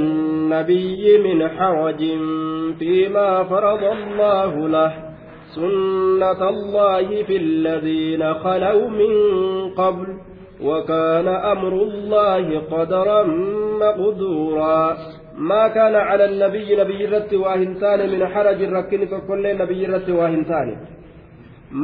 النبي 0.00 1.18
من 1.18 1.48
حرج 1.48 2.00
فيما 2.78 3.44
فرض 3.44 3.82
الله 3.84 4.68
له. 4.68 4.92
سنة 5.54 6.48
الله 6.48 7.22
في 7.22 7.36
الذين 7.36 8.34
خلوا 8.34 8.88
من 8.88 9.14
قبل 9.74 10.06
وكان 10.62 11.28
أمر 11.28 11.72
الله 11.72 12.60
قدرا 12.70 13.22
مقدورا. 13.80 14.96
ما 15.38 15.68
كان 15.68 15.94
على 15.94 16.24
النبي 16.24 16.76
نبي 16.76 17.04
الرت 17.04 17.34
واهنتان 17.34 18.10
من 18.10 18.26
حرج 18.26 18.62
ركن 18.62 19.20
كل 19.28 19.56
نبي 19.58 19.86
الرت 19.86 20.08
واهنتان. 20.08 20.76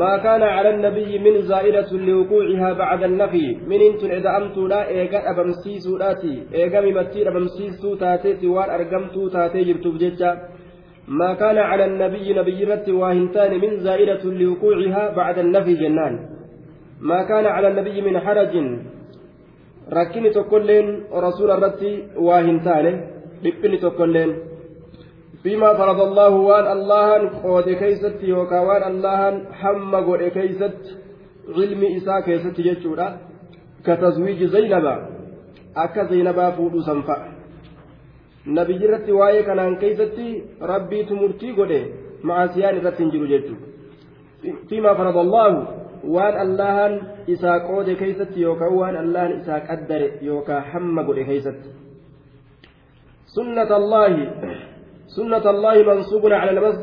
ما 0.00 0.16
كان 0.24 0.42
على 0.42 0.70
النبي 0.74 1.18
من 1.18 1.34
زائدة 1.42 1.90
لوقوعها 1.92 2.72
بعد 2.72 3.02
النفي. 3.02 3.46
من 3.68 3.80
انت 3.88 4.26
أمت 4.38 4.56
لا 4.72 4.88
إيجا 4.88 5.20
أبمسيسو 5.30 5.96
لاتي. 5.96 6.34
إيجا 6.54 6.80
ممتير 6.80 7.28
أبمسيسو 7.28 7.94
تاتي 8.00 8.30
سوار 8.40 8.68
أرقمتو 8.74 9.28
تاتي 9.28 9.60
جبتو 9.68 9.90
بجيتشا 9.94 10.30
ما 11.08 11.34
كان 11.34 11.58
على 11.58 11.84
النبي 11.84 12.26
نبي 12.40 12.64
رت 12.64 12.88
واهنتان 12.88 13.52
من 13.62 13.72
زائدة 13.86 14.22
لوقوعها 14.40 15.04
بعد 15.18 15.36
النفي 15.38 15.74
جنان. 15.74 16.14
ما 17.00 17.20
كان 17.28 17.46
على 17.46 17.68
النبي 17.68 17.96
من 18.06 18.14
حرج. 18.24 18.54
ركني 19.92 20.30
تقولين 20.30 20.86
رسول 21.26 21.50
الرت 21.50 21.82
واهنتان. 22.16 22.86
لبني 23.44 23.76
تقولين. 23.84 24.30
فيما 25.42 25.74
فرض 25.74 26.00
الله 26.00 26.32
وان 26.48 26.66
الله 26.76 27.08
قود 27.42 27.68
كيست 27.82 28.18
يوكا 28.22 28.60
وان 28.60 28.82
الله 28.90 29.20
حم 29.60 29.92
قود 29.94 30.22
كيست 30.38 30.78
علم 31.56 31.82
إساء 31.96 32.20
كيست 32.26 32.56
جتشورا 32.66 33.06
كتزويج 33.86 34.40
زينب. 34.54 34.86
أكا 35.76 36.02
زينب 36.10 36.38
فودو 36.56 36.80
سنفع. 36.88 37.18
نبي 38.46 38.74
جرت 38.78 39.08
وايه 39.10 39.40
كان 39.46 39.76
كيست 39.82 40.18
ربي 40.70 40.98
تمرتي 41.08 41.52
قود 41.58 41.72
مع 42.28 42.46
سيان 42.46 42.76
رت 42.86 42.98
جرو 43.12 43.26
جتشو 43.32 43.56
فيما 44.68 44.94
فرض 44.94 45.16
الله 45.16 45.52
waan 46.04 46.34
allahan 46.34 46.92
isaa 47.30 47.60
qoode 47.62 47.94
keeysatti 47.94 48.42
yookaan 48.42 48.74
waan 48.74 48.96
allahan 48.96 49.38
isaa 49.38 49.60
qaddare 49.68 50.18
yookaan 50.28 50.64
hamma 50.72 51.06
godhe 51.06 51.24
keeysatti 51.24 51.68
sunnata 53.34 53.78
سنة 55.16 55.44
الله 55.54 55.76
منصوب 55.90 56.24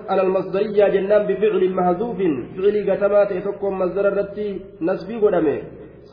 على 0.09 0.21
المصدرية 0.27 0.85
جنان 0.95 1.23
بفعل 1.29 1.63
محذوف 1.77 2.19
فعل 2.55 2.75
قتمات 2.89 3.29
يتكم 3.37 3.71
مصدر 3.81 4.05
الرتي 4.11 4.47
نسبي 4.87 5.15
قدمه. 5.23 5.57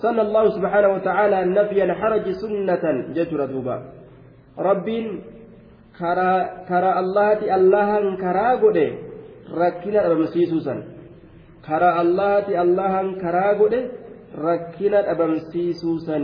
سن 0.03 0.19
الله 0.27 0.45
سبحانه 0.57 0.91
وتعالى 0.97 1.39
نفي 1.57 1.79
الحرج 1.89 2.27
سنة 2.43 2.85
جتر 3.17 3.41
دوبا 3.53 3.77
رب 4.69 4.89
كرا 5.99 6.33
كرا 6.69 6.93
الله 7.03 7.39
الله 7.57 7.91
كرا 8.23 8.49
قده. 8.63 8.89
ركنا 9.63 10.01
أبمسيسوسا 10.07 10.75
كرا 11.67 11.91
الله 12.03 12.47
الله 12.65 12.95
كرا 13.23 13.49
قده. 13.61 13.83
ركنا 14.49 14.99
أبمسيسوسا 15.13 16.19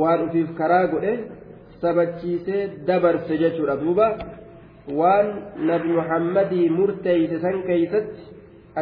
waan 0.00 0.20
ufiif 0.26 0.50
karaa 0.58 0.86
godhe 0.92 1.12
sabachiisee 1.80 2.86
dabarse 2.86 3.34
jechuudha 3.42 3.74
duuba 3.82 4.06
waan 4.98 5.28
nabi 5.70 5.96
muhammadii 5.98 6.68
murteeyse 6.76 7.40
san 7.44 7.62
keeysatti 7.68 8.22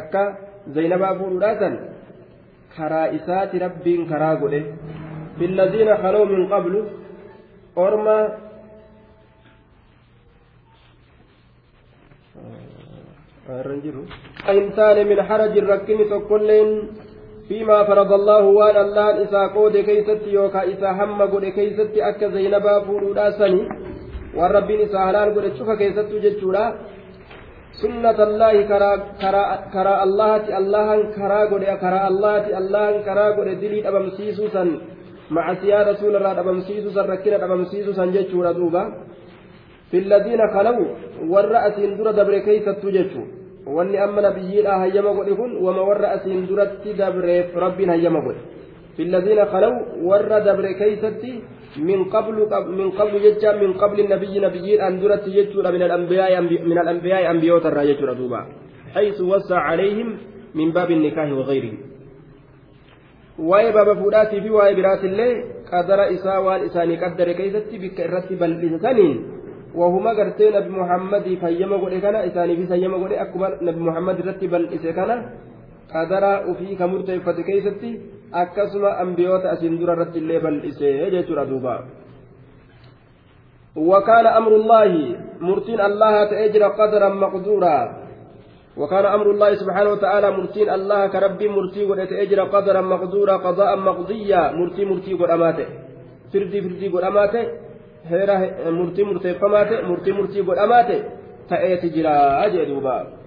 akka 0.00 0.22
zaynabaa 0.76 1.14
fuudhuudhaa 1.20 1.58
san 1.62 1.78
karaa 2.76 3.06
isaati 3.18 3.62
rabbiin 3.64 4.08
karaa 4.12 4.34
godhe 4.42 4.60
billadhiina 5.38 5.96
kaloo 6.04 6.26
min 6.34 6.48
qablu 6.52 6.82
orma 7.86 8.18
hin 14.48 14.72
taane 14.78 15.04
min 15.12 15.26
harajin 15.30 15.70
rakkini 15.74 16.10
tokkolleen 16.14 16.72
فيما 17.48 17.84
فرض 17.88 18.12
الله 18.12 18.44
وان 18.44 18.76
الله 18.76 19.22
إسا 19.24 19.42
قود 19.56 19.76
كيست 19.76 20.22
يوكا 20.26 20.62
إسا 20.72 20.90
هم 20.98 21.22
قود 21.32 21.44
كيست 21.44 21.96
أكا 21.96 22.28
زينبا 22.28 22.74
فورودا 22.84 23.30
سني 23.38 23.62
waan 24.38 24.52
rabbiin 24.58 24.86
isaa 24.86 25.06
halaal 25.08 25.34
godhe 25.36 25.50
cufa 25.58 25.76
keessattuu 25.80 26.20
jechuudha 26.26 26.64
sunnata 27.80 28.22
allaahi 28.28 28.66
karaa 29.74 29.98
allahati 30.06 30.56
allahan 30.60 31.02
karaa 31.16 31.46
godhe 31.52 31.74
karaa 31.84 32.04
allahati 32.10 32.56
allahan 32.60 33.02
karaa 33.08 33.32
godhe 33.38 33.54
dilii 33.62 33.82
dhabamsiisuu 33.86 34.50
san 34.56 34.70
macasiyaa 35.36 35.84
rasuularraa 35.90 36.34
dhabamsiisuu 36.40 36.94
san 36.98 37.10
rakkina 37.12 37.40
dhabamsiisuu 37.44 37.94
san 38.00 38.14
jechuudha 38.16 38.54
duuba 38.60 38.82
filladiina 39.90 40.48
kalawu 40.56 40.86
warra 41.34 41.62
asiin 41.68 41.96
dura 41.98 42.12
dabre 42.12 42.40
keeysattuu 42.46 42.94
jechuu 42.98 43.26
wanni 43.76 43.98
amma 44.06 44.20
nabiyyiidha 44.28 44.78
hayyama 44.84 45.14
godhe 45.18 45.34
kun 45.40 45.56
wama 45.66 45.82
warra 45.90 46.10
asiin 46.16 46.46
duratti 46.48 46.94
dabreef 46.94 47.54
rabbiin 47.64 47.90
hayyama 47.94 48.20
filladiina 48.98 49.46
kalawu 49.54 50.04
warra 50.10 50.42
dabre 50.48 50.74
keeysatti 50.82 51.32
من 51.78 52.04
قبل 52.04 52.36
من 52.80 52.90
قبل 52.90 53.14
جتا 53.22 53.52
من 53.62 53.72
قبل 53.72 53.98
النبي 54.00 54.34
نبيين 54.40 54.80
أن 54.80 55.00
درت 55.00 55.28
جتا 55.28 55.70
من 55.70 55.82
الأنبياء 55.82 56.40
من 56.40 56.78
الأنبياء 56.78 57.30
أنبياء 57.30 57.58
ترى 57.58 57.82
جتا 57.92 58.12
دوبا 58.18 58.40
حيث 58.94 59.20
وسع 59.20 59.58
عليهم 59.70 60.08
من 60.54 60.72
باب 60.72 60.90
النكاح 60.90 61.28
وغيره 61.32 61.74
waa'ee 63.38 63.72
baaba 63.72 63.94
fuudhaatii 63.94 64.40
fi 64.40 64.50
waa'ee 64.50 64.74
biraatillee 64.74 65.32
qadara 65.70 66.10
isaa 66.10 66.40
waan 66.42 66.64
isaanii 66.66 66.96
qaddare 67.02 67.34
keessatti 67.38 67.78
bikka 67.78 68.02
irratti 68.08 68.34
bal'isaniin 68.40 69.14
wahuma 69.80 70.14
gartee 70.18 70.50
nabi 70.50 70.70
muhammadiif 70.78 71.42
hayyama 71.46 71.78
godhe 71.78 72.00
kana 72.00 72.24
isaaniifis 72.30 72.72
hayyama 72.74 72.98
godhe 72.98 73.20
akkuma 73.24 73.48
nabi 73.60 73.80
muhammad 73.88 74.18
irratti 74.18 74.50
bal'ise 74.54 74.90
kana 74.98 75.16
qadara 75.92 76.32
ufii 76.50 76.76
ka 76.76 76.86
murteeffate 76.88 77.42
keessatti 77.44 77.90
akkasuma 78.32 78.98
ambiyoota 79.04 79.50
asiin 79.50 79.78
dura 79.80 79.96
irratti 79.96 80.18
illee 80.18 80.40
bal'isee 80.40 81.10
jechuudha 81.10 81.48
duuba. 81.52 81.74
وكان 83.78 84.26
أمر 84.26 84.52
الله 84.56 85.16
مرتين 85.40 85.80
الله 85.80 86.24
تأجر 86.24 86.62
قدرا 86.68 87.08
مقدورا 87.08 87.78
وكان 88.76 89.06
أمر 89.06 89.30
الله 89.30 89.54
سبحانه 89.54 89.90
وتعالى 89.90 90.30
مرتين 90.30 90.68
الله 90.70 91.06
كربي 91.06 91.48
مرتي 91.48 91.84
وتأجر 91.84 92.40
قدرا 92.44 92.80
مقدورا 92.80 93.36
قضاء 93.36 93.76
مقضيا 93.76 94.52
مرتي 94.52 94.84
مرتي 94.84 95.12
قداماته 95.14 95.66
فردي 96.32 96.58
فردي 96.62 96.88
قداماته 96.88 97.42
هيرا 98.10 98.36
مرتي 98.70 99.02
مرتي 99.04 99.34
فماته 99.34 99.76
مرتي 99.88 100.12
مرتي 100.12 100.40
قداماته 100.40 100.98
تأتي 101.50 101.88
جرا 101.88 102.46
أجدوبا 102.46 103.17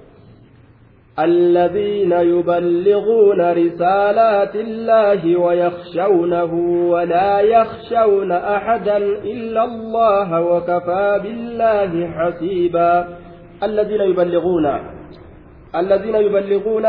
الذين 1.19 2.11
يبلغون 2.11 3.51
رسالات 3.51 4.55
الله 4.55 5.39
ويخشونه 5.39 6.53
ولا 6.89 7.39
يخشون 7.39 8.31
أحدا 8.31 8.97
إلا 9.33 9.63
الله 9.63 10.41
وكفى 10.41 11.19
بالله 11.23 11.91
حسيبا. 12.07 13.07
الذين 13.63 14.01
يبلغون 14.01 14.65
الذين 15.75 16.15
يبلغون 16.15 16.85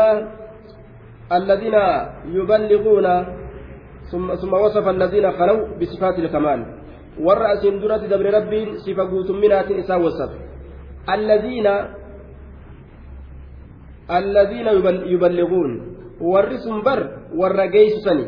الذين 1.31 1.77
يبلغون 2.25 3.25
ثم 4.11 4.35
ثم 4.35 4.53
وصف 4.53 4.87
الذين 4.87 5.31
خلوا 5.31 5.67
بصفات 5.81 6.19
الكمال. 6.19 6.65
والرأس 7.19 7.63
درة 7.65 7.97
دبر 7.97 8.33
ربي 8.33 8.77
صفة 8.77 9.03
قوت 9.03 9.29
إسا 9.71 9.95
وصف. 9.95 10.31
الذين 11.09 11.67
الذين 14.11 14.67
يبلغون. 15.05 15.71
ورسم 16.21 16.81
بر 16.81 16.99
والرقيس 17.35 17.93
سني. 18.03 18.25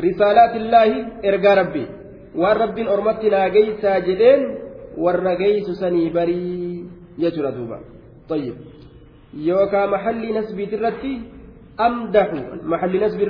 رسالات 0.00 0.56
الله 0.56 0.90
إرقى 1.24 1.52
ربي. 1.56 1.86
والرب 2.36 2.78
أرمتنا 2.78 3.44
قيسا 3.44 3.98
جدين 3.98 4.40
والرقيس 4.98 5.70
سني 5.80 6.10
بري. 6.10 6.84
يجرى 7.18 7.50
دوبا. 7.52 7.78
طيب. 8.28 8.54
يوكا 9.34 9.86
محل 9.86 10.38
نسبي 10.38 10.66
ترتي 10.66 11.20
أمدح 11.80 12.28
محل 12.62 13.04
نسبي 13.04 13.24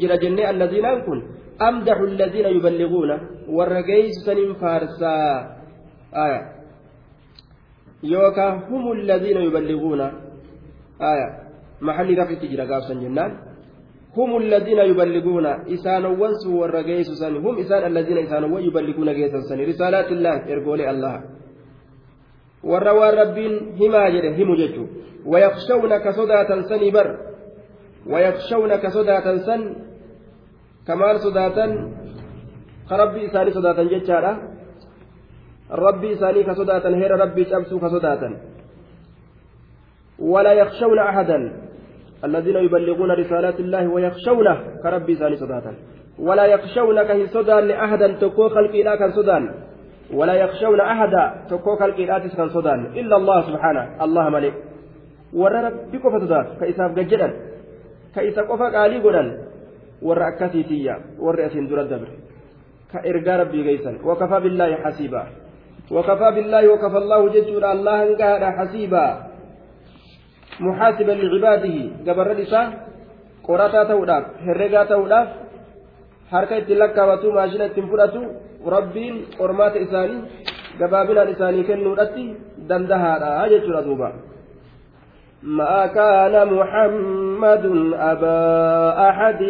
جرى 0.00 0.16
جنة 0.16 0.50
الذين 0.50 0.84
أنكن. 0.84 1.18
أمدح 1.62 1.98
الذين 2.00 2.46
يبلغون. 2.46 3.10
والرقيس 3.48 4.14
سني 4.26 4.54
فارسا. 4.54 5.16
آية. 6.14 6.42
يوكا 8.02 8.48
هم 8.70 8.92
الذين 8.92 9.36
يبلغون. 9.36 10.29
آية. 11.00 11.28
محل 11.80 12.18
رفع 12.18 12.34
تجرى 12.34 12.64
قابسا 12.70 12.94
جنان 12.94 13.32
هم 14.16 14.36
الذين 14.36 14.78
يبلغون 14.78 15.46
إسانوان 15.46 16.32
سوى 16.34 16.64
الرقيس 16.64 17.08
سن. 17.20 17.36
هم 17.36 17.58
إسان 17.58 17.86
الذين 17.86 18.18
إسانوان 18.18 18.62
يبلغون 18.62 19.08
قيسا 19.08 19.40
سن. 19.40 19.60
رسالات 19.60 20.08
الله 20.12 20.36
إرقول 20.52 20.80
الله. 20.80 21.16
والروى 22.64 23.10
ربين 23.10 23.52
هما 23.80 24.08
جده 24.08 24.36
هم 24.36 24.54
ججو. 24.54 24.86
ويخشون 25.26 25.92
كصداة 26.04 26.50
سن 26.60 26.82
بر. 26.90 27.08
ويخشون 28.06 28.76
كصداة 28.76 29.36
سن. 29.36 29.62
كمال 30.86 31.20
صداة. 31.20 31.58
كربي 32.88 33.26
إساني 33.26 33.50
صداة 33.50 33.82
ججارة. 33.82 34.32
ربي 35.70 36.14
ساني 36.14 36.42
كصداتا 36.42 36.88
هير 36.88 37.10
ربي 37.10 37.44
شمسو 37.44 37.78
كصداتا 37.78 38.28
ولا 40.20 40.52
يخشون 40.52 40.98
أحدا 40.98 41.52
الذين 42.24 42.56
يبلغون 42.56 43.10
رسالات 43.10 43.60
الله 43.60 43.88
ويخشونه 43.88 44.56
كربي 44.82 45.14
ساني 45.14 45.36
صداتا 45.36 45.74
ولا 46.18 46.44
يخشون 46.46 47.02
كهن 47.02 47.26
صدان 47.26 47.70
أحدا 47.70 48.08
تكو 48.20 48.48
خلقي 48.48 48.82
لا 48.82 48.96
كان 48.96 49.10
صدان 49.10 49.50
ولا 50.14 50.34
يخشون 50.34 50.80
أحدا 50.80 51.34
تكو 51.50 51.76
خلقي 51.76 52.04
لا 52.06 52.18
كان 52.18 52.48
صدان 52.48 52.86
إلا 52.86 53.16
الله 53.16 53.42
سبحانه 53.42 54.04
الله 54.04 54.28
ملك 54.28 54.54
warra 55.32 55.62
rabbi 55.62 55.98
qofa 55.98 56.20
sodaatu 56.20 56.58
ka 56.58 56.66
isaaf 56.66 56.90
gajjedhan 56.94 57.32
ka 58.14 58.22
isa 58.26 58.42
qofa 58.42 58.70
qaalii 58.74 58.98
godhan 58.98 59.28
warra 60.02 60.34
akkasiitiyya 60.34 61.22
warri 61.22 61.46
asiin 61.46 61.70
dura 61.70 61.86
dabre 61.86 62.10
ka 62.90 62.98
ergaa 63.06 63.46
rabbii 63.46 63.62
geeysan 63.62 64.02
wakafaa 64.02 64.40
billaahi 64.42 64.82
xasiibaa 64.82 65.26
wakafaa 65.90 66.32
billaahi 66.34 66.66
wakafa 66.66 66.98
allaahu 66.98 67.30
licibaadihi 70.60 71.82
gabarran 72.06 72.40
isaa 72.46 72.66
qorataa 73.46 73.84
ta'uudhaaf 73.90 74.24
herregaa 74.46 74.84
ta'uudhaaf 74.92 75.28
harka 76.32 76.60
ittiin 76.62 76.78
lakkaawatu 76.78 77.32
maashina 77.32 77.70
ittiin 77.70 77.90
fudhatu 77.92 78.20
rabbiin 78.76 79.14
qormaata 79.38 79.78
isaanii 79.86 80.20
gabaabinaan 80.80 81.32
isaanii 81.36 81.68
kennuudhatti 81.70 82.24
dandahaadha 82.68 83.48
jechuudha 83.54 83.86
duuba 83.88 84.10
ما 85.42 85.86
كان 85.86 86.34
محمد 86.54 87.64
أبا 87.94 89.08
أحد 89.08 89.42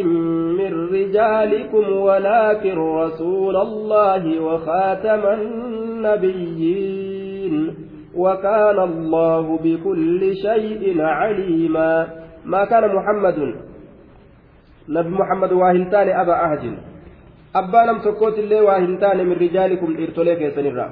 من 0.59 0.73
رجالكم 0.95 1.93
ولكن 1.93 2.79
رسول 2.79 3.57
الله 3.57 4.41
وخاتم 4.41 5.27
النبيين 5.27 6.81
وكان 8.17 8.79
الله 8.79 9.59
بكل 9.59 10.35
شيء 10.37 11.01
عليما. 11.03 12.09
ما 12.45 12.65
كان 12.65 12.95
محمد؟ 12.95 13.39
نبي 14.89 15.09
محمد 15.09 15.53
واهنتان 15.53 16.09
أبا 16.09 16.35
أحد 16.45 16.65
أبا 17.57 17.79
لم 17.89 17.99
تكوت 17.99 18.39
اللي 18.39 18.61
واهنتان 18.61 19.27
من 19.27 19.33
رجالكم 19.33 19.97
إرتوليك 20.03 20.41
يسنرا 20.41 20.89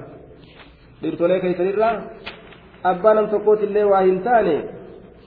إرتوليك 1.05 1.45
يسنرا 1.45 1.91
أبا 2.85 3.09
لم 3.09 3.27
تكوت 3.27 3.61
اللي 3.63 3.85
واهنتان 3.85 4.63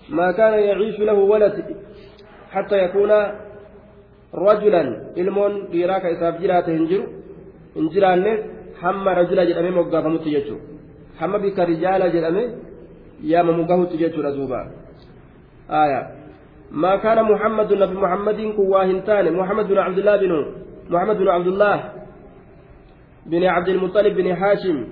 ما 0.10 0.32
كان 0.32 0.54
يعيش 0.54 1.00
له 1.00 1.14
ولد 1.14 1.56
حتى 2.52 2.78
يكون 2.86 3.12
رجلا. 4.36 4.84
isaaf 6.12 6.36
jiraate 6.42 6.72
hin 6.72 6.86
jiru 6.88 7.06
hin 7.76 7.90
jiraanne 7.94 8.32
hamma 8.82 9.14
rajula 9.20 9.46
jedhamee 9.46 9.78
moggaafamutti 9.80 10.34
jechuudha 10.36 10.81
hamma 11.20 11.40
bika 11.40 11.66
rijaala 11.66 12.10
jedhame 12.10 12.44
yaamamu 13.24 13.66
gahutti 13.66 13.98
jechuudha 13.98 14.32
duuba. 14.32 14.72
Aayaa 15.70 16.22
ما 16.72 16.96
كان 16.96 17.24
محمد 17.24 17.74
نبي 17.74 17.96
محمد 17.96 18.54
كواهنتان 18.56 19.34
محمد 19.34 19.68
بن 19.68 19.78
عبد 19.78 19.98
الله 19.98 20.18
بن 20.18 20.46
محمد 20.90 21.18
بن 21.18 21.28
عبد 21.28 21.48
الله 21.48 21.92
بن 23.26 23.44
عبد 23.44 23.70
المطلب 23.70 24.16
بن 24.16 24.28
هاشم 24.32 24.88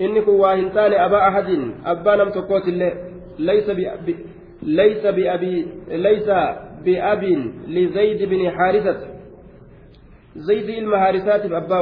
إني 0.00 0.20
كواهنتان 0.20 0.92
أبا 0.92 1.28
أحد 1.28 1.48
أبا 1.86 2.10
لم 2.10 2.28
الله 2.68 2.92
ليس 3.38 3.70
بأبي 3.70 4.16
ليس 4.62 5.06
بأبي 5.06 5.66
ليس 5.88 6.28
بأب 6.84 7.24
لزيد 7.68 8.28
بن 8.28 8.50
حارثة 8.50 9.00
زيد 10.36 10.68
المهارسات 10.68 11.46
بأبا 11.46 11.80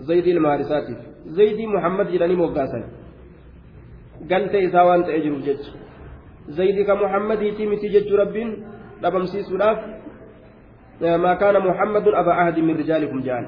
زيد 0.00 0.26
المهارسات 0.26 0.86
زيد 1.26 1.60
محمد 1.60 2.06
جلاني 2.12 2.34
موقاسا 2.34 2.80
قلت 4.30 4.54
إذا 4.54 4.82
وأنت 4.82 5.08
أجر 5.08 5.32
جج. 5.46 5.62
زيد 6.48 6.86
كمحمد 6.86 7.38
تيمتي 7.56 7.88
جج 7.88 8.12
رب 8.12 8.36
لبمسي 9.02 9.42
سلاف 9.42 9.78
ما 11.00 11.34
كان 11.34 11.56
محمد 11.68 12.08
أبا 12.08 12.32
عهد 12.32 12.58
من 12.58 12.76
رجالكم 12.76 13.20
جان. 13.20 13.44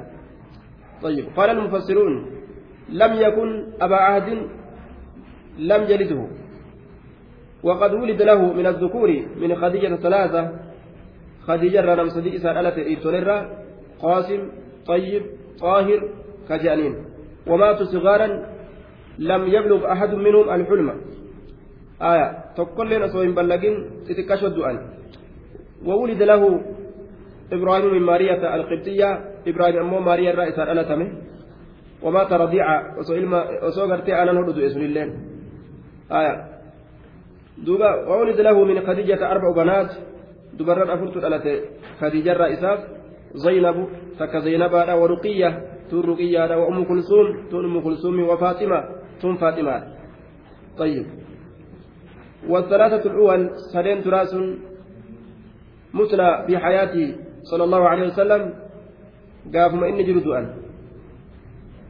طيب 1.03 1.25
قال 1.37 1.51
المفسرون 1.51 2.15
لم 2.89 3.13
يكن 3.13 3.49
أبا 3.81 3.97
عهد 3.97 4.29
لم 5.59 5.83
يلده. 5.83 6.29
وقد 7.63 7.93
ولد 7.95 8.23
له 8.23 8.53
من 8.53 8.67
الذكور 8.67 9.11
من 9.41 9.55
خديجة 9.57 9.97
ثلاثة. 9.97 10.43
خديجة 11.47 11.81
رنم 11.81 12.09
صديق 12.09 12.37
سألت 12.37 12.79
قاسم 14.03 14.51
طيب 14.87 15.23
طاهر 15.61 16.01
كجانين. 16.49 16.95
وماتوا 17.47 17.87
صغارا 17.87 18.29
لم 19.19 19.43
يبلغ 19.47 19.93
أحد 19.93 20.15
منهم 20.15 20.47
الحلم. 20.51 20.89
آية. 22.03 22.29
تقول 22.57 22.91
لنا 22.91 23.07
سوين 23.09 23.35
بلغين 23.35 23.75
تتكشف 24.09 24.55
أن 24.71 24.77
وولد 25.87 26.23
له 26.23 26.43
إبراهيم 27.53 27.95
من 27.95 28.03
مارية 28.03 28.55
القبطية. 28.55 29.11
إبراهيم 29.47 29.77
أمو 29.79 30.01
ماريا 30.01 30.31
الرئيس 30.31 30.59
ألتمه 30.59 31.09
ومات 32.03 32.33
رضيعة 32.33 32.99
وسو 32.99 33.85
غرتي 33.91 34.13
أنا 34.23 34.33
نردو 34.33 34.61
اسم 34.67 34.81
الله 34.81 35.07
آية. 36.13 36.35
دوبا 37.65 37.91
وولد 38.09 38.41
له 38.41 38.65
من 38.65 38.87
خديجة 38.87 39.21
أربع 39.33 39.49
بنات. 39.57 39.91
دبران 40.59 40.91
أفرت 40.91 41.17
الألت 41.17 41.47
خديجة 42.01 42.33
رئيسات 42.33 42.81
زينب 43.35 43.89
تك 44.19 44.37
زينب 44.37 44.73
ورقية. 44.73 45.51
تون 45.91 46.01
رقية 46.01 46.57
وأم 46.57 46.85
كلثوم 46.85 47.49
تون 47.51 47.65
أم 47.65 47.81
كلثوم 47.81 48.21
وفاطمة 48.29 48.85
تون 49.21 49.37
فاطمة. 49.37 49.95
طيب. 50.79 51.07
والثلاثة 52.49 53.11
الأول 53.11 53.51
سنين 53.73 54.03
تراس 54.03 54.35
مثنى 55.95 56.47
في 56.47 56.59
حياته 56.59 57.17
صلى 57.43 57.65
الله 57.65 57.89
عليه 57.89 58.07
وسلم. 58.07 58.43
قافما 59.55 59.89
إني 59.89 60.03
جلد 60.03 60.27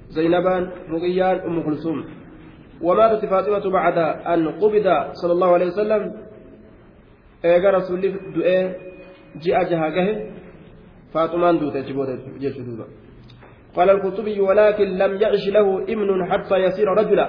زينبان 0.08 0.62
رقيان 0.90 1.36
أم 1.38 1.62
كلثوم. 1.62 2.04
وماتت 2.82 3.24
فاطمة 3.24 3.70
بعد 3.70 3.98
أن 4.26 4.48
قبض 4.48 4.86
صلى 5.12 5.32
الله 5.32 5.50
عليه 5.52 5.66
وسلم. 5.66 6.02
إيجا 7.44 7.70
رسول 7.70 8.00
دؤي 8.34 8.58
جاء 9.42 9.58
جهاجه 9.70 10.30
فاطمان 11.12 11.58
دوت 11.58 11.76
جبوت 11.76 12.08
قال 13.78 13.90
القرطبي 13.90 14.40
ولكن 14.40 14.88
لم 15.02 15.12
يعش 15.22 15.48
له 15.48 15.66
ابن 15.82 16.08
حتى 16.30 16.56
يصير 16.56 16.88
رجلا 16.88 17.26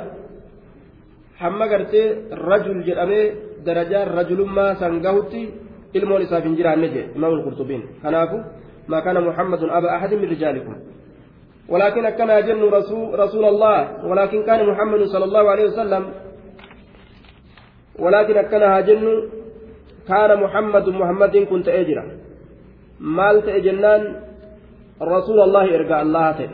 gartee 1.40 2.28
rajul 2.36 2.84
jedhamee 2.84 3.34
darajaa 3.66 4.06
rajulummaa 4.18 4.76
san 4.76 5.00
gahutti 5.06 5.54
ilmoon 5.94 6.22
isaaf 6.26 6.44
hin 6.44 6.56
jiraanne 6.60 6.88
jedhe 6.94 7.16
imaam 7.16 7.34
alqurtubiin 7.38 7.84
kanaafu 8.04 8.38
maa 8.92 9.02
kana 9.06 9.22
muhammadun 9.22 9.70
aba 9.78 9.88
ahadin 9.96 10.20
min 10.20 10.30
rijaalikum 10.30 10.76
ولكن 11.70 12.10
كان 12.10 12.46
جن 12.48 12.62
رسول, 12.66 13.20
رسول 13.20 13.46
الله 13.46 14.06
ولكن 14.06 14.40
كان 14.50 14.66
محمد 14.66 15.02
صلى 15.14 15.26
الله 15.26 15.50
عليه 15.50 15.66
وسلم 15.70 16.04
ولكن 18.00 18.42
كان 18.42 18.86
جن 18.86 19.06
كان 20.08 20.32
محمد 20.44 20.86
محمد 20.90 21.38
كنت 21.38 21.68
أجرا 21.70 22.04
مالت 23.00 23.48
أجنان 23.48 24.02
رسول 25.02 25.40
الله 25.40 25.76
إرجع 25.76 26.02
الله 26.02 26.32
تي 26.32 26.50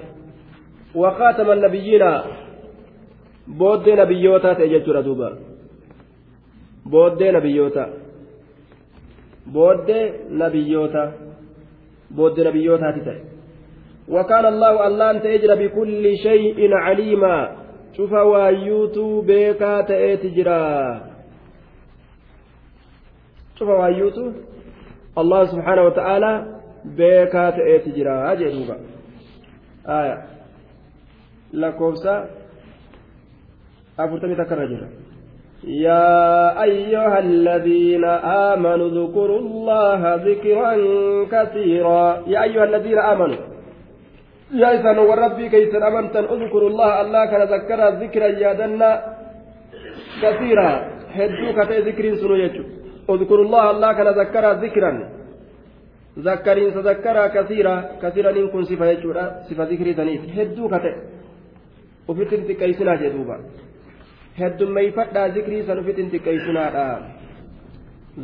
وخاتم 0.96 1.52
النبيين 1.52 2.04
بود 3.48 3.90
نبيوتا 3.90 4.54
تججر 4.54 5.02
دوبا 5.02 5.30
بود 6.86 7.24
نبيوتا. 7.24 7.86
بود 9.54 9.92
نبيوتا. 10.32 11.12
بود 12.12 12.40
نبيوتا 12.40 12.92
تتي 12.92 13.20
وكان 14.10 14.46
الله 14.46 14.88
الله 14.88 15.12
أنت 15.12 15.26
أجر 15.26 15.56
بكل 15.56 16.18
شيء 16.18 16.74
عليما. 16.74 17.66
شوف 17.98 18.12
وايوتو 18.12 19.22
بيكا 19.22 19.82
تأتجرا 19.82 21.02
شوف 23.60 23.70
وايوتو 23.70 24.32
الله 25.18 25.46
سبحانه 25.46 25.84
وتعالى 25.84 26.55
بيكا 26.98 27.50
تأتجرا 27.50 28.32
أجروبا 28.32 28.78
آية 29.88 30.18
لكوبسا 31.54 32.30
أفرتمي 34.00 34.36
تكرر 34.36 34.88
يا 35.64 36.64
أيها 36.64 37.20
الذين 37.20 38.06
آمنوا 38.54 38.88
اذكروا 38.88 39.40
الله 39.40 40.16
ذكرا 40.16 40.74
كثيرا 41.34 42.24
يا 42.28 42.44
أيها 42.44 42.64
الذين 42.64 43.00
آمنوا 43.00 43.36
يا 44.54 44.68
إسان 44.76 44.98
وربي 44.98 45.50
كيسن 45.50 45.84
أمنتن 45.84 46.24
اذكروا 46.24 46.70
الله 46.70 47.02
الله 47.02 47.26
كان 47.26 47.42
ذكر 47.56 47.80
ذكرا 48.04 48.28
يادنا 48.44 48.90
كثيرا 50.22 50.70
هدو 51.18 51.48
كتئ 51.58 51.80
ذكر 51.88 52.06
سنو 52.22 52.36
اذكروا 53.14 53.46
الله 53.46 53.64
الله 53.72 53.90
كان 53.98 54.08
ذكر 54.22 54.46
ذكرا 54.66 54.92
zakkariin 56.24 56.74
tazakkaraa 56.74 57.30
kasiira 57.30 57.84
kasiiraniin 58.02 58.50
kun 58.52 58.66
sifa 58.66 58.86
jechuudha 58.94 59.26
sifa 59.50 59.66
zikrii 59.66 59.96
saniif 59.96 60.22
hedduu 60.36 60.70
kate 60.70 60.96
ufitti 62.08 62.42
xiqqeessinaa 62.48 62.98
jedhuuba 63.04 63.40
heddummeeyfadhaa 64.40 65.30
zikrii 65.38 65.64
san 65.68 65.80
ufitti 65.80 66.10
xiqqeessinaadha 66.12 66.88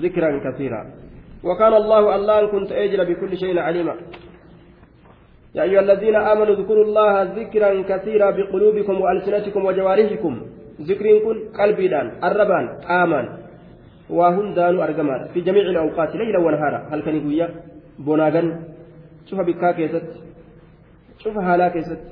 zikran 0.02 0.42
kasiira 0.48 0.82
وكان 1.44 1.74
الله 1.74 2.16
الله 2.16 2.40
كنت 2.54 2.72
أجل 2.72 3.06
بكل 3.06 3.38
شيء 3.38 3.60
عليما 3.60 3.96
يا 5.56 5.64
أيها 5.64 5.82
الذين 5.82 6.16
آمنوا 6.16 6.54
اذكروا 6.56 6.86
الله 6.86 7.14
ذكرا 7.24 7.72
كثيرا 7.90 8.32
بقلوبكم 8.32 9.02
وألسنتكم 9.02 9.66
وجوارحكم 9.66 10.34
ذكر 10.82 11.06
كن 11.26 11.38
قلبي 11.60 11.88
دان 11.88 12.08
الربان 12.24 12.66
آمن 13.02 13.26
وهم 14.10 14.54
دانوا 14.54 14.84
أرجمان 14.84 15.22
في 15.34 15.42
جميع 15.42 15.62
الأوقات 15.62 16.16
ليلا 16.16 16.40
ونهارا 16.40 16.80
هل 16.92 17.02
كان 17.02 17.16
يقول 17.16 17.50
بوناغن 18.00 18.48
شوف 19.30 19.40
بكا 19.40 19.72
كيست 19.72 20.08
شوف 21.24 21.38
هالا 21.38 21.68
كيست 21.70 22.04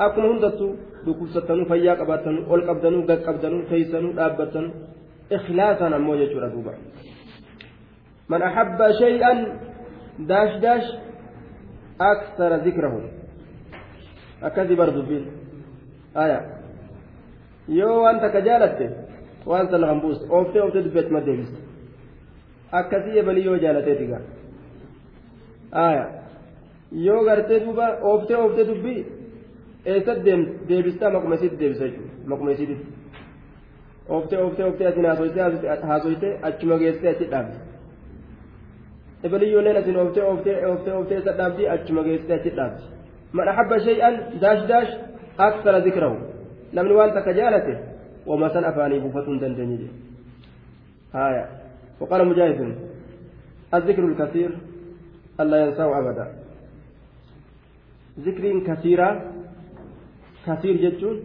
أكون 0.00 0.24
هندتو 0.24 0.74
dhukkubsattanuu 1.06 1.66
fayyaa 1.70 1.96
qabaattanuu 2.00 2.44
ol 2.52 2.62
qabdanuu 2.68 3.02
gad 3.10 3.20
qabdanuu 3.28 3.62
teessanuu 3.70 4.12
dhaabbattanuu 4.18 4.72
ikhlaasaan 5.36 5.94
ammoo 5.98 6.16
jechuudha 6.20 6.48
duuba 6.54 6.72
man 8.30 8.42
ahabba 8.48 8.86
shay'an 9.02 9.38
daash 10.30 10.54
daash 10.64 10.88
aksara 12.10 12.58
zikrahu 12.66 13.00
akkasii 14.48 14.80
bar 14.80 14.90
dubbiin 14.96 15.24
aya 16.24 16.38
yoo 17.78 17.96
waan 18.04 18.20
takka 18.24 18.40
jaalatte 18.48 18.86
waan 19.50 19.66
san 19.70 19.80
lafan 19.82 20.00
buuste 20.04 20.24
ooftee 20.36 20.62
ooftee 20.64 20.84
dubbii 20.86 21.02
achuma 21.04 21.20
deebiste 21.28 21.58
akkasii 22.80 23.18
ebalii 23.22 23.46
yoo 23.48 23.58
jaalateeti 23.64 24.10
gaa 24.12 24.22
yoo 26.92 27.24
gartee 27.24 27.60
duuba 27.64 27.86
ooftee 28.02 28.36
ooftee 28.36 28.66
dubbii 28.68 29.06
eessatti 29.84 30.36
deebistaa 30.68 31.10
maquma 31.10 31.34
isiitti 31.34 31.60
deebisa 31.60 31.84
jechuudha 31.84 32.28
maquma 32.30 32.50
isiitti 32.50 32.76
ooftee 34.08 34.38
ooftee 34.42 34.66
ooftee 34.66 34.88
asin 34.88 35.06
haasoytee 35.88 36.38
achuma 36.42 36.78
geessee 36.78 37.10
achi 37.10 37.30
dhaabdi 37.32 37.56
ebeliyyooleen 39.24 39.76
asin 39.82 39.96
ooftee 39.96 40.24
ooftee 40.30 40.66
ooftee 40.66 40.94
ooftee 40.94 41.18
isa 41.18 41.36
dhaabdi 41.38 41.68
achuma 41.74 42.02
geessee 42.08 42.40
achi 42.40 42.56
dhaabdi 42.56 42.82
man 43.32 43.48
ahabba 43.48 43.80
shay'an 43.86 44.14
daash 44.40 44.64
daash 44.72 44.92
aksara 45.48 45.80
zikrahu 45.80 46.16
namni 46.72 46.94
waan 46.98 47.12
takka 47.12 47.32
jaalate 47.40 47.78
wama 48.26 48.50
san 48.54 48.64
afaanii 48.64 49.00
buufatuu 49.00 49.32
hin 49.32 49.40
dandeenye 49.40 49.76
jedhe 49.76 49.96
haya 51.12 51.46
وقال 52.00 52.28
مجاهد 52.28 52.74
الذكر 53.74 54.04
الكثير 54.04 54.50
ألا 55.40 55.56
ينساه 55.64 55.98
أبدا. 55.98 56.26
ذكر 58.26 58.44
كثيرا 58.68 59.08
كثير 60.46 60.74
جتون 60.84 61.16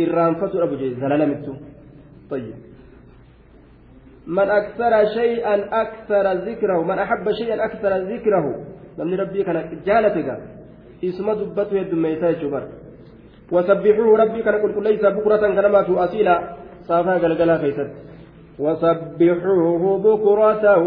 إرانفة 0.00 0.52
أبو 0.64 0.74
جي 0.76 0.94
زلالمتو. 0.94 1.54
طيب. 2.30 2.54
من 4.26 4.48
أكثر 4.60 4.92
شيئا 5.18 5.82
أكثر 5.82 6.24
ذكره 6.48 6.82
من 6.82 6.98
أحب 6.98 7.32
شيئا 7.32 7.64
أكثر 7.64 7.92
ذكره. 8.12 8.46
لمن 8.98 9.14
ربي 9.14 9.42
كان 9.44 9.56
جالتك 9.86 10.28
إسم 11.04 11.32
دبته 11.32 11.94
ميتا 12.04 12.30
جبر 12.40 12.64
وسبحوه 13.52 14.18
ربي 14.22 14.42
كان 14.42 14.54
قل 14.62 14.82
ليس 14.82 15.04
بكرة 15.16 15.36
كنما 15.36 15.82
في 15.82 15.92
أصيلا. 16.04 16.36
صافا 16.88 17.14
قلقلا 17.22 17.58
خيست 17.58 17.90
وسبحوه 18.58 19.82
بكرة 19.98 20.78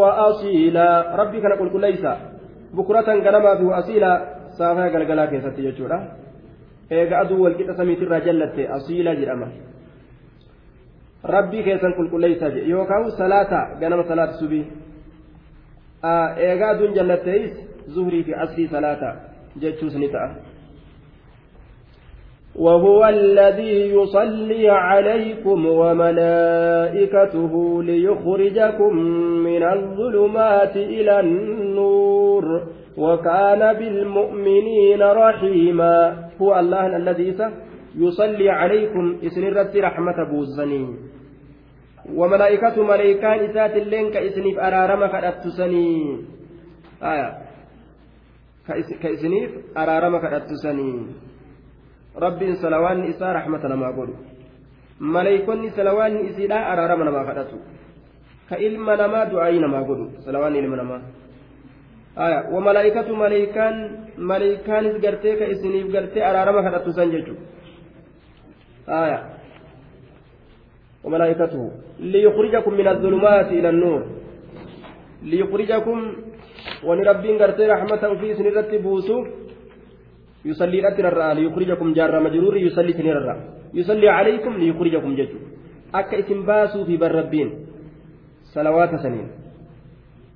وأصيلا 0.00 1.16
ربي 1.16 1.40
كان 1.40 1.52
قل 1.52 1.80
ليس 1.80 2.04
بكرة 2.74 3.08
كنما 3.24 3.50
في 3.58 3.66
أصيلا 3.78 4.12
صافا 4.58 4.84
قلقلا 4.88 5.26
خيست 5.26 5.58
يجورا 5.58 5.98
aduu 6.92 7.42
walqixa 7.42 7.74
samiitirraa 7.76 8.20
jallatte 8.20 8.68
asiila 8.76 9.14
jedhama 9.20 9.46
rabbii 11.34 11.62
keessan 11.66 11.94
qulqulleeysaa 11.98 12.50
jedhe 12.54 12.70
yookaan 12.70 13.10
salaata 13.20 13.60
ganama 13.80 14.04
salaata 14.10 14.38
subii 14.40 14.64
eega 16.48 16.68
aduun 16.70 16.94
jallatteeyis 16.98 17.54
zuhrii 17.94 18.22
fi 18.24 18.34
asrii 18.44 18.68
salaata 18.68 19.14
jechuus 19.62 19.94
ni 19.94 20.08
ta'a. 20.08 20.53
وهو 22.56 23.06
الذي 23.06 23.94
يصلي 23.94 24.68
عليكم 24.70 25.66
وملائكته 25.66 27.52
ليخرجكم 27.82 28.96
من 29.44 29.62
الظلمات 29.62 30.76
إلى 30.76 31.20
النور 31.20 32.62
وكان 32.96 33.72
بالمؤمنين 33.78 35.02
رحيما. 35.02 36.24
هو 36.42 36.58
الله 36.58 36.96
الذي 36.96 37.36
يصلي 37.98 38.50
عليكم 38.50 39.18
إسنرت 39.26 39.76
رحمة 39.76 40.24
بوزني 40.30 40.96
وملائكة 42.14 42.82
ملائكان 42.82 43.38
إسات 43.50 43.76
اللين 43.76 44.10
كإسنيف 44.10 44.58
أرارم 44.58 45.06
كأتسني 45.06 46.18
آية. 47.02 47.38
كإسنيف 49.02 49.50
أرارم 49.76 50.18
كأتسني 50.18 51.06
rabbiin 52.16 52.56
salawaanni 52.56 53.08
isaa 53.08 53.32
rahmata 53.32 53.68
namaa 53.68 53.92
godhu 53.92 54.14
maleeykonni 54.98 55.70
salawaanni 55.76 56.20
isiidhaa 56.28 56.64
araarama 56.72 57.04
namaa 57.04 57.24
kadhatu 57.28 57.56
ka 58.48 58.56
ilma 58.58 58.96
namaa 58.96 59.24
du'aayii 59.32 59.60
namaa 59.66 59.82
godhu 59.88 60.06
salawaanni 60.24 60.58
ilma 60.58 60.76
namaa 60.82 61.00
aya 62.26 62.38
wamalaa'ikatu 62.54 63.16
maleeykaan 63.22 63.76
maleeykaanis 64.30 64.96
gartee 65.04 65.36
ka 65.40 65.46
isiniif 65.54 65.86
gartee 65.94 66.22
araarama 66.30 66.62
kadhatu 66.66 66.92
san 66.98 67.10
jechu 67.10 67.34
aya 68.86 69.18
وملائكته 71.04 71.70
ليخرجكم 72.00 72.72
من 72.74 72.88
الظلمات 72.88 73.48
إلى 73.58 73.68
النور 73.68 74.02
ليخرجكم 75.22 75.98
ونربين 76.84 77.34
قرتي 77.42 77.66
رحمة 77.66 78.02
في 78.20 78.28
سنرة 78.34 78.70
بوسو 78.84 79.18
يصلي 80.44 80.78
الأتر 80.80 81.32
ليخرجكم 81.32 81.92
جار 81.92 82.20
مجرور 82.20 82.56
يصلي 82.56 82.92
تنير 82.92 83.36
يصلي 83.74 84.08
عليكم 84.08 84.52
ليخرجكم 84.56 85.14
ججو. 85.14 85.38
أكا 85.94 86.18
إسم 86.18 86.46
باسو 86.46 86.84
في 86.84 86.96
بربين 86.96 87.48
صلوات 88.54 88.94
سنين. 88.94 89.28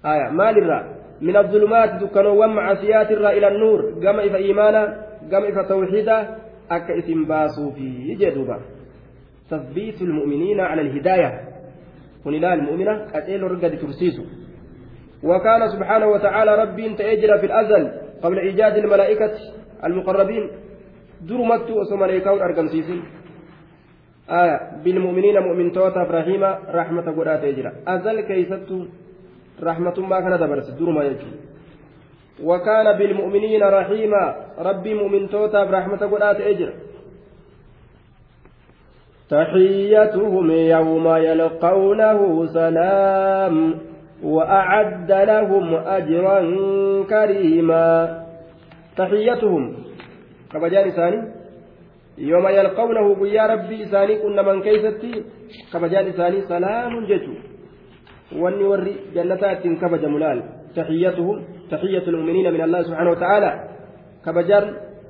آية. 0.05 0.29
مال 0.31 0.59
الرا 0.59 0.81
من 1.21 1.37
الظلمات 1.37 1.91
دكانوا 2.03 2.45
ومعصيات 2.45 3.11
الرا 3.11 3.31
إلى 3.31 3.49
النور. 3.49 3.81
قام 4.05 4.21
إفا 4.21 4.37
إيمانا 4.37 4.83
قام 5.33 5.45
إفا 5.45 5.63
توحيدا. 5.69 6.19
أكا 6.71 6.99
إسم 6.99 7.25
باسو 7.25 7.71
في 7.71 8.15
جدوبا. 8.15 8.59
تثبيت 9.51 10.03
المؤمنين 10.03 10.61
على 10.61 10.83
الهداية. 10.83 11.31
ونلا 12.27 12.55
المؤمنة 12.55 12.95
أتيل 13.15 13.43
رقد 13.43 13.79
ترسيسو. 13.79 14.25
وكان 15.25 15.69
سبحانه 15.69 16.07
وتعالى 16.07 16.63
ربي 16.63 16.95
تأجر 16.95 17.39
في 17.39 17.47
الأزل 17.47 17.91
قبل 18.23 18.39
إيجاد 18.39 18.77
الملائكة. 18.77 19.35
المقربين. 19.85 20.45
درمت 21.19 21.71
وسمى 21.71 22.07
ليكون 22.07 22.41
أرقمسيسين 22.43 23.03
آية 24.31 24.57
بالمؤمنين 24.85 25.37
مؤمن 25.43 25.73
توتا 25.73 26.03
إبراهيم 26.03 26.45
رحمة 26.71 27.07
قرآت 27.17 27.43
يجرى 27.45 27.73
أزل 27.89 28.21
كيست 28.21 28.71
رحمة 29.63 29.97
ما 30.01 30.21
كان 30.21 30.39
دبرس 30.39 30.71
درما 30.79 31.03
يجري 31.05 31.33
وكان 32.45 32.99
بالمؤمنين 32.99 33.63
رحيما 33.63 34.37
ربي 34.59 34.95
مؤمن 34.95 35.29
توتا 35.29 35.65
برحمة 35.65 35.99
قرآت 36.07 36.41
يجرى 36.41 36.75
تحيتهم 39.31 40.51
يوم 40.51 41.07
يلقونه 41.09 42.47
سلام 42.47 43.75
وأعد 44.23 45.11
لهم 45.13 45.75
أجرا 45.75 46.41
كريما. 47.11 48.28
تحيتهم. 48.99 49.63
كبجان 50.53 50.85
إساني. 50.89 51.21
يوم 52.19 52.47
يلقونه 52.49 53.27
يا 53.27 53.45
ربي 53.47 53.77
إساني 53.85 54.15
كنا 54.23 54.43
من 54.43 54.63
كيستي. 54.67 55.13
كبجان 55.73 56.05
إساني 56.07 56.39
سلام 56.53 56.93
جتو 57.11 57.35
واني 58.43 58.65
وري 58.71 58.95
جنتات 59.15 59.63
كبج 59.83 60.05
ملال 60.15 60.39
تحيتهم. 60.77 61.37
تحية 61.71 62.07
المؤمنين 62.13 62.47
من 62.55 62.63
الله 62.67 62.81
سبحانه 62.83 63.11
وتعالى. 63.11 63.51
كبجان 64.27 64.65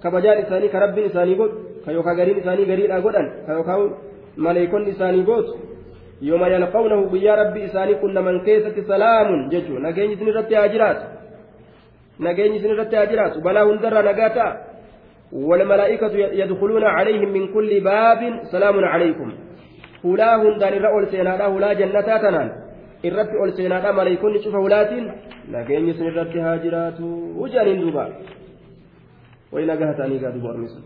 كبجان 0.05 0.37
إساني 0.43 0.69
كرب 0.69 0.99
إساني 0.99 1.35
قد. 1.41 1.53
كيوكا 1.85 2.13
غرين 2.19 2.37
إساني 2.43 2.63
غرين 2.71 2.91
أقودان 2.93 3.27
كيوكا 3.47 3.75
ملائكون 4.37 4.83
إساني 4.93 5.21
قد. 5.29 5.47
يوم 6.23 6.43
يلقونه 6.45 7.01
يا 7.17 7.35
ربي 7.41 7.65
إساني 7.65 7.95
كنا 8.03 8.21
من 8.21 8.37
كيستي 8.47 8.83
سلام 8.93 9.49
جتو 9.53 9.75
نجيني 9.85 10.15
سنرتي 10.21 10.57
أجرات. 10.65 11.18
Nageenyi 12.19 12.57
isin 12.59 12.71
irratti 12.71 12.97
haa 12.97 13.07
jiraatu 13.07 13.41
balaa 13.41 13.65
والملائكة 15.33 16.13
يدخلون 16.17 16.85
عليهم 16.85 17.29
من 17.29 17.53
كل 17.55 17.81
باب 17.81 18.41
سلام 18.53 18.85
عليكم 18.85 19.33
هلا 20.05 20.37
هندان 20.37 20.73
الرأول 20.73 21.07
سينادا 21.07 21.47
هلا 23.05 23.93
maleeykonni 23.93 24.39
cufa 24.43 24.59
hulaatiin 24.59 25.13
nageenyi 25.51 25.95
sun 25.95 26.07
irratti 26.07 26.39
haa 26.39 26.57
jiraatu 26.59 27.05
wujaaniin 27.41 27.81
duuba 27.81 28.05
way 29.53 29.67
nagaha 29.67 29.95
ta'anii 29.95 30.19
gaa 30.19 30.33
duuba 30.35 30.49
ormisu 30.49 30.81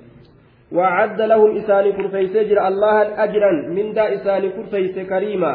وأعد 0.73 1.21
لهم 1.21 1.57
إساني 1.57 1.93
كرفيس 1.93 2.37
جر 2.37 2.69
الله 2.69 3.25
أجرا 3.25 3.53
من 3.77 3.93
دا 3.93 4.15
إساني 4.15 4.49
كرفيس 4.49 4.99
كريما 5.09 5.55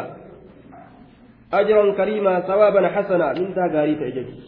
أجرا 1.53 1.93
كريما 1.93 2.39
ثوابا 2.39 2.87
حسنا 2.87 3.33
من 3.33 3.53
دا 3.53 3.65
غاري 3.73 3.95
تأجج 3.95 4.46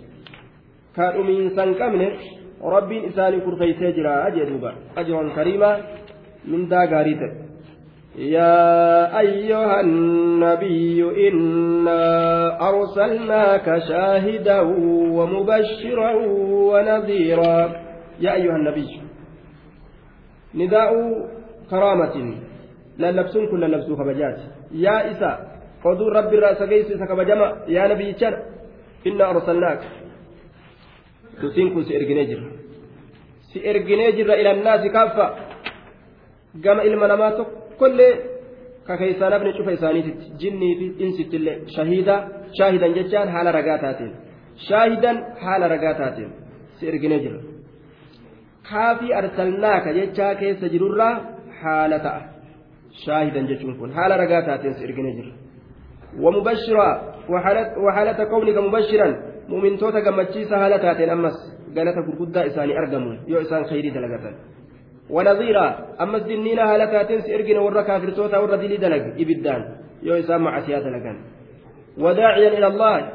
كانوا 0.96 1.24
من 1.24 1.50
سنكمن 1.56 2.12
ربي 2.64 3.08
إساني 3.08 3.40
كرفيس 3.40 3.80
جر 3.96 4.28
أجدوبا 4.28 4.72
أجرا 4.98 5.30
كريما 5.36 5.72
من 6.48 6.68
دا 6.70 6.78
غاري 6.92 7.16
تأجج 7.16 7.50
يا 8.20 9.20
أيها 9.20 9.80
النبي 9.82 11.28
إنا 11.30 12.02
أرسلناك 12.70 13.78
شاهدا 13.90 14.60
ومبشرا 15.18 16.12
ونذيرا 16.72 17.58
يا 18.20 18.34
أيها 18.34 18.56
النبي 18.56 19.02
نداء 20.56 20.92
كرامة 21.70 22.16
لا 22.98 23.12
لبسون 23.12 23.48
كل 23.52 23.72
لبسو 23.72 23.96
خبجات 23.96 24.38
يا 24.72 25.12
إسا 25.12 25.32
قدور 25.84 26.14
ربي 26.16 26.36
الرأس 26.38 26.64
قيس 26.64 26.88
سكبجما 27.02 27.48
يا 27.68 27.88
نبي 27.88 28.14
شر 31.42 31.48
إنا 31.48 31.48
أرسلناك 31.48 31.52
تسينكم 31.52 31.84
سيرجنيجر 31.84 32.42
سيرجنيجر 33.54 34.34
إلى 34.34 34.52
الناس 34.52 34.92
كافة 34.92 35.36
قام 36.66 36.80
إلما 36.80 37.08
نماتك 37.08 37.48
kollee 37.80 38.14
ka 38.88 38.98
keessaa 38.98 39.30
nafni 39.30 39.54
cufa 39.54 39.72
isaaniititti 39.72 40.32
jinnii 40.38 40.76
fi 40.76 41.04
insittillee 41.06 41.62
shahiida 41.76 42.28
shaahidan 42.58 42.94
jechaan 42.94 43.30
haala 43.30 43.52
ragaa 43.52 43.78
taateen 43.78 44.14
shaahidan 44.56 45.26
haala 45.42 45.68
ragaa 45.68 45.94
taateen 45.94 46.32
si 46.80 46.88
erginee 46.88 47.20
jira 47.20 47.40
kaafii 48.72 49.14
arsalnaaka 49.14 49.94
jechaa 49.94 50.36
keessa 50.36 50.68
jirurraa 50.70 51.20
haala 51.62 52.00
ta'a 52.00 52.22
shaahidan 53.06 53.48
jechuun 53.48 53.78
kun 53.78 53.92
haala 53.92 54.18
ragaa 54.18 54.42
taateen 54.42 54.74
si 54.74 54.84
erginee 54.84 55.14
jira 55.14 55.50
ومبشرا 56.20 57.14
وحالة 57.78 58.24
كونك 58.24 58.58
مبشرا 58.58 59.29
مؤمن 59.50 59.78
توتا 59.78 60.00
قمتشيسا 60.06 60.56
هالتاتين 60.64 61.10
أمس 61.10 61.38
قالت 61.76 61.96
قرقودة 62.08 62.40
إساني 62.48 62.74
أرقمون 62.80 63.18
يو 63.28 63.42
إسان 63.42 63.64
خيري 63.70 63.90
دلقة 63.90 64.34
ونظيرا 65.16 65.66
أمس 66.04 66.22
دنينا 66.30 66.64
هلكاتين 66.72 67.22
سيرجنا 67.22 67.60
ورا 67.66 67.82
كافر 67.82 68.10
توتا 68.18 68.38
ورا 68.38 68.56
دلي 68.62 68.78
دلق 68.84 69.04
إبدان 69.22 69.62
يو 70.08 70.14
إسام 70.22 70.42
مع 70.44 70.54
سيادة 70.66 70.90
لكان 70.96 71.18
وداعيا 72.04 72.50
إلى 72.58 72.68
الله 72.68 73.12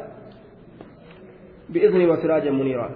بإذن 1.73 2.03
وسراجا 2.11 2.51
منيرا 2.51 2.89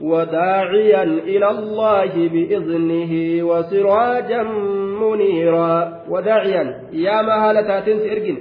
وداعيا 0.00 1.02
إلى 1.02 1.50
الله 1.50 2.12
بإذنه 2.28 3.12
وسراجا 3.44 4.42
منيرا 5.02 6.02
وداعيا 6.08 6.64
يا 6.92 7.22
ما 7.22 7.34
هالتاتين 7.50 7.98
سيرجن 7.98 8.38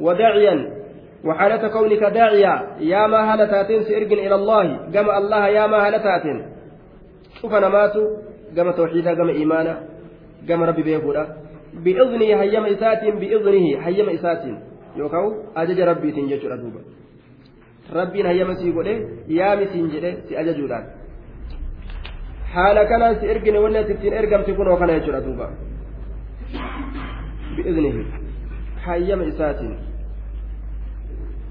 وداعيا 0.00 0.79
وحالة 1.24 1.68
كونك 1.68 2.02
داعيا 2.02 2.54
يا 2.80 3.06
ما 3.06 3.20
هالتاتين 3.32 3.82
سيرجن 3.84 4.18
إلى 4.26 4.34
الله 4.34 4.64
كما 4.94 5.18
الله 5.18 5.42
يا 5.48 5.66
ما 5.66 5.78
هالتاتين 5.86 6.38
cufa 7.40 7.60
namaatu 7.60 8.00
gama 8.54 8.72
tawxiidaa 8.72 9.14
gama 9.14 9.32
imaana 9.32 9.72
gama 10.48 10.66
rabbi 10.66 10.82
beekuudha 10.88 11.22
bi'iznii 11.84 12.32
hayyama 12.40 12.68
isaatiin 12.74 13.20
bi'iznihi 13.22 13.70
hayyama 13.84 14.12
isaatiin 14.18 14.56
yookaan 14.98 15.30
ajaja 15.62 15.86
rabbiitiin 15.90 16.28
jechuudha 16.32 16.58
duuba 16.62 16.80
rabbiin 17.98 18.26
hayyama 18.30 18.54
sii 18.60 18.72
godhe 18.78 18.94
yaami 19.38 19.68
siin 19.72 19.90
jedhe 19.94 20.10
si 20.28 20.36
ajajuudhaan 20.42 20.86
haala 22.54 22.84
kanaan 22.92 23.20
si 23.20 23.30
ergine 23.34 23.58
wanni 23.64 23.78
ati 23.82 23.92
ittiin 23.98 24.18
ergamti 24.22 24.52
kunoo 24.60 24.76
kana 24.82 24.98
jechuudha 24.98 25.20
duuba 25.26 25.46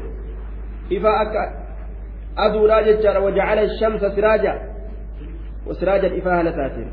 ifa 0.89 1.19
akka 1.19 1.51
aduudhaa 2.35 2.81
jechaadha 2.83 3.19
wajacala 3.19 3.69
shamsa 3.79 4.09
siraaja 4.09 4.55
wasiraajan 5.67 6.17
ifaa 6.17 6.35
haala 6.35 6.51
taateen 6.51 6.91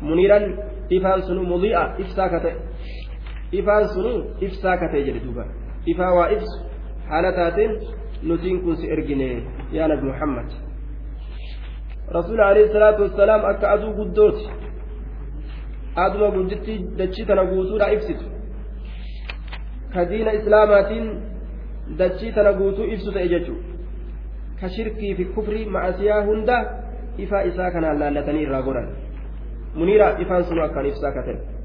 muniiran 0.00 0.58
ifaan 0.88 1.22
sunu 1.22 1.42
mudi'a 1.42 1.94
ibsaa 1.98 2.28
ka 2.28 2.40
ta'e 2.40 2.56
ifaan 3.52 3.88
sunu 3.88 4.24
ibsaa 4.40 4.76
ka 4.76 4.88
ta'e 4.88 5.02
jedhe 5.04 5.20
duuba 5.20 5.44
ifaa 5.86 6.14
waa 6.14 6.28
ibsu 6.28 6.64
haala 7.08 7.32
taateen 7.32 7.80
nutiin 8.22 8.60
kun 8.62 8.76
si 8.76 8.90
ergine 8.90 9.42
yaa 9.72 9.88
nabi 9.88 10.02
muhammad 10.02 10.46
rasuul 12.12 12.40
alayhi 12.40 12.72
salaatu 12.72 13.02
wassalaam 13.02 13.44
akka 13.44 13.70
aduu 13.70 13.92
guddooti 13.92 14.69
aduma 15.96 16.30
gudditti 16.30 16.78
dachii 16.96 17.26
tana 17.26 17.44
guutuudha 17.44 17.92
ibsitu 17.92 18.24
ka 19.94 20.04
diina 20.04 20.32
islaamaatiin 20.32 21.06
dachii 21.98 22.32
tana 22.32 22.52
guutuu 22.52 22.84
ibsu 22.84 23.12
ta'e 23.12 23.28
jechuudha 23.28 23.64
ka 24.60 24.68
shirkii 24.68 25.14
fi 25.14 25.24
kufrii 25.24 25.64
ma'asiyaa 25.76 26.24
hunda 26.26 26.58
ifaa 27.18 27.42
isaa 27.52 27.70
kanaan 27.70 27.98
laallatanii 28.00 28.42
irraa 28.48 28.62
godhan 28.62 28.92
muniira 29.74 30.12
ifaan 30.26 30.44
sunu 30.44 30.62
akkaan 30.62 30.86
ibsaa 30.92 31.12
ka 31.16 31.22
ta'e. 31.22 31.60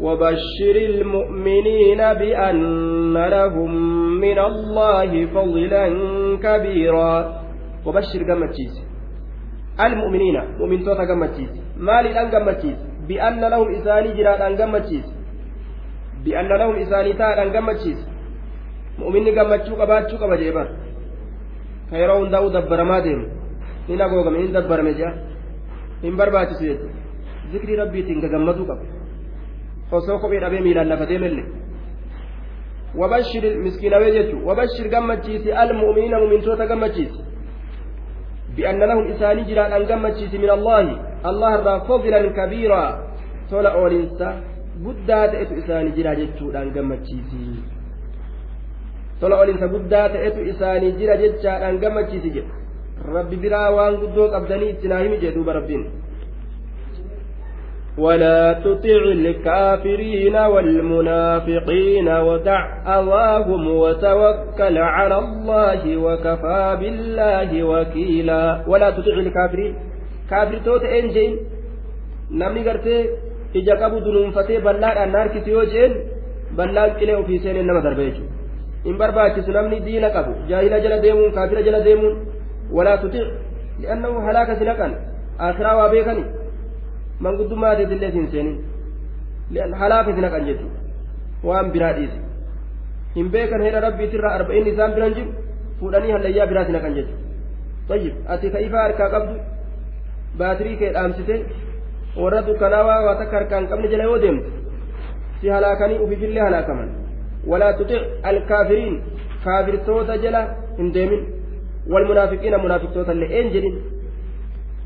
وبشر 0.00 0.76
المؤمنين 0.76 1.98
بأن 1.98 3.16
لهم 3.16 3.72
من 4.20 4.38
الله 4.38 5.26
فضلا 5.26 5.86
كبيرا 6.42 7.42
وبشر 7.86 8.20
قمتشيس 8.28 8.74
المؤمنين 9.86 10.36
مؤمن 10.58 10.84
توتا 10.84 11.04
قمتشيس 11.10 11.52
مالي 11.76 12.10
الآن 12.10 12.28
قمتشيس 12.34 12.91
إساني 13.10 14.12
جراد 14.16 14.40
أن 14.40 14.54
قمتشيس 14.60 15.08
بأن 16.24 16.48
لهم 16.48 16.76
إساني 16.76 17.12
تاد 17.12 17.38
أن 17.38 17.56
قمتشيس 17.56 18.12
mu'minni 18.98 19.32
gammachuu 19.32 19.76
qabaachuu 19.76 20.18
qaba 20.18 20.36
jee 20.36 20.52
bar 20.52 20.68
ka 21.90 21.96
yeroo 21.96 22.18
hundaa'u 22.22 22.50
dabbaramaa 22.56 23.00
deemu 23.00 23.26
hin 23.88 24.02
agoogame 24.06 24.42
hin 24.42 24.52
dabbarame 24.52 24.92
jea 24.98 25.12
hin 26.02 26.16
barbaachisu 26.20 26.64
jechuudha 26.64 26.98
zikrii 27.52 27.78
rabbiitiin 27.82 28.20
gagammaduu 28.24 28.66
qaba 28.70 28.84
osoo 29.98 30.18
kophee 30.18 30.40
dhabee 30.44 30.60
miilaan 30.68 30.88
lafatee 30.94 31.18
melle 31.26 31.44
وبشر 33.00 33.44
مسكين 33.64 33.94
ويجتو 33.94 34.36
وبشر 34.48 34.86
قمتشيسي 34.94 35.50
المؤمنين 35.62 36.14
مؤمنتوتا 36.22 36.64
قمتشيسي 36.70 37.20
بأن 38.56 38.80
لهم 38.90 39.04
إساني 39.12 39.42
جران 39.48 39.72
أن 39.72 39.82
قمتشيسي 39.90 40.38
من 40.38 40.50
الله 41.30 41.52
را 41.56 41.78
فضلا 41.88 42.20
كبيرا. 42.38 42.84
تولا 43.50 43.70
أولينسا. 43.78 44.28
بدات 44.84 45.32
إتو 45.34 45.54
إساني 45.60 45.90
جتو 45.96 46.50
أن 46.50 46.68
قمتشيسي. 46.74 47.82
tola 49.22 49.36
olinsa 49.38 49.68
guddaa 49.70 50.08
ta'etu 50.12 50.44
isaanii 50.52 50.92
jira 51.00 51.14
jechaadhaan 51.18 51.76
gammachiisi 51.82 52.30
jedhe 52.36 53.10
rabbi 53.16 53.36
biraa 53.44 53.68
waan 53.76 53.98
guddoo 54.00 54.24
qabdanii 54.32 54.70
itti 54.72 54.90
naa 54.92 54.98
himi 55.04 55.20
jedhe 55.24 55.36
duuba 55.36 55.60
rabbiin 55.60 55.84
ولا 57.98 58.52
تطع 58.52 59.02
الكافرين 59.12 60.36
والمنافقين 60.36 62.08
ودع 62.08 62.60
أواهم 62.86 63.62
وتوكل 63.68 64.78
على 64.78 65.18
الله 65.18 65.96
وكفى 65.96 66.76
بالله 66.80 67.50
وكيلا. 67.62 68.64
ولا 68.66 68.90
تطع 68.90 69.14
الكافرين. 69.26 69.74
kaafirtoota 70.30 70.86
een 70.96 71.06
jeen 71.14 71.32
namni 72.40 72.62
gartee 72.68 73.00
ija 73.60 73.76
qabu 73.82 74.00
dunuunfatee 74.04 74.60
bal'aadhaan 74.66 75.10
naarkisu 75.16 75.50
yoo 75.56 75.64
jeen 75.74 75.92
bal'aan 76.56 76.90
qilee 76.98 77.16
ofii 77.22 77.38
seeneen 77.44 77.66
nama 77.66 77.80
darbe 77.86 78.02
jechuudha. 78.08 78.32
Hin 78.84 78.96
barbaachisu 79.00 79.52
namni 79.56 79.80
diina 79.86 80.10
qabu 80.16 80.32
jaahila 80.48 80.80
jala 80.84 80.98
deemuun 81.04 81.32
kaafira 81.36 81.62
jala 81.66 81.80
deemuun 81.86 82.14
walaa 82.76 82.96
tuti 83.02 83.20
li'annahu 83.80 84.24
halaaka 84.26 84.56
si 84.58 84.64
naqan. 84.70 84.92
Akiraa 85.38 85.76
waa 85.76 85.88
beekani? 85.94 86.24
Manguddummaa 87.20 87.70
adeetillee 87.74 88.10
siin 88.10 88.28
seenin. 88.32 88.56
Halaaka 89.80 90.14
si 90.14 90.20
naqan 90.20 90.44
jechuudha. 90.48 90.78
Waan 91.44 91.72
biraa 91.72 91.92
dhiise 91.98 92.18
hin 93.14 93.30
beekan 93.32 93.62
heera 93.62 93.80
rabbiitirraa 93.86 94.34
arba'inni 94.38 94.70
isaan 94.74 94.94
biran 94.96 95.14
jiru 95.16 95.30
fuudhanii 95.80 96.12
hallayyaa 96.16 96.46
biraa 96.52 96.64
si 96.68 96.72
naqan 96.76 96.94
jechuudha. 96.98 97.24
Tayyib 97.88 98.14
ati 98.34 98.50
ka 98.52 98.58
ifaa 98.66 98.84
harkaa 98.86 99.08
qabdu 99.14 99.34
baatirii 100.38 100.76
kee 100.80 100.90
dhaamsite 100.96 101.36
warra 102.22 102.42
dukkanaawaa 102.48 103.00
waa 103.06 103.14
takka 103.20 103.36
harkaa 103.36 103.58
hin 103.60 103.68
qabne 103.72 103.88
jala 103.94 104.04
yoo 104.10 104.18
deemtu 104.18 104.50
si 105.40 105.48
halaakanii 105.58 105.98
ufifillee 106.08 106.44
halaakaman 106.48 106.90
ولا 107.46 107.72
تطع 107.72 108.00
الكافرين 108.30 109.02
كافر 109.44 109.76
توتا 109.86 110.16
جلا 110.16 110.42
انديمين 110.78 111.22
والمنافقين 111.92 112.54
منافق 112.64 112.92
توتا 112.94 113.12
اللي 113.12 113.40
انجلين 113.40 113.76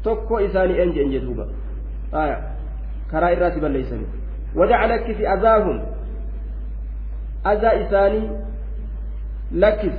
tokko 0.07 0.41
isaanii 0.41 0.79
eenje 0.83 1.01
eenje 1.01 1.21
duuba 1.21 1.45
aya 2.13 2.37
karaa 3.11 3.31
irraati 3.35 3.61
balleeysanii 3.61 4.09
wadaca 4.59 4.87
lakkisi 4.93 5.27
azaahum 5.35 5.79
azaa 7.53 7.75
isaanii 7.85 8.29
lakkis 9.63 9.99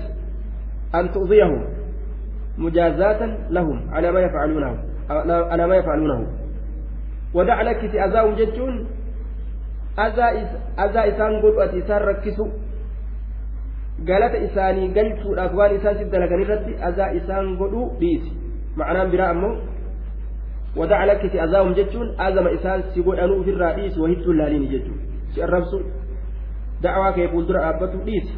an 1.00 1.10
tu'diyahum 1.16 1.62
mujaazatan 2.66 3.32
lahum 3.58 3.78
alaa 3.96 4.12
ma 4.18 4.20
yafcaluunahu 4.26 4.78
ma 5.10 5.76
yafcaluunahu 5.76 6.26
wadaca 7.34 7.63
lakkisi 7.63 8.00
azaahum 8.00 8.36
jechuun 8.36 8.88
azaa 9.98 11.06
isaan 11.06 11.41
godhu 11.41 11.62
ati 11.62 11.78
isaan 11.78 12.02
rakkisu 12.02 12.46
galata 14.04 14.38
isaanii 14.38 14.88
galchuudhaaf 14.98 15.54
waan 15.54 15.76
isaan 15.76 15.98
si 15.98 16.06
dalagan 16.06 16.41
irratti 16.41 16.76
azaa 16.89 17.12
isaan 17.20 17.56
godhu 17.58 17.91
dhiisi 18.00 18.32
ma'anaan 18.76 19.12
biraa 19.12 19.30
ammoo 19.36 19.56
wadaca 20.76 21.06
lakkisi 21.06 21.39
azaahum 21.39 21.74
jechuun 21.80 22.13
azama 22.17 22.52
isaan 22.58 22.84
si 22.93 23.04
godhanuu 23.04 23.39
ofirraa 23.41 23.74
dhiisi 23.80 24.00
wahittuu 24.00 24.34
laaliini 24.34 24.67
jechuun 24.67 25.00
si 25.34 25.43
arrabsu 25.43 25.82
dacwaa 26.82 27.13
kee 27.13 27.28
fuuldura 27.34 27.63
dhaabbatu 27.65 27.98
dhiisi 28.06 28.36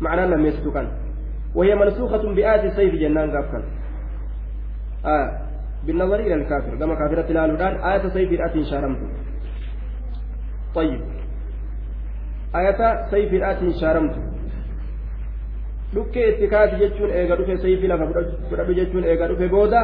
ma'anaan 0.00 0.30
lammeessitu 0.30 0.72
kan 0.72 0.88
وهي 1.54 1.74
منسوخة 1.74 2.34
بآية 2.34 2.62
السيف 2.70 2.94
جنان 2.94 3.30
قافكا 3.30 3.62
آه 5.04 5.49
بالنظر 5.86 6.20
إلى 6.20 6.34
الكافر 6.34 6.76
كما 6.76 6.94
كافرة 6.94 7.30
الآن 7.30 7.50
الآن 7.50 7.74
آية 7.90 8.08
سيف 8.08 8.32
الآتي 8.32 8.64
شارمت 8.70 8.98
طيب 10.74 11.00
آية 12.54 13.10
سيف 13.10 13.32
الآتي 13.34 13.72
شارمت 13.80 14.16
dhukkee 15.94 16.26
itti 16.30 16.48
kaati 16.48 16.76
jechuun 16.80 17.10
eega 17.10 17.36
dhufe 17.38 17.54
sayfii 17.62 17.88
lafa 17.92 18.06
fudhadhu 18.50 18.74
jechuun 18.78 19.04
eega 19.04 19.26
dhufe 19.30 19.48
booda 19.54 19.80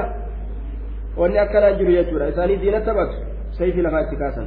wanni 1.21 1.39
akkanaan 1.45 1.79
jiru 1.79 1.97
jechuudha 1.97 2.29
isaanii 2.33 2.59
diina 2.63 2.81
taphatu 2.89 3.17
sayfii 3.59 3.85
lafaa 3.87 4.03
itti 4.05 4.17
kaasan 4.21 4.47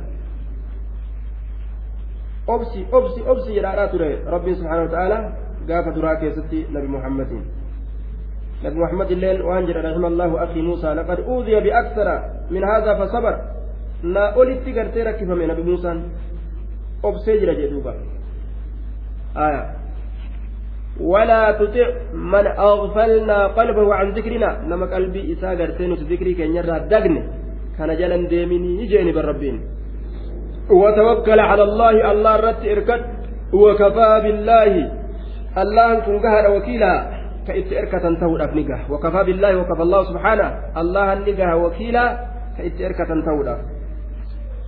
obsi 2.56 2.86
obsi 3.00 3.20
obsi 3.34 3.50
jedhaadhaa 3.58 3.88
ture 3.94 4.10
rabbiin 4.36 4.56
subhaanahu 4.60 4.88
wa 4.88 4.94
ta'aalaa 4.96 5.24
gaafa 5.72 5.96
duraa 5.98 6.16
keessatti 6.22 6.60
nabi 6.76 6.88
muhammadin 6.96 7.44
illeen 8.64 9.42
waan 9.42 9.66
jedha 9.68 9.82
rahima 9.82 10.08
allahu 10.08 10.38
akhi 10.46 10.62
muusaa 10.62 10.94
laqad 11.00 11.20
uudiya 11.28 11.62
biaksara 11.62 12.16
min 12.50 12.64
haadha 12.64 12.96
fasabar 13.02 13.36
naa 14.04 14.34
olitti 14.36 14.72
gartee 14.74 15.04
rakkifame 15.04 15.48
nabi 15.48 15.64
muusaan 15.64 16.04
obsee 17.04 17.40
jira 17.40 17.54
jee 17.56 17.70
duuba 17.74 17.94
aya 19.36 19.62
ولا 21.00 21.52
تطع 21.52 21.88
من 22.14 22.46
أغفلنا 22.48 23.48
قلبه 23.48 23.88
عن 23.96 24.08
ذكرنا 24.12 24.50
نما 24.68 24.86
قلبي 24.96 25.34
إسا 25.34 25.54
غرتين 25.54 25.94
ذكري 25.94 26.34
كن 26.34 26.56
يرى 26.56 26.80
دغن 26.92 27.16
كان 27.78 27.90
جلن 28.00 28.28
ديمني 28.28 28.84
يجيني 28.84 29.12
بالربين 29.12 29.56
وتوكل 30.70 31.40
على 31.40 31.64
الله 31.64 32.12
الله 32.12 32.36
رت 32.36 32.62
إركت 32.74 33.04
وكفى 33.54 34.12
بالله 34.24 34.74
الله 35.62 35.90
كن 36.06 36.16
قهر 36.20 36.46
وكيلا 36.56 36.94
كإت 37.50 37.74
إركة 37.74 38.06
تهود 38.22 38.42
نجاه 38.42 38.82
وكفى 38.92 39.22
بالله 39.24 39.52
وكفى 39.58 39.82
الله 39.82 40.02
سبحانه 40.04 40.48
الله 40.78 41.14
النجاه 41.14 41.56
وكيلا 41.56 42.06
كإت 42.58 42.82
إركة 42.82 43.10
تهود 43.26 43.50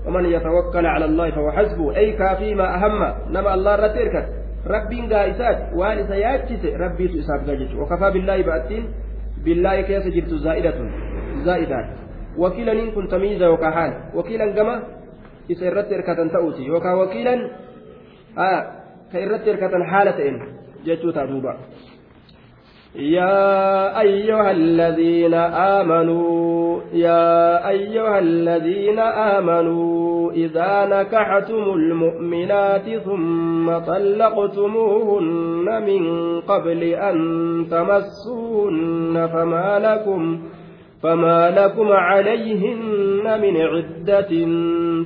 ومن 0.06 0.26
يتوكل 0.26 0.86
على 0.86 1.06
الله 1.06 1.28
فهو 1.32 1.52
حسبه 1.52 1.96
أي 1.96 2.12
كافي 2.12 2.56
ما 2.56 2.68
أهم 2.76 3.00
نما 3.30 3.54
الله 3.54 3.76
رت 3.76 3.98
إركت 3.98 4.28
rabbiin 4.66 5.10
gaa 5.10 5.26
isaati 5.26 5.76
waan 5.76 6.00
isa 6.00 6.16
yaachise 6.16 6.78
rabbiitu 6.78 7.18
isaaf 7.18 7.46
gaa 7.46 7.56
jechuudha 7.62 7.82
wakafaa 7.84 8.12
billaahi 8.12 8.44
ba'attiin 8.50 8.84
billaahi 9.46 9.84
keessa 9.90 10.12
jirtu 10.16 10.38
zaa'idatun 10.38 10.90
zaa'idaan 11.46 11.88
wakiilaniin 12.44 12.92
kun 12.94 13.08
tamiiza 13.08 13.46
yookaan 13.46 13.74
haala 13.74 13.96
wakiilan 14.20 14.54
gama 14.54 14.76
isa 15.50 15.66
irratti 15.66 15.94
hirkatan 15.96 16.30
ta'uuti 16.30 16.68
yookaan 16.68 16.98
wakiilan 17.04 17.40
ka 19.12 19.18
irratti 19.26 19.50
hirkatan 19.50 19.88
haala 19.94 20.14
ta'een 20.20 20.38
jechuu 20.86 21.14
ta'a 21.14 21.28
duuba. 21.32 21.56
يا 22.96 24.02
أيها 24.02 24.52
الذين 24.52 25.34
آمنوا 25.34 26.80
يا 26.94 27.70
أيها 27.70 28.20
الذين 28.20 29.00
آمنوا 29.00 30.32
إذا 30.32 30.86
نكحتم 30.86 31.64
المؤمنات 31.64 32.90
ثم 33.06 33.78
طلقتموهن 33.78 35.66
من 35.86 36.04
قبل 36.42 36.84
أن 36.84 37.18
تمسوهن 37.72 39.30
فما 39.34 39.80
لكم 39.80 40.42
فما 41.04 41.52
لكم 41.52 41.92
عليهن 41.92 43.42
من 43.42 43.58
عدة 43.58 44.48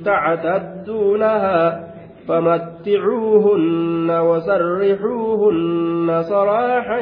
تعتدونها. 0.04 1.95
فمتعوهن 2.28 4.10
وسرحوهن 4.10 6.08
سراحا 6.22 7.00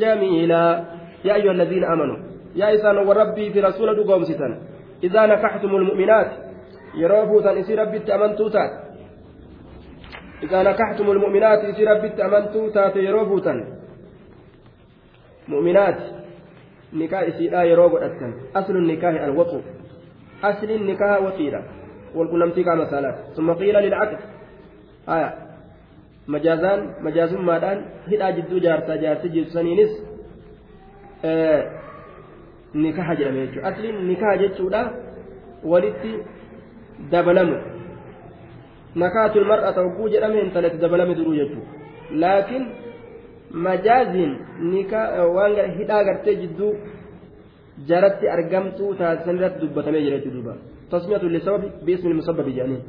جميلا. 0.00 0.84
يا 1.24 1.34
أيها 1.34 1.52
الذين 1.52 1.84
آمنوا 1.84 2.16
يا 2.56 2.74
إسان 2.74 2.96
وربي 2.98 3.50
في 3.52 3.60
رسول 3.60 4.04
دقوم 4.04 4.22
ستن 4.22 4.58
إذا 5.04 5.26
نكحتم 5.26 5.76
المؤمنات 5.76 6.30
يروفوتا 6.94 7.60
إسي 7.60 7.74
ربي 7.74 7.98
تأمنتوتا 7.98 8.64
إذا 10.42 10.62
نكحتم 10.62 11.10
المؤمنات 11.10 11.58
إسي 11.58 11.84
ربي 11.84 12.08
تأمنتوتا 12.08 12.96
يروفوتا 12.96 13.54
مؤمنات 15.48 16.00
نكاح 16.92 17.20
إسي 17.20 17.48
لا 17.48 17.62
يروغ 17.62 17.92
أصل 18.56 18.76
النكاح 18.76 19.22
الوطو 19.22 19.60
أصل 20.44 20.70
النكاح 20.70 21.22
وطيرة 21.22 21.62
والكنمتي 22.14 22.64
كما 22.64 22.84
ثم 23.36 23.52
قيل 23.52 23.74
للعقد. 23.74 24.35
Haya 25.06 25.28
majaazaan 26.34 26.80
majaazummaadhaan 27.06 27.84
hidhaa 28.10 28.32
jidduu 28.38 28.60
jaarsaa 28.66 28.96
jaarsi 29.04 29.28
jirsaniinis 29.36 29.92
nikaha 32.84 33.14
jedhame 33.20 33.46
jechuudha 33.46 33.68
asliin 33.68 34.06
nikaha 34.08 34.36
jechuudha 34.42 34.82
walitti 35.72 36.12
dabalamu 37.10 37.56
nakaatul 39.04 39.46
mar'ata 39.52 39.86
hogguu 39.86 40.08
jedhame 40.14 40.40
intalatti 40.46 40.82
dabalame 40.84 41.14
duruu 41.20 41.34
jechuudha 41.40 42.20
laakiin 42.24 42.66
majaaziin 43.66 44.32
waan 45.36 45.74
hidhaa 45.78 46.04
gartee 46.08 46.36
jidduu 46.42 46.72
jaratti 47.88 48.28
argamtuu 48.36 48.94
taasisan 49.02 49.36
irratti 49.38 49.60
dubbatamee 49.66 50.02
jira 50.06 50.18
jechuudha 50.24 50.56
tasmiyatu 50.90 51.28
lisababi 51.36 51.68
biismi 51.86 52.14
musabbabi 52.20 52.56
jedhanii 52.58 52.82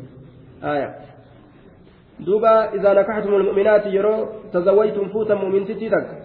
duuba 2.26 2.52
idaa 2.78 2.94
nakaxtum 2.94 3.34
almu'minaati 3.40 3.96
yeroo 3.98 4.20
tazawwaytum 4.54 5.10
fuutan 5.14 5.38
mu'mintittii 5.44 5.90
takka 5.90 6.16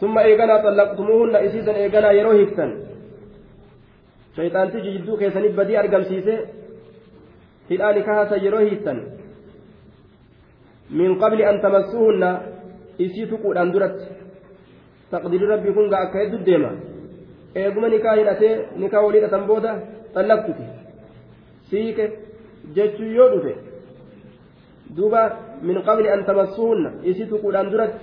ثم 0.00 0.18
إيغانا 0.18 0.56
طلقتموهن 0.64 1.36
إسيسا 1.36 1.72
إيغانا 1.76 2.10
يرو 2.12 2.32
هفتن 2.40 2.70
شيطانتي 4.36 4.78
جدو 4.84 5.16
كيسني 5.16 5.48
بدي 5.56 5.78
أرقم 5.80 6.02
سيسي 6.10 6.36
hidhaani 7.68 8.02
kaasa 8.08 8.36
yeroo 8.44 8.60
hiittan 8.60 8.98
min 10.98 11.18
qabli 11.22 11.44
an 11.50 11.60
tamassuhunna 11.64 12.28
isii 13.06 13.26
tuquudhaan 13.30 13.72
duratti 13.72 14.06
taqdiiri 15.10 15.46
rabbii 15.52 15.74
kun 15.78 15.90
gaa 15.92 16.02
akka 16.06 16.22
hedduu 16.22 16.44
deema 16.48 16.70
eeguma 17.62 17.88
nikaa 17.94 18.14
hidhatee 18.20 18.52
nikaa 18.82 19.02
walii 19.06 19.20
hidhatan 19.20 19.46
booda 19.50 19.72
xallaqtuti 20.14 20.66
siike 21.70 22.04
jechuu 22.76 23.10
yoo 23.18 23.28
dhufe 23.34 23.56
qabli 25.84 26.08
an 26.08 26.24
tamassuhunna 26.24 26.90
isi 27.02 27.26
tuquudhaan 27.26 27.70
duratti 27.70 27.98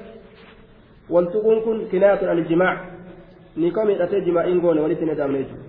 wal 1.09 1.27
tuquun 1.31 1.61
kun 1.63 1.87
kinaayatun 1.91 2.29
aljimaac 2.29 2.77
ni 3.55 3.71
kom 3.71 3.89
hidhatee 3.89 4.21
jimaa'iin 4.21 4.61
goone 4.61 4.81
walitti 4.81 5.05
hin 5.05 5.13
edamne 5.13 5.37
jechuudha 5.39 5.65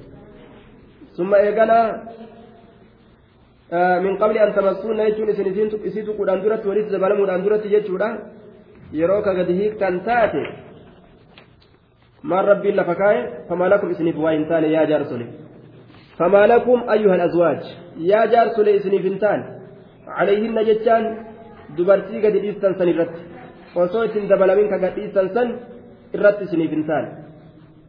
summa 1.16 1.38
eeganaa 1.38 1.86
min 4.02 4.18
qabli 4.18 4.38
an 4.38 4.52
tamassuhunna 4.54 5.04
jechuun 5.04 5.28
isin 5.28 5.46
isii 5.84 6.04
tuquudhaan 6.04 6.42
duratti 6.42 6.68
walitti 6.68 6.92
dabalamuudhaan 6.92 7.44
duratti 7.44 7.68
jechuudha 7.68 8.08
yeroo 8.92 9.22
ka 9.22 9.34
gadi 9.34 9.54
hiiktan 9.60 10.00
taate 10.00 10.42
maan 12.22 12.44
rabbiin 12.44 12.76
lafa 12.76 12.94
kaa'e 12.94 13.20
famaa 13.48 13.70
lakum 13.70 13.90
isiniif 13.90 14.16
waa 14.16 14.32
hin 14.32 14.46
taane 14.46 14.72
yaa 14.72 14.86
jaarsole 14.86 15.26
famaa 16.18 16.46
lakum 16.46 16.82
ayyuha 16.86 17.14
alazwaaj 17.14 17.62
yaa 18.10 18.26
jaarsole 18.26 18.76
isiniif 18.76 19.04
hin 19.04 19.18
taane 19.18 19.44
عليهن 20.08 20.64
جتان 20.64 21.04
dhiistan 21.76 22.74
san 22.78 22.88
irratti 22.88 23.20
osoo 23.74 24.04
ittiin 24.06 24.28
dabalamin 24.28 24.68
ka 24.72 24.78
gad 24.78 24.92
dhiistan 24.96 25.28
san 25.34 25.48
irratti 26.16 26.44
isiniif 26.44 26.70
hin 26.70 26.84
taane 26.88 27.08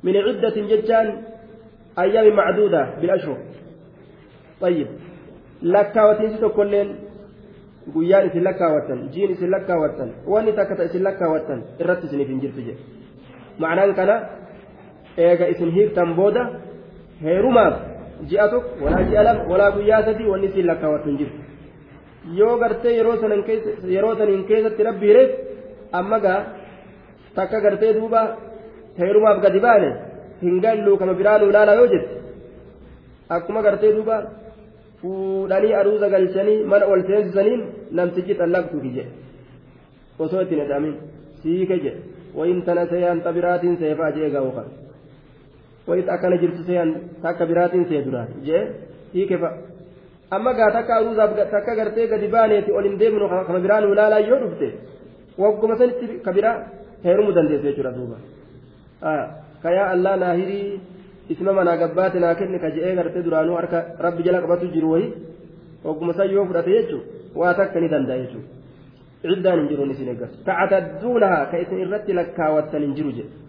min 0.05 0.15
ciddatin 0.27 0.65
jechaan 0.71 1.07
ayyaami 2.01 2.31
macduuda 2.39 2.81
bilashhur 3.01 3.37
طيب 4.63 4.87
lakkaawatiinsi 5.73 6.37
tokkolleen 6.43 6.89
guyyaan 7.93 8.27
isin 8.29 8.43
lakkaawattan 8.47 8.99
jiin 9.13 9.31
isin 9.35 9.51
lakkaawattan 9.55 10.09
wanni 10.33 10.51
takka 10.57 10.75
ta 10.77 10.83
isin 10.89 11.03
lakkaawattan 11.07 11.59
irratti 11.81 12.07
isiniif 12.07 12.29
hin 12.33 12.41
jirtu 12.43 12.61
jedhe 12.67 12.81
macnaan 13.61 13.93
kana 13.99 14.15
eega 15.25 15.45
isin 15.53 15.71
hiiktan 15.77 16.15
booda 16.19 16.43
heerumaaf 17.25 17.75
ji'a 18.29 18.47
tokko 18.53 18.85
walaa 18.85 19.03
ji'a 19.09 19.23
lama 19.27 19.43
walaa 19.51 19.71
guyyaa 19.77 20.03
sadii 20.07 20.31
wanni 20.33 20.51
siin 20.53 20.67
lakkaawwatu 20.71 21.09
hin 21.09 21.17
jiru 21.21 21.44
yoo 22.39 22.57
gartee 22.63 22.93
yeroo 22.97 23.17
saniin 24.19 24.43
keessatti 24.49 24.83
rabbi 24.89 25.05
hireef 25.11 25.31
amma 25.99 26.19
gaa 26.25 26.39
takka 27.35 27.59
gartee 27.65 27.93
duuba 27.97 28.21
heerumaaf 28.99 29.41
gadi 29.45 29.59
baane 29.65 29.89
hin 30.45 30.55
gallu 30.65 30.97
kama 31.01 31.13
biraa 31.19 31.37
nu 31.39 31.49
ilaala 31.51 31.73
yoo 31.79 31.87
jette 31.93 32.15
akkuma 33.35 33.61
gartee 33.67 33.91
duuba 33.97 34.15
fuudhanii 35.01 35.73
aruuza 35.81 36.09
galchanii 36.15 36.63
mana 36.71 36.85
ol 36.93 37.01
seensisaniin 37.09 37.61
namtichi 37.97 38.33
xallaqtuufi 38.39 38.89
jedhe 38.97 39.11
osoo 40.23 40.41
ittiin 40.45 40.61
eda'amin 40.65 40.95
siike 41.41 41.77
jedhe 41.85 42.01
wayin 42.37 42.59
tana 42.67 42.83
seeyaan 42.91 43.19
xabiraatiin 43.25 43.77
seefaa 43.83 44.11
jee 44.17 44.29
gaa'uufa 44.35 44.63
wayit 45.87 46.07
akkana 46.15 46.37
jirtu 46.43 46.61
seeyaan 46.67 46.91
takka 47.23 47.43
biraatiin 47.51 47.85
see 47.89 48.01
duraan 48.05 48.29
jee 48.47 48.63
siike 49.13 49.37
fa'a 49.43 49.53
amma 50.31 50.53
gaa 50.53 50.71
takka 50.71 50.95
aruuzaaf 50.95 51.31
takka 51.51 51.75
gartee 51.75 52.07
gadi 52.07 52.27
baaneeti 52.27 52.71
ol 52.71 52.83
hin 52.89 52.97
deemnu 53.01 53.29
kama 53.47 53.59
biraa 53.59 53.81
nu 53.81 53.93
ilaalaa 53.93 54.19
yoo 54.29 54.39
dhufte 54.43 54.67
wagguma 55.37 55.77
sanitti 55.77 56.19
ka 56.25 56.31
biraa 56.37 56.55
heerumuu 57.05 57.33
dandeessu 57.37 57.65
jechuudha 57.67 57.91
duuba 57.97 58.17
kayaa 59.63 59.87
allaa 59.95 60.15
naahirii 60.23 60.79
isma 61.29 61.53
manaa 61.53 61.77
gabbaate 61.83 62.19
naa 62.19 62.35
kenni 62.39 62.59
ka 62.59 62.69
je'ee 62.75 62.95
gartee 62.99 63.23
duraanuu 63.27 63.55
harka 63.59 63.79
rabbi 64.05 64.23
jala 64.27 64.41
qabatu 64.41 64.67
jiru 64.75 64.91
wayi 64.93 65.07
wagguma 65.85 66.13
san 66.17 66.31
yoo 66.35 66.45
fudhate 66.49 66.71
jechuun 66.77 67.03
waa 67.35 67.53
takka 67.59 67.79
ni 67.79 67.89
danda'a 67.93 68.17
jechuudha 68.23 68.49
ciddaan 69.23 69.59
hin 69.59 69.67
jiruun 69.71 69.91
isin 69.93 70.07
eeggatu 70.13 70.35
ta'atadduunahaa 70.49 71.45
ka 71.51 71.57
isin 71.63 71.79
irratti 71.85 72.13
lakkaawattan 72.19 72.81
hin 72.85 72.93
jiru 72.97 73.11
jedhe 73.17 73.44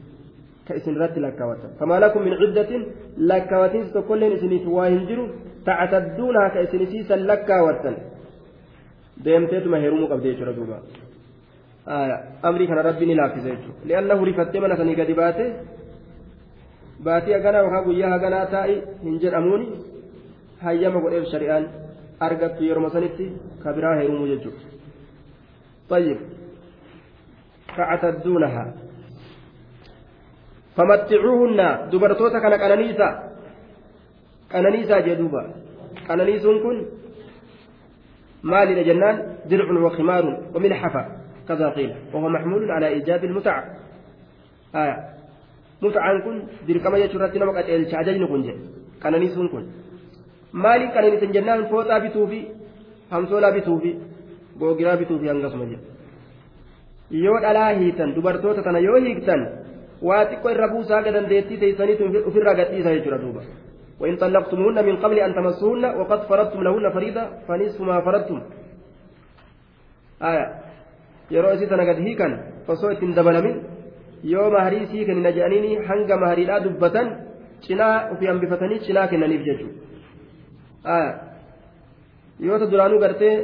lakkaawattan 0.68 1.70
famaa 1.78 2.00
lakum 2.00 2.24
min 2.24 2.34
ciddatin 2.42 2.82
lakkaawatiinsi 3.30 3.92
tokkolleen 3.92 4.36
isiniif 4.36 4.66
waa 4.76 4.88
hin 4.88 5.06
jiru 5.10 5.24
ta'atadduunahaa 5.64 6.50
ka 6.50 6.60
isin 6.66 6.82
isiisan 6.86 7.26
lakkaawattan 7.30 7.96
deemteetuma 9.24 9.82
heerumuu 9.84 10.08
qabde 10.12 10.28
jechuudha 10.32 10.56
duuba 10.58 10.78
amrii 12.42 12.68
kana 12.70 12.86
rabbi 12.88 13.06
ni 13.06 13.18
laaffise 13.22 13.48
jechuudha 13.50 13.88
li'annahu 13.88 14.28
rifattee 14.30 14.60
mana 14.60 14.76
sanii 14.76 15.00
gadi 15.00 15.18
baate 15.22 15.44
baatii 17.08 17.36
haganaa 17.38 17.66
yookaan 17.66 17.84
guyyaa 17.88 18.14
haganaa 18.16 18.46
taa'i 18.54 18.78
hin 19.02 19.20
jedhamuuni 19.24 19.66
hayyama 20.62 21.04
godheef 21.04 21.28
shari'aan 21.34 21.68
argattu 22.28 22.70
yeroo 22.70 22.90
sanitti 22.96 23.34
kabiraa 23.64 23.98
heerumuu 24.00 24.32
jechuudha. 24.32 24.76
طيب 25.90 26.18
فمتعوهن 30.76 31.60
دبرتوتا 31.92 32.38
كان 32.38 32.54
قنانيسا 32.62 33.08
قنانيسا 34.52 35.00
جدوبا 35.06 35.42
قنانيسون 36.08 36.56
كن 36.62 36.76
مال 38.42 38.68
جنان 38.88 39.16
درع 39.50 39.68
وخمار 39.86 40.24
وملحفة 40.54 41.02
كذا 41.48 41.68
قيل 41.76 41.90
وهو 42.12 42.28
محمول 42.28 42.70
على 42.70 42.86
إيجاب 42.88 43.24
المتعة 43.24 43.64
آية 44.74 44.96
متعان 45.82 46.16
كن 46.24 46.36
دركما 46.68 46.98
يشرت 46.98 47.36
نمك 47.36 47.56
أتيل 47.56 47.90
شاجين 47.90 48.26
كن 48.26 48.42
جي 48.46 48.54
قنانيسون 49.02 49.48
كن 49.48 49.64
مالي 50.52 50.86
قنانيسن 50.94 51.30
جنان 51.36 51.66
فوتا 51.70 51.98
بتوفي 51.98 52.40
همسولا 53.12 53.50
بتوفي 53.50 53.92
bituufi 54.58 55.28
hangasuma 55.28 55.64
jedhe 55.64 55.84
yoo 57.24 57.38
dhalaa 57.40 57.70
hiitan 57.78 58.14
dubartoota 58.14 58.62
tana 58.62 58.78
yoo 58.78 58.96
hiiktan 58.96 59.46
waa 60.02 60.24
xiqqoo 60.30 60.50
irra 60.56 60.68
buusaa 60.74 61.02
ga 61.02 61.12
dandeettii 61.12 61.62
teeysaniitu 61.62 62.28
ofirraa 62.28 62.54
gadhiisa 62.54 62.94
jechuudha 62.96 63.22
duuba 63.24 63.42
وإن 64.00 64.16
طلقتموهن 64.16 64.84
من 64.84 64.96
قبل 64.96 65.18
أن 65.18 65.34
تمسوهن 65.34 65.84
وقد 65.84 66.20
فرضتم 66.28 66.62
لهن 66.62 66.90
فريضة 66.90 67.22
فنصف 67.48 67.80
ما 67.80 68.00
فرضتم 68.00 68.42
آية 70.22 70.46
tana 71.70 71.84
gad 71.84 71.98
hiikan 71.98 72.32
osoo 72.68 72.90
ittiin 72.90 73.14
dabalamin 73.16 73.56
yoo 74.22 74.50
maharii 74.50 74.86
sii 74.90 75.04
kennina 75.06 75.32
jedhaniini 75.36 75.70
hanga 75.88 76.16
mahariidhaa 76.22 76.64
dubbatan 76.64 77.06
cinaa 77.66 78.10
ofii 78.12 78.28
hambifatanii 78.30 78.78
cinaa 78.86 79.06
kennaniif 79.12 79.42
jechuudha 79.48 81.00
yoo 82.46 82.58
ta 82.58 82.70
duraanuu 82.72 83.00
gartee 83.04 83.34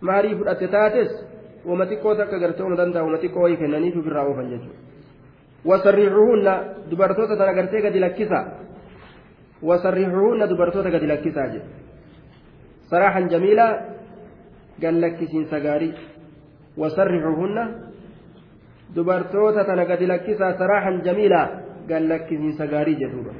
maharii 0.00 0.38
fudhatte 0.38 0.68
taates 0.76 1.10
wama 1.68 1.84
xiqqoo 1.90 2.14
takka 2.20 2.38
gartee 2.44 2.64
uma 2.68 2.76
danda'a 2.82 3.02
wama 3.06 3.18
xiqqoo 3.22 3.42
wayii 3.46 3.60
kennaniif 3.62 3.96
ofirraa 4.00 4.24
oofan 4.30 4.50
jechuudha 4.52 4.78
wasarriixuhunna 5.64 6.54
dubartoota 6.90 7.36
tana 7.36 7.52
gartee 7.54 7.82
gadi 7.82 8.00
lakkisa 8.00 8.40
wasarriixuhunna 9.62 10.46
dubartoota 10.50 10.90
gadi 10.90 11.06
lakkisaa 11.12 11.46
jedhe 11.46 11.68
saraaxan 12.90 13.28
jamiilaa 13.30 13.72
gallakkisiinsa 14.80 15.60
gaarii 15.60 15.94
wasarriixuhunna 16.80 17.64
dubartoota 18.94 19.64
tana 19.64 19.84
gadi 19.84 20.06
lakkisaa 20.12 20.52
saraaxan 20.62 21.02
jamiilaa 21.04 21.46
gallakkisiinsa 21.88 22.66
gaarii 22.66 22.96
jedhuudha 23.02 23.34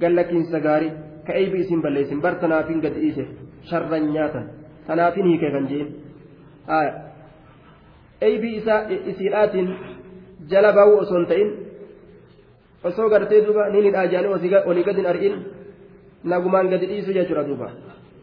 gallakkisiinsa 0.00 0.60
gaarii 0.60 0.92
ka 1.26 1.32
eeybi 1.32 1.60
isin 1.64 1.82
balleessin 1.82 2.20
bar 2.20 2.34
tanaafin 2.44 2.80
gadi 2.84 3.00
dhiise 3.00 3.24
sharran 3.70 4.12
nyaatan 4.12 4.46
tanaafin 4.86 5.26
hiike 5.30 5.50
kan 5.50 5.68
jeen 5.68 5.88
eeybi 8.20 8.50
isiidhaatiin 9.10 9.68
jala 10.50 10.72
baa'uu 10.78 10.96
osoo 11.02 11.18
hin 11.18 11.26
ta'in 11.32 11.50
osoo 12.88 13.08
gartee 13.14 13.40
duuba 13.46 13.68
ni 13.72 13.82
hidhaa 13.86 14.06
jedhanii 14.12 14.62
olii 14.70 14.84
gadi 14.88 15.00
hin 15.02 15.10
argin 15.12 15.34
nagumaan 16.32 16.70
gadi 16.72 16.86
dhiisu 16.90 17.16
jechuudha 17.18 17.44
duuba 17.50 17.68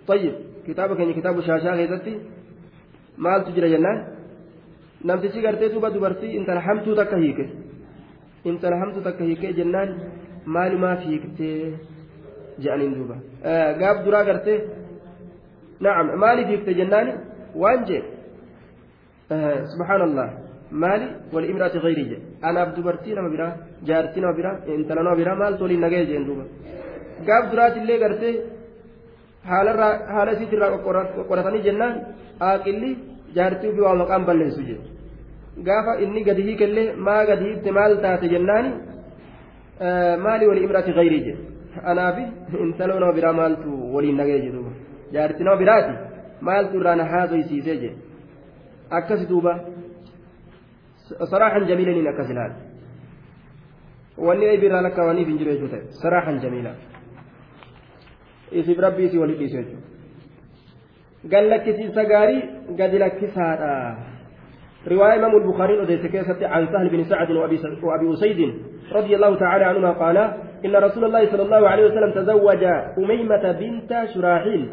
tayyib 0.07 0.35
kitaaba 0.65 0.93
keenya 0.97 1.17
kitaabu 1.19 1.41
shaashaa 1.47 1.77
keessatti 1.79 2.13
maaltu 3.25 3.55
jira 3.55 3.69
jennaan 3.73 3.99
namtichi 5.07 5.45
gartee 5.45 5.69
duuba 5.73 5.93
dubartii 5.95 6.35
intala 6.39 6.61
hamtuu 6.67 6.95
takka 6.99 7.17
hiike 7.23 7.45
intala 8.51 8.75
hamtuu 8.81 9.03
takka 9.07 9.23
hiikee 9.29 9.53
jennaan 9.59 9.89
maalumaaf 10.55 11.01
hiiktee 11.09 11.57
jedhaniin 12.63 12.93
duuba 12.99 13.15
gaaf 13.81 14.05
duraa 14.05 14.27
gartee 14.31 14.59
نعم 15.81 16.19
مالي 16.19 16.45
فيك 16.45 16.65
تجناني 16.65 17.13
وانجي 17.55 18.03
آه 19.31 19.65
سبحان 19.65 20.01
الله 20.73 20.81
مالي 20.81 21.07
والإمرأة 21.33 21.75
غيري 21.85 22.03
جي. 22.09 22.17
أنا 22.47 22.63
بدبرتي 22.67 23.11
نما 23.17 23.29
برا 23.33 23.47
جارتي 23.87 24.19
نما 24.21 24.31
برا 24.37 24.51
انت 24.75 24.89
نما 24.97 25.13
برا 25.19 25.33
مال 25.39 25.57
تولي 25.59 25.75
نجي 25.83 26.05
جين 26.09 26.23
دوبا 26.27 26.45
قاب 27.27 27.43
درات 27.51 27.75
اللي 27.81 27.95
قرتي 28.03 28.31
حال 29.49 29.67
را 29.79 29.87
حال 30.13 30.29
سيت 30.37 30.53
را 30.61 30.67
قرتني 31.29 31.59
جنان 31.65 31.93
آكلي 32.49 32.89
جارتي 33.35 33.67
في 33.73 33.81
وام 33.85 33.97
مقام 34.01 34.21
بلن 34.27 34.51
سجي 34.55 34.77
قافا 35.67 35.93
إني 36.03 36.21
قد 36.27 36.39
هيك 36.47 36.61
اللي 36.69 36.83
ما 37.05 37.15
قد 37.29 37.41
هيك 37.45 37.65
مال 37.77 37.91
تات 38.03 38.23
جناني 38.33 38.71
آه 39.85 40.15
مالي 40.25 40.45
والإمرأة 40.49 40.87
غيري 40.97 41.19
جي. 41.25 41.33
أنا 41.91 42.05
في 42.15 42.23
انت 42.65 42.79
لو 42.87 42.97
نما 43.01 43.11
برا 43.17 43.31
مال 43.39 43.53
تو 43.63 43.71
ولي 43.95 44.11
نجي 44.19 44.49
دوبا 44.55 44.73
jaarti 45.13 45.43
nama 45.43 45.57
biraati 45.61 45.93
maaltu 46.47 46.79
irraa 46.79 46.95
na 46.95 47.05
haasoysiisee 47.13 47.75
jedhe 47.81 47.89
akkas 48.97 49.27
duuba 49.31 49.53
saraaxan 51.31 51.67
jamiilaniin 51.67 52.07
akkas 52.13 52.29
ilaala 52.29 52.55
wanni 54.27 54.45
eebi 54.45 54.65
irraa 54.69 54.83
lakkaawaniif 54.87 55.27
hin 55.27 55.37
jiru 55.41 55.51
jechuu 55.53 55.71
ta'e 55.73 55.83
saraaxan 56.03 56.39
jamiila 56.45 56.71
isiif 58.51 58.79
rabbii 58.87 59.05
isii 59.09 59.21
walii 59.23 59.37
dhiisu 59.41 59.57
jechuudha 59.57 59.87
gallakkisiinsa 61.35 62.05
gaarii 62.13 62.41
gadi 62.81 63.03
lakkisaadha 63.05 63.75
رواية 64.87 65.15
إمام 65.15 65.35
البخاري 65.37 65.97
كيسة 66.09 66.47
عن 66.47 66.67
سهل 66.73 66.89
بن 66.89 67.03
سعد 67.03 67.31
وأبي, 67.31 67.57
وأبي 67.83 68.13
أسيد 68.13 68.39
رضي 68.91 69.15
الله 69.15 69.35
تعالى 69.39 69.65
عنهما 69.65 69.91
قال 69.91 70.17
إن 70.65 70.75
رسول 70.75 71.05
الله 71.05 71.31
صلى 71.31 71.43
الله 71.43 71.69
عليه 71.69 71.85
وسلم 71.85 72.11
تزوج 72.11 72.63
أميمة 72.97 73.51
بنت 73.61 73.91
شراحيل 74.13 74.63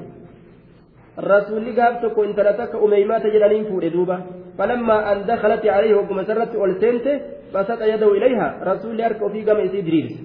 rasuulli 1.18 1.74
gaaf 1.74 2.01
tokko 2.01 2.24
intala 2.24 2.55
takka 2.55 2.79
umeymaata 2.79 3.31
jedhaniin 3.35 3.66
fuudhe 3.66 3.90
duuba 3.90 4.20
falammaa 4.59 5.01
an 5.11 5.27
dakalati 5.27 5.71
alayhi 5.71 5.94
hogguma 5.94 6.23
isarratti 6.23 6.57
ol 6.57 6.75
seente 6.81 7.12
basaxa 7.53 7.87
yadahu 7.87 8.14
ilayha 8.18 8.47
rasuulli 8.71 9.03
harka 9.03 9.25
ofii 9.25 9.44
gama 9.49 9.62
isii 9.62 9.83
diriirse 9.83 10.18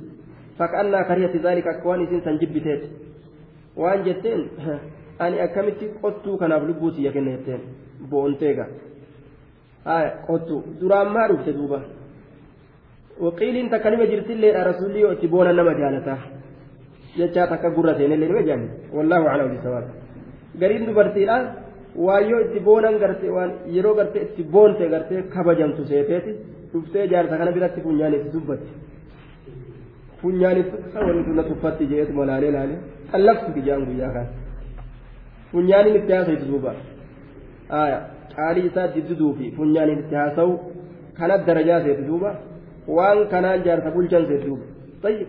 fakkaannaa 0.57 1.03
kariyati 1.09 1.39
zaalika 1.39 1.69
akka 1.69 1.89
waan 1.89 2.01
isiin 2.01 2.21
san 2.23 2.39
jibbiteet 2.39 2.83
waan 3.77 4.03
jetteen 4.05 4.41
ani 5.19 5.41
akkamitti 5.41 5.85
qottuu 6.01 6.37
kanaaf 6.37 6.63
lubbuu 6.69 6.91
tiyya 6.91 7.11
kenna 7.11 7.31
jetteen 7.31 7.61
bo'onteega 8.09 8.65
qottu 10.27 10.63
duraan 10.79 11.09
maa 11.13 11.27
dhufte 11.27 11.53
duuba 11.53 11.79
waqiiliin 13.25 13.69
takka 13.69 13.89
nima 13.89 14.05
jirtilleedha 14.05 14.63
rasuulli 14.63 15.01
yoo 15.01 15.11
itti 15.11 15.27
boonan 15.27 15.55
nama 15.55 15.73
jaalataa 15.81 16.19
jechaa 17.17 17.47
takka 17.47 17.69
gurra 17.77 17.93
seenellee 17.97 18.29
nima 18.29 18.41
jaanne 18.49 18.69
wallaahu 21.95 21.99
aclam 21.99 21.99
bisawaab 21.99 21.99
gariin 21.99 21.99
dubartiidha 21.99 22.01
waan 22.01 22.29
yoo 22.29 22.39
itti 22.39 22.59
boonan 22.59 22.99
garte 22.99 23.29
waan 23.29 23.51
yeroo 23.65 23.95
garte 23.95 24.21
itti 24.21 24.43
boonte 24.43 24.89
garte 24.89 25.21
kabajamtu 25.29 25.85
seeteeti 25.85 26.31
dhuftee 26.73 27.07
jaarsa 27.07 27.37
kana 27.37 27.51
biratti 27.51 27.81
funyaan 27.81 28.13
itti 28.13 28.29
dubbatti 28.33 28.83
funyaanitti 30.21 30.77
wanti 30.95 31.29
na 31.29 31.43
tuffatti 31.43 31.85
jeetuma 31.87 32.25
laalee 32.25 32.51
laalee 32.51 32.77
qallabsu 33.11 33.51
kijaan 33.53 33.85
guyyaa 33.85 34.13
kan 34.13 34.27
funyaaniin 35.51 35.95
itti 35.95 36.13
haasa'u 36.13 36.47
duuba 36.47 36.73
qaalii 38.35 38.65
isaa 38.65 38.87
jidduu 38.87 39.33
fi 39.33 39.51
funyaaniin 39.57 39.99
itti 39.99 40.15
haasa'u 40.15 40.59
kanat 41.19 41.45
darajaa 41.47 41.81
seetu 41.81 42.07
duuba 42.07 42.35
waan 42.87 43.27
kanaan 43.27 43.63
jaarsa 43.63 43.91
bulchan 43.91 44.25
seetu 44.27 44.47
duuba 44.47 44.65
tayyib 45.01 45.27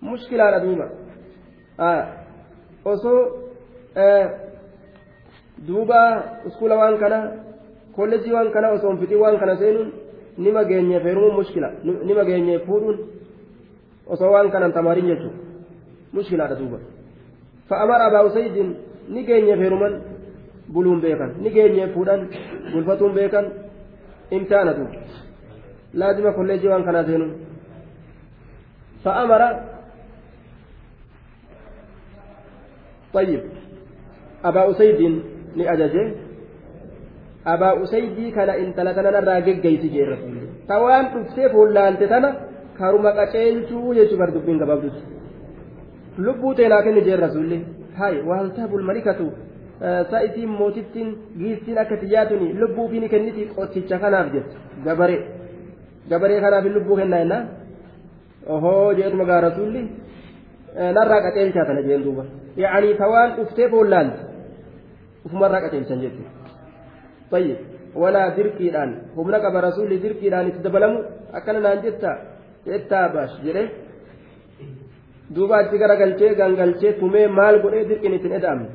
mushkilaadha 0.00 0.60
duuba 0.60 0.86
osoo 2.84 3.20
duuba 5.66 5.98
uskuula 6.46 6.76
waan 6.76 6.98
kana 6.98 7.18
kolleejii 7.96 8.32
waan 8.32 8.50
kana 8.52 8.72
osoo 8.76 8.96
hin 8.96 9.18
waan 9.24 9.38
kana 9.38 9.56
seenuun 9.56 9.92
nima 10.38 10.64
geenye 10.64 11.00
feerumuun 11.00 11.34
mushkila 11.34 11.68
nima 11.84 12.24
geenye 12.24 12.58
fuudhuun 12.66 12.98
osoo 14.06 14.32
waan 14.34 14.50
kanan 14.50 14.72
tamaariin 14.72 15.06
jechuudha 15.06 15.38
mushkilaadha 16.12 16.56
duuba 16.60 16.78
fa'amara 17.68 18.04
abaa 18.10 18.22
usaydin 18.30 18.70
ni 19.08 19.24
geenye 19.28 19.56
feeruman 19.56 19.94
buluun 20.74 21.00
beekan 21.00 21.34
ni 21.42 21.50
geenye 21.50 21.88
fuudhan 21.94 22.28
bulfatuun 22.72 23.12
beekan 23.18 23.46
imtihaana 24.30 24.72
duuba 24.78 24.96
laazima 25.94 26.32
kolleejii 26.38 26.72
waan 26.72 26.84
kanaa 26.88 27.04
seenuun 27.10 27.32
fa'amara 29.04 29.50
طيب 33.12 33.42
أبا 34.44 34.70
أسيد 34.70 35.22
ni 35.56 35.64
ajaje 35.74 36.02
abaa 37.52 37.74
usaydii 37.84 38.30
kana 38.36 38.56
intala 38.64 38.94
tana 38.96 39.10
narraa 39.16 39.40
geggeessi 39.46 39.88
jee 39.94 40.06
rasuulli 40.12 40.42
tawaan 40.72 41.06
dhuftee 41.14 41.48
fuullaalte 41.54 42.06
tana 42.12 42.28
karuma 42.78 43.10
qaceelchuu 43.18 43.94
jechuu 43.98 44.18
bar 44.22 44.30
dubbiin 44.34 44.58
gabaabdutti 44.62 45.02
lubbuu 46.26 46.52
teenaa 46.60 46.82
kenni 46.86 47.02
jee 47.08 47.16
rasuulli 47.24 47.58
hay 48.00 48.14
waaltaabul 48.28 48.84
malikatu 48.90 49.26
sa'itiin 50.10 50.50
mootittiin 50.60 51.08
giistiin 51.40 51.78
akka 51.82 51.96
tiyyaatuni 52.02 52.48
lubbuu 52.60 52.88
fi 52.92 53.00
ni 53.04 53.08
kenniti 53.14 53.42
qoticha 53.56 53.96
kanaaf 54.04 54.28
jette 54.34 54.54
gabaree 54.86 55.20
gabaree 56.10 56.40
kanaaf 56.44 56.64
lubbuu 56.76 56.96
kennaa 57.00 57.20
jennaan 57.22 57.44
ohoo 58.54 58.88
jeetuma 58.98 59.24
gaa 59.30 59.40
rasuulli 59.48 59.82
narraa 60.98 61.20
qaceelchaa 61.26 61.66
tana 61.70 61.82
jeen 61.88 62.02
duuba 62.06 62.24
yaanii 62.64 62.94
tawaan 63.02 63.30
dhuftee 63.38 63.68
fuullaalte 63.74 64.18
ufumarraa 65.26 65.62
qaceelchan 65.64 66.02
jechuudha 66.04 66.30
tayyib 67.32 67.58
walaa 68.02 68.28
dirqiidhaan 68.36 68.90
humna 69.16 69.38
qaba 69.44 69.58
rasuulli 69.68 70.02
dirqiidhaan 70.04 70.48
itti 70.50 70.64
dabalamu 70.66 70.98
akkana 71.38 71.60
naan 71.66 71.82
jetta 71.86 72.10
jettaa 72.66 73.06
baash 73.14 73.36
jedhee 73.46 73.68
duuba 75.34 75.54
achi 75.62 75.76
garagalchee 75.82 76.34
gangalchee 76.40 76.92
tumee 77.00 77.26
maal 77.38 77.56
godhee 77.64 77.88
dirqiin 77.90 78.16
ittiin 78.18 78.38
eda'amne 78.40 78.68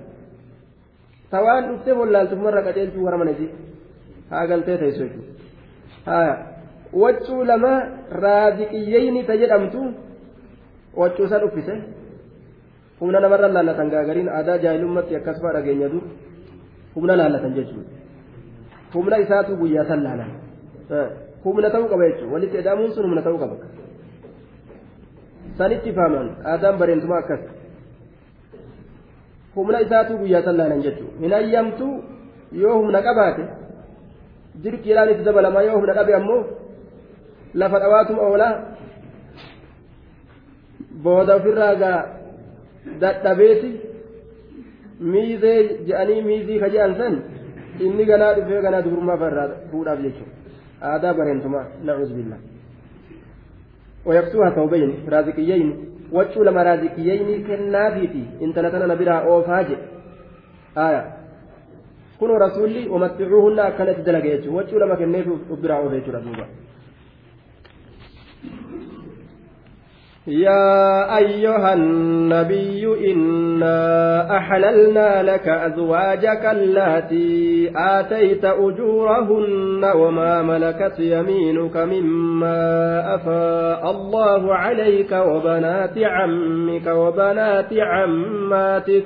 tawaan 1.32 1.64
dhuftee 1.70 1.96
wallaaltu 2.02 2.34
ufumarraa 2.36 2.68
qaceelchuu 2.68 3.06
warra 3.08 3.18
mana 3.22 3.32
isii 3.36 3.50
haa 4.32 4.46
galtee 4.52 4.78
teessu 4.82 5.04
jechuudha 5.04 5.34
haa 6.10 6.34
waccuu 7.04 7.42
lama 7.52 7.74
raadiqiyyeyni 8.24 9.22
ta 9.30 9.40
jedhamtu 9.42 9.82
waccuu 11.02 11.28
san 11.32 11.44
uffise 11.48 11.76
humna 13.00 13.20
namarra 13.26 13.54
laallatan 13.56 13.92
gaagariin 13.94 14.30
aadaa 14.38 14.58
jaahilummaatti 14.64 15.20
akkas 15.20 15.42
fa'aa 15.42 15.56
dhageenya 15.58 15.90
dur 15.94 16.04
humna 16.98 17.14
laallatan 17.20 17.54
jechuudha 17.58 17.92
humna 18.94 19.16
isaatu 19.26 19.52
guyyaa 19.62 19.86
san 19.90 20.02
laalan 20.08 20.32
humna 21.46 21.68
ta'uu 21.74 21.88
qaba 21.94 22.04
jechuudha 22.10 22.34
walitti 22.36 22.58
edaamuun 22.64 22.92
sun 22.96 23.06
humna 23.08 23.22
ta'uu 23.28 23.40
qaba 23.44 23.56
sanitti 25.60 25.90
faaman 25.98 26.28
aadaan 26.52 26.76
bareentumaa 26.82 27.20
akkas 27.24 27.44
humna 29.56 29.78
isaatu 29.88 30.14
guyyaa 30.22 30.44
san 30.48 30.56
laalan 30.62 30.82
jechuudha 30.88 31.16
hin 31.24 31.34
ayyamtu 31.42 31.88
yoo 32.64 32.76
humna 32.82 33.00
qabaate 33.08 33.44
dirqiidhaan 34.64 35.10
itti 35.14 35.24
dabalamaa 35.30 35.64
yoo 35.68 35.76
humna 35.80 35.94
dhabe 36.00 36.14
ammoo 36.20 36.42
lafa 37.62 37.78
dhawaatuma 37.84 38.22
oolaa 38.30 38.54
booda 41.04 41.34
ofirraa 41.40 41.74
gaa 41.84 42.00
dadhabeeti 43.02 43.70
miizee 45.00 45.60
je'anii 45.88 46.22
miizii 46.30 46.60
ka 46.60 46.70
je'an 46.70 46.96
san 47.00 47.22
inni 47.80 48.06
ganaa 48.06 48.34
dhufee 48.34 48.62
ganaa 48.62 48.82
dubrummaa 48.82 49.18
farraa 49.24 49.50
fuudhaaf 49.72 50.00
jechuudha. 50.06 50.34
Aadaa 50.92 51.14
bareentumaa 51.14 51.66
na'uus 51.86 52.14
billah 52.18 52.40
ويكسوها 54.08 54.50
ثوبين 54.50 54.92
رازقيين 55.10 55.70
وجو 56.12 56.44
لما 56.44 56.64
رازقيين 56.64 57.44
كنافيتي 57.48 58.24
انت 58.42 58.60
لتنا 58.60 58.86
نبرا 58.92 59.16
اوفاجي 59.28 59.78
آية 60.78 61.04
كونوا 62.20 62.38
رسولي 62.46 62.88
ومتعوهن 62.94 63.60
كانت 63.78 64.00
دلقيت 64.08 64.48
وجو 64.48 64.76
لما 64.80 64.96
كنيف 64.96 65.28
وبرا 65.52 65.74
اوفيتي 65.82 66.12
رسولا 66.12 66.46
يا 70.28 71.18
أيها 71.18 71.74
النبي 71.74 73.12
إنا 73.14 74.38
أحللنا 74.38 75.24
لك 75.24 75.48
أزواجك 75.48 76.46
اللاتي 76.46 77.72
آتيت 77.76 78.46
أجورهن 78.46 79.92
وما 79.96 80.42
ملكت 80.42 81.00
يمينك 81.00 81.78
مما 81.78 83.16
أفاء 83.16 83.92
الله 83.92 84.56
عليك 84.56 85.12
وبنات 85.12 85.98
عمك 85.98 86.88
وبنات 86.88 87.74
عماتك 87.74 89.06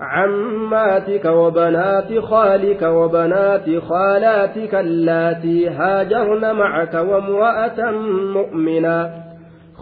عماتك 0.00 1.24
وبنات 1.24 2.18
خالك 2.18 2.82
وبنات 2.82 3.78
خالاتك 3.88 4.74
اللاتي 4.74 5.68
هاجرن 5.68 6.54
معك 6.54 6.94
وامرأة 6.94 7.90
مؤمنة. 8.34 9.23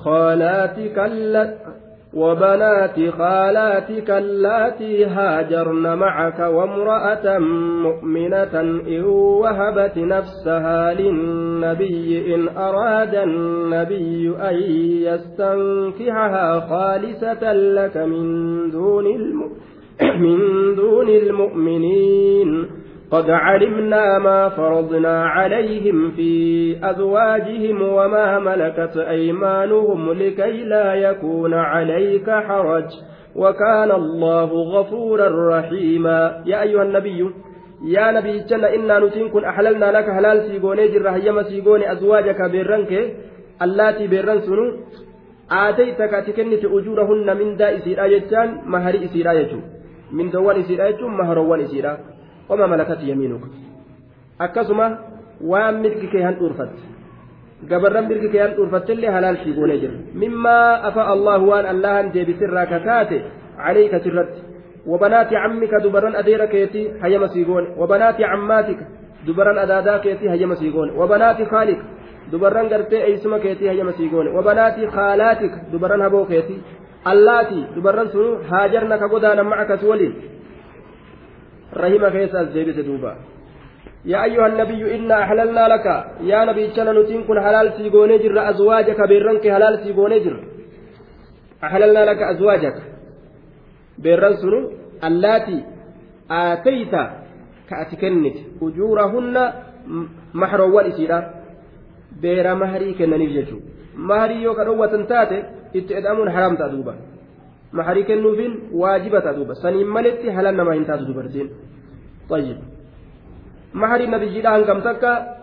خالاتك. 0.04 0.98
وبنات 2.14 3.10
خالاتك 3.10 4.10
اللاتي 4.10 5.04
هاجرن 5.04 5.98
معك 5.98 6.38
وامرأة 6.40 7.38
مؤمنة 7.82 8.60
إن 8.60 9.04
وهبت 9.04 9.98
نفسها 9.98 10.94
للنبي 10.94 12.34
إن 12.34 12.48
أراد 12.48 13.14
النبي 13.14 14.34
أن 14.40 14.54
يستنكحها 15.08 16.60
خالصة 16.60 17.52
لك 17.52 17.96
من 17.96 18.70
دون 18.70 19.06
الم... 19.06 19.42
من 20.24 20.38
دون 20.74 21.08
المؤمنين 21.08 22.66
قد 23.12 23.30
علمنا 23.30 24.18
ما 24.18 24.48
فرضنا 24.48 25.24
عليهم 25.26 26.10
في 26.10 26.76
أزواجهم 26.90 27.82
وما 27.82 28.38
ملكت 28.38 28.96
أيمانهم 28.96 30.12
لكي 30.12 30.64
لا 30.64 30.94
يكون 30.94 31.54
عليك 31.54 32.30
حرج 32.30 32.84
وكان 33.36 33.90
الله 33.90 34.44
غفورا 34.44 35.58
رحيما 35.58 36.42
يا 36.46 36.62
أيها 36.62 36.82
النبي 36.82 37.30
يا 37.84 38.12
نبي 38.12 38.38
جنة 38.38 38.68
إنا 38.74 38.98
نتنكن 38.98 39.44
أحللنا 39.44 39.92
لك 39.92 40.10
حلال 40.10 40.42
سيقوني 40.42 40.88
جر 40.88 41.08
هيما 41.08 41.42
سيقوني 41.42 41.92
أزواجك 41.92 42.40
بيرنك 42.50 42.92
اللاتي 43.62 44.06
بيرن 44.06 44.40
سنو 44.40 44.66
آتيتك 45.50 46.12
تكنت 46.26 46.64
أجورهن 46.64 47.28
من 47.36 47.56
داء 47.56 47.78
سيرا 47.84 48.06
مهر 48.72 48.94
يجو 48.94 49.60
من 50.12 50.30
دوان 50.30 50.56
إسيرا 50.60 50.86
يجو 50.88 51.08
مهروان 51.08 51.60
إسيرا 51.60 52.11
وما 52.48 52.66
ملكت 52.66 53.00
يمينك. 53.02 53.44
akkasuma 54.38 54.86
waan 55.40 55.80
mirgi 55.82 56.08
kee 56.12 56.22
han 56.22 56.34
dhuurfatte 56.40 56.82
gabarran 57.70 58.08
mirgi 58.10 58.28
kee 58.32 58.42
han 58.44 58.54
dhuurfattillee 58.56 59.12
halaal 59.16 59.36
sii 59.44 59.52
goonee 59.58 59.78
jira 59.82 59.94
mimmaa 60.22 60.80
afa 60.88 61.02
allahu 61.14 61.50
waan 61.50 61.66
allahan 61.72 62.10
deebisirraa 62.14 62.66
kakaate 62.72 63.18
calayka 63.56 64.00
sirratti 64.04 64.40
وبنات 64.86 65.34
عمك 65.34 65.74
دبران 65.74 66.14
أدير 66.14 66.44
كيتي 66.44 66.92
هيما 67.02 67.26
سيغون 67.26 67.64
وبنات 67.78 68.20
عماتك 68.20 68.78
دبران 69.26 69.58
أدادا 69.58 69.98
كيتي 69.98 70.30
هيما 70.30 70.54
سيغون 70.54 70.90
وبنات 70.90 71.42
خالك 71.42 71.80
دبران 72.32 72.68
قرتي 72.68 73.04
أيسما 73.04 73.38
كيتي 73.38 73.70
هيما 73.70 73.92
سيغون 73.92 74.26
وبنات 74.36 74.76
خالاتك 74.94 75.52
دبران 75.72 76.02
هبو 76.02 76.26
كيتي. 76.26 76.56
اللاتي 77.06 77.66
دبران 77.76 78.08
سنو 78.08 78.34
هاجرنا 78.50 78.96
كقدانا 78.96 79.42
معك 79.42 79.74
سولي. 79.74 80.12
رحمة 81.76 82.08
كيساس 82.08 82.48
ديبس 82.48 82.78
دوبا. 82.86 83.12
يا 84.04 84.24
أيها 84.24 84.46
النبي 84.46 84.94
إنا 84.94 85.22
أحللنا 85.22 85.68
لك. 85.68 85.86
يا 86.30 86.44
نبي 86.44 86.66
جنا 86.76 86.92
نتين 86.92 87.22
كن 87.24 87.40
حلال 87.40 87.72
سيغوني 87.76 88.18
جر. 88.18 88.50
أزواجك 88.50 89.00
بيرنك 89.08 89.44
حلال 89.54 89.74
سيغوني 89.84 90.18
جر. 90.24 90.36
أحللنا 91.64 92.02
لك 92.08 92.20
أزواجك. 92.32 92.76
بيرن 93.98 94.34
سنو. 94.36 94.60
اللاتي 95.04 95.58
آتيت 96.30 96.94
كأتكنت. 97.68 98.36
أجورهن 98.62 99.36
محروا 100.34 100.88
إسيرا 100.88 101.18
بير 102.22 102.46
مهري 102.54 102.94
كنني 102.98 103.26
ججو 103.34 103.58
مهري 103.96 104.42
يو 104.42 104.54
كدوة 104.54 104.94
تاتي 105.10 105.40
itti 105.78 105.92
ed'amuun 105.98 106.28
haraam 106.34 106.54
ta'a 106.56 106.68
duuba 106.68 106.94
maharii 107.72 108.04
kennuufiin 108.04 108.54
waajiba 108.72 109.20
ta'a 109.20 109.36
duuba 109.36 109.54
saniin 109.54 109.88
maletti 109.88 110.30
halaan 110.30 110.56
namaa 110.56 110.74
hin 110.78 110.84
taatu 110.84 111.08
dubartiin 111.08 111.50
النبي 114.00 114.26
جيران 114.28 114.64
كم 114.64 114.80
تكا. 114.80 115.36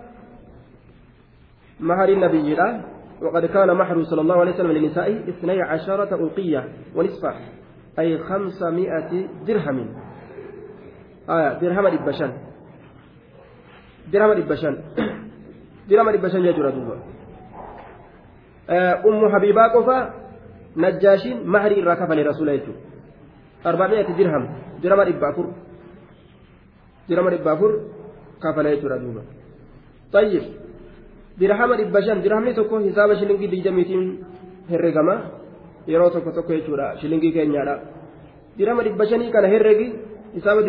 مهر 1.80 2.09
النبي 2.09 2.41
جيران 2.41 2.82
وقد 3.21 3.45
كان 3.45 3.71
مهر 3.71 4.03
صلى 4.03 4.21
الله 4.21 4.38
عليه 4.39 4.51
وسلم 4.51 4.71
للنساء 4.71 5.30
اثني 5.30 5.61
عشرة 5.61 6.15
أوقية 6.15 6.69
ونصفة. 6.95 7.34
أي 7.99 8.17
خمسمائة 8.17 9.27
درهم. 9.47 9.80
آية 11.30 11.59
درهم 11.59 11.88
البشن 11.88 12.32
درهم 14.13 14.32
البشن 14.32 14.77
درهم 15.89 16.09
البشن 16.09 16.45
يجرى 16.45 16.71
دوبا. 16.71 16.97
أم 19.05 19.30
حبيبة 19.34 19.67
قفا 19.67 20.28
نجاشين 20.78 21.38
مهر 21.53 21.72
الركفة 21.72 22.13
لرسول 22.15 22.49
الله 22.49 22.76
أربعمائة 23.65 24.09
درهم 24.17 24.43
درهم 24.84 24.99
البافر 25.01 25.45
درهم 27.09 27.28
البافر 27.28 27.72
كفلا 28.43 28.70
يجرى 28.74 28.99
دوبا 28.99 29.24
طيب 30.13 30.43
dirhama 31.39 31.76
dhibba 31.80 31.99
shan 32.03 32.20
dirhamni 32.24 32.51
tokko 32.53 32.76
hisaaba 32.84 33.15
shilingii 33.20 33.47
digdamiitiin 33.53 34.03
herregama 34.72 35.15
yeroo 35.88 36.09
tokko 36.15 36.32
tokko 36.38 36.51
jechuudha 36.57 36.88
shilingii 36.99 37.32
keenyaadha 37.32 37.76
dirhama 38.57 38.84
dhibba 38.84 39.07
shanii 39.11 39.32
kana 39.36 39.47
herregi 39.53 39.88
hisaaba 40.36 40.61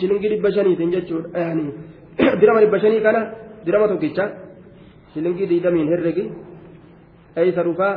shilingii 0.00 0.30
dhibba 0.32 0.48
shaniitiin 0.56 0.90
jechuudha 0.94 1.44
dirhama 2.40 2.60
dhibba 2.64 2.78
shanii 2.84 3.02
kana 3.06 3.20
dirhama 3.66 3.88
tokkicha 3.92 4.24
shilingii 5.14 5.50
digdamiin 5.52 5.88
herregi 5.94 6.24
eeysa 7.42 7.66
dhufaa 7.66 7.94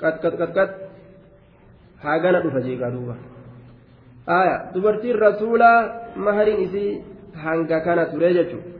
qaqqaqqaqqat 0.00 0.70
haa 2.02 2.18
gana 2.24 2.40
dhufa 2.44 2.60
jeeqaa 2.66 2.90
duuba 2.96 3.14
aya 4.26 4.54
ah, 4.54 4.60
dubartiin 4.74 5.18
rasuulaa 5.26 5.78
mahariin 6.16 6.60
isii 6.66 6.90
hanga 7.44 7.78
kana 7.86 8.10
ture 8.10 8.34
jechuudha 8.34 8.70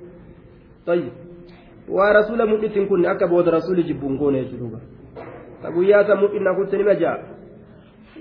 tayyib. 0.86 1.14
Waa 1.88 2.12
rasuula 2.12 2.46
mudhittiin 2.46 2.88
kun 2.88 3.06
akka 3.06 3.26
booda 3.28 3.50
rasuulli 3.50 3.84
jibbuun 3.88 4.18
goone 4.18 4.44
jechuudha 4.44 4.80
ta 5.62 5.70
guyyaa 5.70 6.04
san 6.06 6.18
mudhinna 6.18 6.54
kutti 6.54 6.76
nima 6.76 6.94
ja'a 7.02 7.18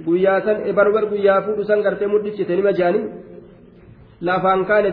guyyaa 0.05 0.37
eh, 0.37 0.43
san 0.45 0.75
barbar 0.75 1.05
guyyaa 1.11 1.41
fuudhu 1.45 1.63
san 1.63 1.81
gartee 1.81 2.07
mudhichite 2.07 2.55
nima 2.55 2.71
ja'anii 2.79 3.05
lafaan 4.21 4.65
kaane 4.65 4.89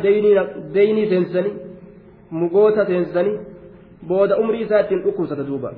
deynii 0.74 1.06
teensisanii 1.12 1.54
mugoota 2.30 2.84
teensisanii 2.84 3.38
booda 4.08 4.38
umrii 4.42 4.62
isaa 4.66 4.80
ittiin 4.84 5.02
dhukkubsata 5.04 5.46
duuba 5.46 5.72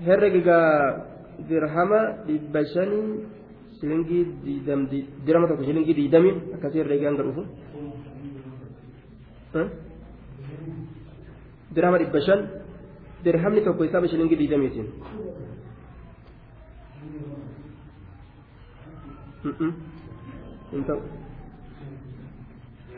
herregigaa 0.00 0.68
dirhama 1.48 2.00
dhibba 2.26 2.60
shanii 2.74 3.06
shilingii 3.78 4.24
dirhama 5.26 5.46
tokko 5.50 5.64
shilingii 5.68 5.94
diidamiin 6.00 6.36
akkasii 6.56 6.82
herregii 6.82 7.08
hanga 7.10 7.22
dhufu 7.28 7.42
dirhama 11.74 11.98
dhibba 12.02 12.20
shan 12.26 12.40
dirhamni 13.24 13.60
tokko 13.66 13.84
isaaba 13.88 14.08
shilingii 14.12 14.38
diidamiitiin 14.42 14.88
hin 20.72 20.82
ta'u 20.88 21.00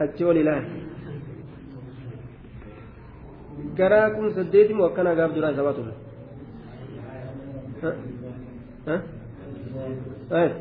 achi 0.05 0.25
ol 0.31 0.37
ilaali 0.37 0.69
garaa 3.79 4.09
kun 4.17 4.35
saddeetimu 4.39 4.85
akkana 4.89 5.15
gaaf 5.21 5.33
duraa 5.37 5.55
isaa 7.85 8.99
baatu 10.31 10.57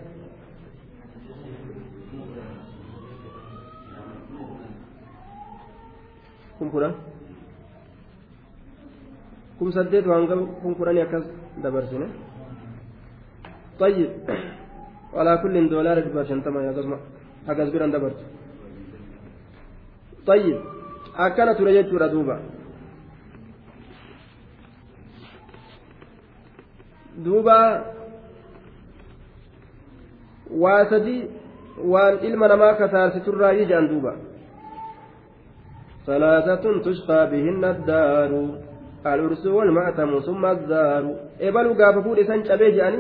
kun 6.58 6.70
kudhan 6.74 6.94
kum 9.58 9.72
saddeet 9.72 10.06
waan 10.08 10.28
kun 10.62 10.74
kudhanii 10.76 11.06
akkas 11.08 11.26
dabarsine 11.64 12.08
طيب 13.80 14.10
وعلى 15.14 15.34
كل 15.44 15.56
دولار 15.70 15.98
دبر 16.06 16.24
شنتما 16.30 16.60
يا 16.66 16.72
أقص 17.50 17.70
بيران 17.74 17.92
دبرت 17.92 18.20
طيب 20.30 20.58
أكنت 21.18 21.60
رجعت 21.68 21.90
ردوبا 27.18 27.24
دوبا 27.26 27.84
واسدي 30.52 31.28
waan 31.92 32.22
ilma 32.22 32.48
namaa 32.48 32.74
kasaarsiturraa 32.74 33.52
ijaan 33.64 33.90
duuba 33.90 34.14
salaasatun 36.06 36.82
tushqaa 36.86 37.26
bihinna 37.32 37.70
addaaru 37.76 38.44
العرس 39.06 39.46
والمأتم 39.46 40.20
ثم 40.20 40.44
الزار 40.46 41.04
إبلو 41.42 41.74
قاف 41.80 41.96
فود 42.06 42.20
إسان 42.20 42.46
شبه 42.48 42.70
جاني 42.78 43.00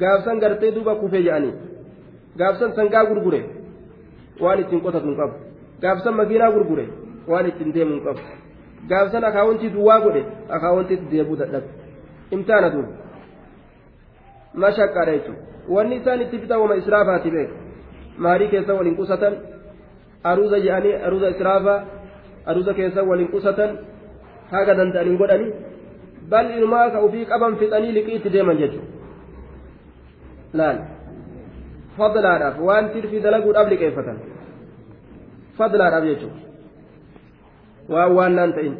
قاف 0.00 0.24
سان 0.24 0.36
قرتي 0.42 0.70
دوبا 0.70 0.94
كوفي 1.00 1.22
جاني 1.22 1.50
قاف 2.40 2.54
سان 2.60 2.70
سنقا 2.76 3.00
غرغره 3.08 3.42
waan 4.40 4.60
ittiin 4.62 4.80
qotatu 4.80 5.06
hin 5.06 5.16
qabu 5.20 5.34
gaafsan 5.82 6.14
makiinaa 6.14 6.50
gurgure 6.54 6.84
waan 7.30 7.46
ittiin 7.50 7.74
deemu 7.74 7.92
hin 7.94 8.04
qabu 8.04 8.20
gaafsan 8.90 9.24
akaawwantii 9.24 9.70
duwwaa 9.76 10.00
godhe 10.04 10.22
akaawwantiitti 10.56 11.10
deebuu 11.10 11.36
dadhabe 11.36 11.68
mashaqqaadha 14.54 15.12
jechuudha 15.12 15.42
wanni 15.68 15.96
isaan 16.00 16.20
itti 16.20 16.38
fixan 16.38 16.60
wama 16.60 16.76
israafaati 16.82 17.30
beeku 17.30 17.54
maarii 18.26 18.48
keessa 18.48 18.74
waliin 18.74 18.96
qusatan 18.96 19.34
aruuza 20.24 20.60
jedhanii 20.66 20.94
aruuza 21.06 21.28
israafaa 21.36 21.80
aruuza 22.46 22.74
keessa 22.74 23.02
waliin 23.10 23.30
qusatan 23.34 23.78
haga 24.50 24.74
danda'aniin 24.80 25.18
godhani 25.18 25.52
bal 26.30 26.50
ilmaa 26.58 26.90
ka 26.90 27.02
ufii 27.08 27.26
qaban 27.32 27.56
fixanii 27.56 27.92
liqii 27.98 28.16
itti 28.20 28.32
deeman 28.32 28.58
jechuudha 28.62 28.88
laal 30.60 30.78
fadlaadhaaf 31.98 32.60
waan 32.68 32.90
tirfii 32.96 33.22
dalaguudhaaf 33.26 33.68
liqeeffatan 33.72 34.18
fadlaadhaaf 35.58 36.04
jechuudha 36.10 36.40
waan 37.94 38.12
waan 38.18 38.34
naan 38.40 38.52
ta'in 38.58 38.76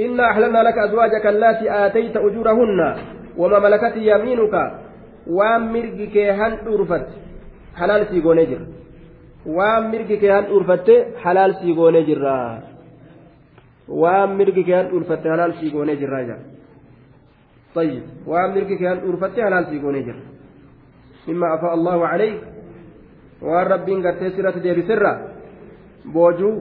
إنا 0.00 0.30
أحللنا 0.30 0.62
لك 0.62 0.78
أزواجك 0.78 1.26
اللاتي 1.26 1.86
آتيت 1.86 2.16
أجورهن 2.16 2.80
وما 3.36 3.58
ملكت 3.58 3.96
يمينك 3.96 4.54
وام 5.26 5.72
مرقك 5.72 6.16
هن 6.16 6.52
أرفت 6.68 7.08
حلال 7.76 8.06
سيقوني 8.06 8.44
جر 8.50 8.62
وام 9.46 9.82
مرقك 9.92 10.24
هن 10.24 10.44
أرفت 10.54 10.88
حلال 11.24 11.54
سيقوني 11.54 12.02
جر 12.08 12.22
waan 13.88 14.36
mirgi 14.36 14.64
kee 14.64 14.74
han 14.74 14.88
dhuunfatte 14.90 15.28
halaal 15.30 15.52
sii 15.60 15.70
goonee 15.70 15.96
jirraa 15.96 16.22
jira 16.24 16.38
طيب 17.74 18.02
han 18.26 19.00
dhuunfatte 19.00 19.42
halaal 19.42 19.66
sii 19.70 19.78
goonee 19.78 20.02
jira 20.02 20.20
mimma 21.26 21.46
afaa 21.54 21.72
allahu 21.72 22.00
calayk 22.00 22.40
waan 23.42 23.66
rabbiin 23.66 24.02
gartee 24.02 24.30
sirratti 24.30 24.60
deebisirra 24.60 25.12
boojuu 26.12 26.54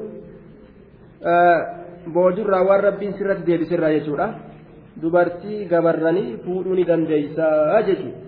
boojurraa 2.14 2.64
waan 2.64 2.84
rabbiin 2.88 3.14
sirratti 3.18 3.48
deebisirraa 3.48 3.94
jechuudha 3.96 4.28
dubartii 5.02 5.66
gabarranii 5.72 6.38
fuudhuu 6.46 6.76
ni 6.76 6.88
dandeeysaa 6.90 7.82
jechuudha 7.88 8.22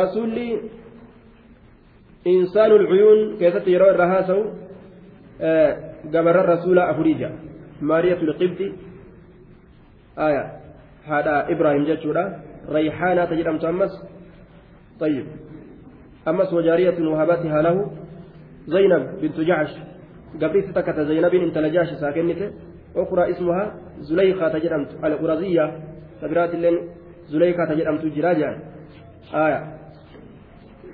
rasuulli 0.00 0.46
insaanul 2.34 2.86
cuyuun 2.92 3.20
keessatti 3.38 3.74
yeroo 3.74 3.90
irra 3.94 4.06
haasa'u 4.14 4.42
gabarran 6.14 6.46
rasuula 6.54 6.88
afurii 6.94 7.18
jira 7.20 7.30
maariyatul 7.80 8.34
qibdi 8.40 8.72
haadha 11.08 11.36
ibraahim 11.54 11.84
jechuudha 11.90 12.24
rayhaanaa 12.78 13.26
ta 13.26 13.38
jedhamtu 13.42 13.66
ammas 13.74 13.94
طيب 15.02 15.26
أمس 16.28 16.52
وجارية 16.52 17.08
وهبتها 17.08 17.62
له 17.62 17.90
زينب 18.66 19.20
بنت 19.22 19.40
جعش. 19.40 19.72
قبريت 20.42 20.66
تكت 20.76 21.00
زينب 21.00 21.34
انت 21.34 21.58
لجاش 21.58 21.88
ساكنك 22.00 22.52
أخرى 22.96 23.30
اسمها 23.30 23.74
زليخة 24.00 24.48
تجرمت. 24.48 24.90
القرزية 25.04 25.72
تبرات 26.22 26.54
اللين 26.54 26.76
زليخة 27.28 27.64
تجرمت 27.70 28.04
جراجا 28.04 28.50
آية. 29.34 29.60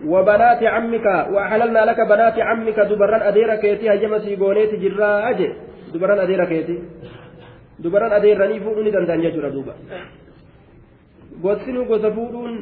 وبنات 0.06 0.62
عمك 0.62 1.06
وأحللنا 1.32 1.84
لك 1.84 2.00
بنات 2.00 2.38
عمك 2.38 2.78
دبران 2.80 3.22
أدير 3.22 3.56
كيتي. 3.56 3.94
هجم 3.94 4.18
سيغونيت 4.18 4.74
جرا 4.74 5.30
أجي 5.30 5.48
دبران 5.94 6.18
أدير 6.18 6.44
كيتي. 6.44 6.76
دبران 7.78 8.12
أدير 8.12 8.38
رني 8.40 8.60
فؤوني 8.60 8.90
دندان 8.90 9.20
يجرى 9.20 9.50
دوبا. 9.50 9.74
gosinuu 11.42 11.84
gosa 11.86 12.10
fuudhuun 12.10 12.52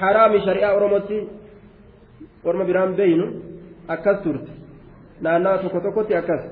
haraami 0.00 0.38
shari'aa 0.46 0.76
oromootti 0.76 1.18
orma 2.44 2.64
biraan 2.68 2.92
beeynu 2.98 3.26
akkas 3.94 4.22
turte 4.24 4.50
naannaa 5.20 5.58
tokko 5.58 5.80
tokkotti 5.80 6.14
akkas 6.14 6.42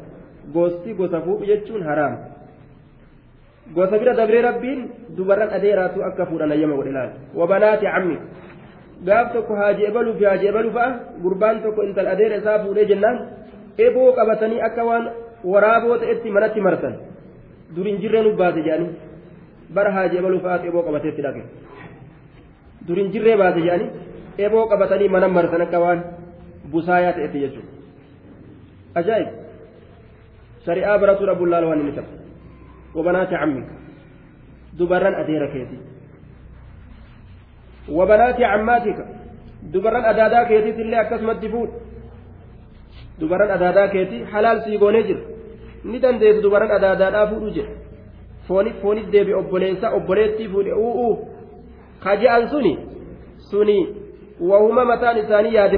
gosti 0.53 0.95
gosa 0.95 1.21
fuudhu 1.21 1.45
jechuun 1.51 1.83
haraam 1.89 2.15
gosa 3.75 3.99
bira 3.99 4.15
dabree 4.15 4.43
rabbiin 4.43 4.81
dubarran 5.17 5.51
adeeraatu 5.57 6.05
akka 6.09 6.27
fuudhan 6.27 6.53
ayyama 6.53 6.77
godhe 6.77 6.93
laal 6.93 7.11
wabanaati 7.35 7.87
cammi 7.95 8.17
gaaf 9.07 9.33
tokko 9.33 9.55
haaji 9.61 9.87
ebaluu 9.91 10.15
fi 10.19 10.47
ebaluu 10.49 10.73
fa'a 10.77 10.91
gurbaan 11.23 11.63
tokko 11.63 11.83
intal 11.89 12.09
adeera 12.15 12.37
isaa 12.43 12.59
fuudhee 12.65 12.87
jennaan 12.91 13.19
eboo 13.87 14.13
qabatanii 14.19 14.61
akka 14.69 14.85
waan 14.89 15.05
waraaboo 15.53 15.97
ta'etti 16.03 16.31
manatti 16.37 16.61
marsan 16.61 16.95
durin 17.77 18.01
jirreen 18.03 18.37
baase 18.37 18.61
jedhanii 18.67 18.93
bara 19.75 19.91
haaji 19.97 20.19
ebaluu 20.19 20.41
fa'aatu 20.45 20.67
eboo 20.73 20.83
qabateetti 20.89 21.23
dhaqe 21.27 21.43
durin 22.87 23.09
jirree 23.13 23.37
baase 23.43 23.61
jedhanii 23.67 23.91
eboo 24.47 24.67
qabatanii 24.73 25.09
mana 25.15 25.29
marsan 25.29 25.63
akka 25.67 25.81
waan 25.85 26.01
busaayaa 26.75 27.13
ta'etti 27.17 27.39
jechuudha. 27.45 27.71
Ajaa'ib. 29.01 29.29
Shari'aa 30.67 30.99
baratuu 31.03 31.27
dhabuun 31.29 31.51
laala 31.53 31.67
waan 31.71 31.81
inni 31.83 31.93
ta'a 31.99 32.09
wabanaati 32.97 33.35
cammika 33.41 33.75
dubarran 34.79 35.15
adeera 35.23 35.49
keetii. 35.55 35.81
Wabanaati 37.99 38.43
cammaatika 38.43 39.05
dubarran 39.73 40.05
adaadaa 40.13 40.45
keetiit 40.51 40.79
illee 40.85 41.01
akkasumatti 41.05 41.49
fuudha 41.49 41.77
dubarran 43.21 43.51
adaadaa 43.57 43.89
keetii 43.95 44.23
halaal 44.33 44.59
sii 44.65 44.79
goonee 44.79 45.03
jira. 45.09 45.21
Ni 45.85 45.99
dandeessu 46.03 46.43
dubarran 46.43 46.71
adaadaadhaa 46.79 47.27
fuudhuu 47.31 47.51
jedhe 47.59 47.75
foonif 48.49 48.77
foonif 48.83 49.07
deebi 49.13 49.33
obboleessa 49.41 49.87
obboleettii 49.99 50.49
fuudhe 50.53 50.73
u'uu 50.87 51.15
kaje'an 52.05 52.49
suni? 52.51 52.73
Suni 53.51 53.77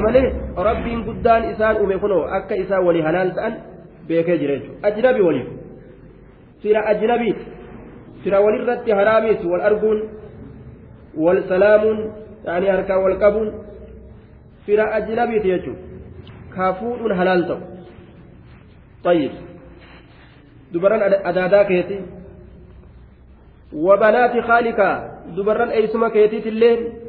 malee 0.07 0.27
rabbiin 0.69 1.05
guddaan 1.09 1.51
isaan 1.51 1.77
uume 1.81 1.99
kunoo 1.99 2.25
akka 2.39 2.55
isaan 2.55 2.87
walii 2.87 3.05
halaal 3.09 3.31
ta'an 3.39 3.55
beekee 4.09 4.39
jira 4.39 4.57
jechuudha 4.59 4.89
ajnabi 4.89 5.23
waliif 5.29 5.49
fira 6.63 6.81
ajnabiiti 6.93 7.45
fira 8.25 8.41
walirratti 8.41 8.99
haraamiis 8.99 9.45
wal 9.53 9.65
arguun 9.71 10.03
wal 11.25 11.41
salaamuun 11.49 12.03
yaanii 12.47 12.75
harkaan 12.75 13.03
wal 13.07 13.17
qabuun 13.25 13.49
fira 14.67 14.93
ajnabiiti 14.99 15.49
jechuudha 15.49 15.81
kaa 16.57 16.73
fuudhuun 16.83 17.17
halaal 17.23 17.49
ta'u 17.53 17.77
طيب 19.07 19.33
دبران 20.73 21.03
أدادا 21.03 21.63
كيتي 21.63 22.01
وبنات 23.73 24.41
خالك 24.49 24.81
دبران 25.37 25.69
أيسما 25.69 26.09
كيتي 26.09 26.49
الليل 26.49 27.06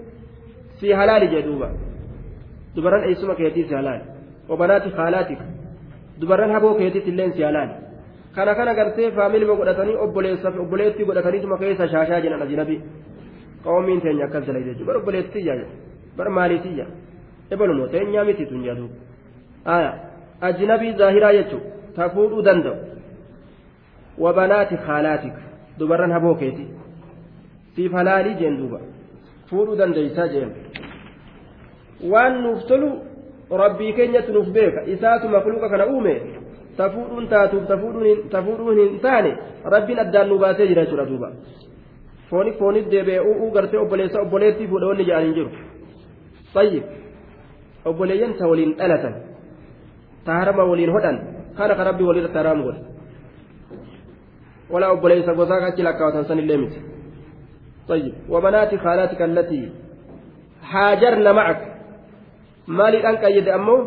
si 0.80 0.92
halaali 1.00 1.28
jee 1.34 1.44
duuba 1.48 1.70
dubarran 2.76 3.04
eessuma 3.10 3.36
keetii 3.36 3.66
si 3.70 3.74
halaali 3.80 4.04
obanaati 4.50 4.90
haalaatiif 4.98 5.40
dubarran 6.22 6.52
haboo 6.56 6.74
keetiitti 6.80 7.10
illee 7.14 7.32
si 7.32 7.44
halaali 7.44 7.74
kana 8.36 8.56
kana 8.56 8.74
gartee 8.80 9.12
faamilima 9.18 9.56
godhatanii 9.60 9.96
obboleessaaf 10.06 10.60
obboleettii 10.64 11.06
godhataniituma 11.10 11.58
keessa 11.64 11.88
shaashaa 11.94 12.22
jedhan 12.26 12.42
ajinabi 12.48 12.82
qoomiin 13.64 14.02
teenya 14.02 14.26
akkas 14.26 14.46
dalage 14.48 14.66
jechuudha 14.70 14.90
bar 14.92 14.98
obboleettiyya 15.02 15.56
bar 16.18 16.30
maaliitiyya 16.38 16.86
ebalunoo 17.52 17.88
teenyaa 17.96 18.26
miti 18.30 18.46
tun 18.52 18.64
jedhu 18.68 18.90
aya 19.78 19.92
ajinabii 20.50 20.94
zaahiraa 21.02 21.34
jechuudha 21.40 21.96
ta 21.96 22.10
fuudhuu 22.16 22.44
danda'u 22.50 22.78
wabanaati 24.26 24.76
haalaatik 24.88 25.34
dubarran 25.80 26.12
haboo 26.18 26.36
keetii 26.44 26.70
siif 27.76 27.92
halaalii 28.00 28.36
jeen 28.42 28.58
duuba 28.60 28.80
fuudhuu 29.50 29.78
dandeeysaa 29.82 30.28
jeen 30.34 30.52
waan 32.12 32.42
nuuf 32.44 32.66
tolu 32.72 32.90
rabbii 33.64 33.94
keenyatti 34.00 34.32
nuuf 34.38 34.50
beeka 34.58 34.82
isaatu 34.96 35.30
makluuqa 35.36 35.70
kana 35.70 35.86
uume 35.94 36.14
tafuudhuun 36.80 37.28
taatuuf 37.34 37.64
tafuudhuun 38.36 38.78
hin 38.82 39.00
taane 39.06 39.32
rabbiin 39.76 40.00
addaan 40.04 40.30
nu 40.30 40.40
baasee 40.44 40.68
jira 40.72 40.84
jechuudha 40.86 41.06
duuba 41.12 41.30
foonif 42.30 42.60
foonif 42.60 42.92
deebi'ee 42.92 43.24
u'uu 43.30 43.50
gartee 43.56 43.80
obboleessa 43.86 44.22
obboleettii 44.26 44.68
fuudha 44.74 44.88
wanni 44.92 45.06
jedhan 45.10 45.26
hin 45.28 45.34
jiru 45.38 45.50
tayyib 46.54 46.84
obboleeyyan 47.92 48.34
ta 48.42 48.52
waliin 48.52 48.76
dhalatan 48.82 49.16
ta 50.26 50.32
harama 50.40 50.64
waliin 50.72 50.94
hodhan 50.98 51.18
kana 51.58 51.74
ka 51.80 51.84
rabbii 51.90 52.08
walirratti 52.10 52.38
haraam 52.42 52.62
godhe 52.68 52.82
wala 54.74 54.92
obboleessa 54.96 55.34
gosaa 55.40 55.64
achi 55.72 55.84
lakkaawatan 55.90 56.26
sanillee 56.32 56.58
miti 56.64 56.80
طيب 57.88 58.14
وبنات 58.30 58.76
خالاتك 58.76 59.22
التي 59.22 59.72
هاجرن 60.72 61.36
معك 61.36 61.62
مالي 62.68 63.10
أنك 63.10 63.24
يد 63.24 63.48
أمو 63.48 63.78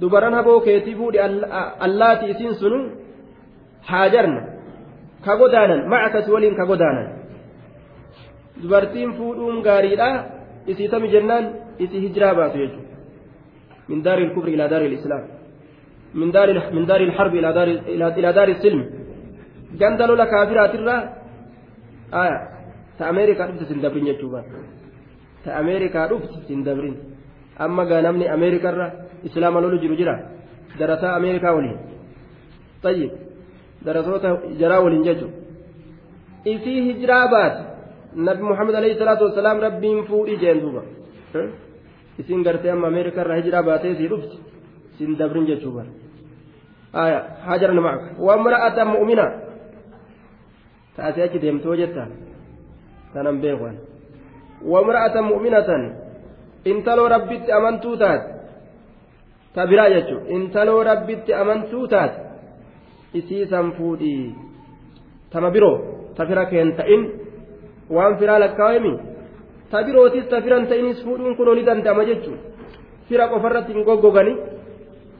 dubaran 0.00 0.34
haboo 0.38 0.60
keetii 0.66 0.94
fuudhe 0.94 1.18
allaati 1.86 2.30
isiin 2.32 2.54
sunu 2.60 2.78
haajarna 3.90 4.42
ka 5.24 5.32
godaanan 5.40 5.80
macakasi 5.92 6.30
waliin 6.34 6.54
ka 6.58 6.64
godaanan 6.70 7.08
dubartiin 8.62 9.10
fuudhuun 9.18 9.56
gaariidha 9.66 10.08
isii 10.70 10.88
tami 10.92 11.08
jennaan 11.14 11.44
isii 11.84 12.00
hijiraa 12.04 12.34
baatu 12.38 12.58
jechuudha 12.62 12.96
min 13.90 13.98
daari 14.06 14.22
ilkufri 14.26 14.52
ilaa 14.56 14.70
daari 14.72 14.86
ilislaam 14.90 15.24
min 16.20 16.28
daari 16.36 16.52
min 16.76 16.86
daari 16.90 17.04
ilharbi 17.08 17.38
ilaa 17.38 17.54
daari 17.58 17.74
ilaa 18.18 18.36
daari 18.38 18.54
silmi 18.62 18.84
ganda 19.80 20.06
lola 20.10 20.26
kaafiraatirraa 20.34 21.00
aya 22.22 22.38
ta 22.98 23.08
ameerikaa 23.08 23.46
dhufte 23.48 23.64
sin 23.70 23.80
dabrin 23.82 24.06
jechuudha 24.10 24.42
ta 25.44 25.56
ameerikaa 25.60 26.08
dhufte 26.08 26.38
sin 26.48 26.64
dabrin 26.64 26.96
amma 27.58 27.84
gaa 27.90 28.02
namni 28.02 28.28
ameerikarra 28.36 28.86
islaama 29.24 29.60
lolu 29.60 29.78
jiru 29.82 29.96
jira 30.00 30.14
darasaa 30.78 31.14
ameerikaa 31.18 31.52
waliin 31.58 31.78
tayyib 32.82 33.12
darasoota 33.86 34.28
jaraa 34.60 34.80
waliin 34.86 35.04
jechuudha 35.08 35.36
isii 36.44 36.80
hijiraa 36.88 37.28
baate 37.34 37.62
nabi 38.28 38.42
muhammad 38.50 38.74
alayhi 38.74 38.98
salaatu 38.98 39.24
wasalaam 39.28 39.60
rabbiin 39.66 40.04
fuudhii 40.10 40.38
jeen 40.42 40.60
duuba 40.60 40.82
isin 42.18 42.42
gartee 42.42 42.70
amma 42.70 42.86
ameerikarra 42.92 43.40
hijiraa 43.40 43.62
baatee 43.70 43.94
sii 43.98 44.08
dhufti 44.12 44.38
sin 44.98 45.18
dabrin 45.18 45.46
jechuudha 45.50 45.84
aya 46.92 47.18
hajarna 47.48 47.80
macaka 47.80 48.22
wamra'ata 48.28 48.84
mu'mina 48.94 49.26
taasii 50.96 51.22
achi 51.26 51.38
deemtoo 51.44 51.76
jetta 51.76 52.06
tanan 53.14 53.40
beekan 53.42 53.76
wamra'ata 54.72 55.22
mu'minatan 55.22 55.82
intaloo 56.64 57.08
rabbitti 57.08 57.52
amantuu 57.58 57.96
taate 57.96 58.28
ta 59.54 59.66
biraa 59.66 59.90
jechuun 59.94 60.26
intaloo 60.36 60.82
rabbitti 60.90 61.34
amantuu 61.34 61.86
taate 61.88 62.28
isiisan 63.14 63.72
fuudhii. 63.72 64.34
Tama 65.30 65.50
biroo 65.50 65.76
ta 66.16 66.26
fira 66.26 66.44
keen 66.46 66.76
ta'in 66.76 67.02
waan 67.90 68.18
firaa 68.18 68.40
lakkaa'emi 68.40 68.92
ta 69.70 69.82
birootis 69.86 70.28
ta 70.28 70.42
firan 70.42 70.66
ta'inis 70.66 71.04
fuudhuun 71.04 71.36
kunoo 71.36 71.54
ni 71.54 71.66
danda'ama 71.66 72.04
jechuun. 72.04 72.38
Fira 73.08 73.28
qofarratti 73.28 73.72
hin 73.72 73.84
goggogani. 73.84 74.34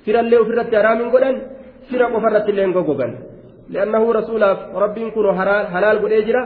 Firallee 0.04 0.40
ofirratti 0.40 0.76
haraam 0.76 0.98
hin 1.00 1.10
godhan. 1.10 1.36
Fira 1.88 2.10
qofarratti 2.12 2.50
illee 2.52 2.64
hin 2.66 2.76
goggogan 2.76 3.12
li'annahu 3.72 4.12
rasuulaaf 4.12 4.58
rabbiin 4.82 5.12
kunoo 5.12 5.32
halaal 5.72 5.98
godhee 6.00 6.22
jira 6.28 6.42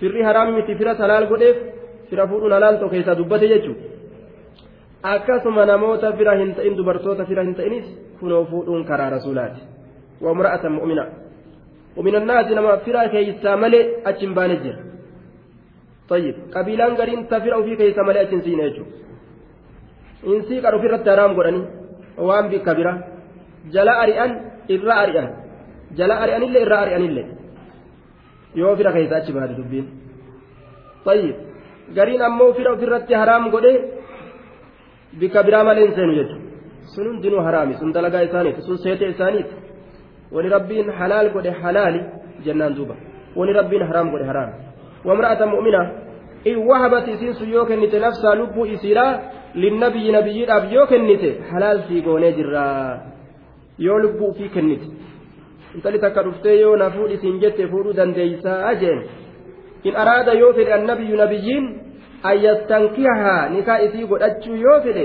firri 0.00 0.22
haraam 0.28 0.54
miti 0.56 0.74
firas 0.80 0.98
halaal 1.04 1.26
godheef 1.32 1.56
fira 2.10 2.26
fuudhuun 2.30 2.52
halaal 2.58 2.78
ta'u 2.80 2.90
keessaa 2.94 3.18
dubbate 3.20 3.48
jechuudha. 3.54 3.90
akkasuma 5.02 5.66
namoota 5.66 6.12
fira 6.12 6.36
hin 6.36 6.54
ta'in 6.54 6.76
dubartoota 6.76 7.24
fira 7.24 7.42
hin 7.42 7.54
ta'inis 7.54 7.86
kunoo 8.20 8.44
fuudhuun 8.50 8.84
karaa 8.84 9.10
rasuulaati 9.10 9.60
wamra'atan 10.24 10.72
mu'mina 10.72 11.04
mu'minannaasi 11.96 12.54
nama 12.54 12.76
fira 12.84 13.08
keeysaa 13.08 13.56
malee 13.56 13.84
achi 14.04 14.26
hin 14.26 14.34
baane 14.34 14.56
jira 14.64 14.78
tayyib 16.08 16.36
qabiilaan 16.54 16.96
gariin 17.00 17.26
ta 17.32 17.40
fira 17.40 17.56
ofii 17.62 17.76
keeysa 17.82 18.04
malee 18.08 18.24
achi 18.26 18.36
hin 18.36 18.44
siine 18.48 18.68
jechuudha 18.68 20.34
insii 20.34 20.60
qar 20.64 20.74
ofirratti 20.80 21.10
haraam 21.14 21.34
godhanii 21.38 21.64
waan 22.28 22.50
bikka 22.52 22.74
bira 22.74 22.92
jala 23.76 23.98
ari'an 24.04 24.38
irra 24.76 24.94
ari'an 25.04 25.28
jala 25.98 26.20
ari'anillee 26.24 26.62
irra 26.66 26.78
ari'anillee 26.84 27.26
yoo 28.54 28.76
fira 28.76 28.92
keeysa 28.92 29.16
achi 29.16 29.32
baate 29.32 29.54
dubbiin 29.60 29.86
tayyib 31.04 31.36
gariin 31.96 32.22
ammoo 32.28 32.52
fira 32.58 32.72
ofirratti 32.72 33.14
haraam 33.22 33.50
godhee 33.54 33.78
bikka 35.20 35.42
biraa 35.46 35.64
malee 35.64 35.84
hin 35.86 35.94
seenu 35.98 36.14
jechuudha 36.18 36.48
sun 36.94 37.06
hundinuu 37.10 37.42
haraami 37.46 37.74
sun 37.80 37.92
dalagaa 37.96 38.22
isaaniiti 38.28 38.62
sun 38.68 38.78
seete 38.84 39.08
isaaniiti 39.14 39.54
wani 40.34 40.48
rabbiin 40.56 40.90
halaal 40.98 41.30
godhe 41.34 41.50
halaali 41.62 42.00
jennaan 42.44 42.74
duuba 42.78 42.94
wani 43.38 43.52
rabbiin 43.58 43.84
haraam 43.90 44.10
godhe 44.12 44.26
haraami 44.30 44.54
wamra'ata 45.08 45.46
mu'mina 45.54 45.82
in 46.50 46.56
wahabat 46.68 47.08
isiin 47.14 47.34
sun 47.34 47.48
yoo 47.56 47.64
kennite 47.70 47.98
nafsaa 48.06 48.34
lubbuu 48.40 48.66
isiidhaa 48.74 49.12
linnabiyyi 49.54 50.12
nabiyyiidhaaf 50.12 50.72
yoo 50.72 50.86
kennite 50.86 51.30
halaal 51.50 51.82
sii 51.88 52.02
goonee 52.06 52.32
jirraa 52.32 53.00
yoo 53.86 53.98
lubbuu 54.04 54.28
ufii 54.32 54.48
kennite 54.56 54.86
intali 55.74 55.98
takka 56.04 56.22
dhuftee 56.26 56.56
yoo 56.60 56.76
na 56.82 56.90
fuudhi 56.96 57.16
siin 57.22 57.40
jette 57.44 57.66
fuudhuu 57.72 57.96
dandeeysaa 58.00 58.74
jeen 58.82 59.00
in 59.88 59.96
araada 60.02 60.32
yoo 60.42 60.52
fedhe 60.58 60.72
annabiyyu 60.78 61.16
nabiyyiin 61.22 61.66
an 62.30 62.42
yastankihahaa 62.46 63.48
nikaa 63.56 63.78
isii 63.86 64.06
godhachuu 64.12 64.56
yoo 64.66 64.78
fedhe 64.86 65.04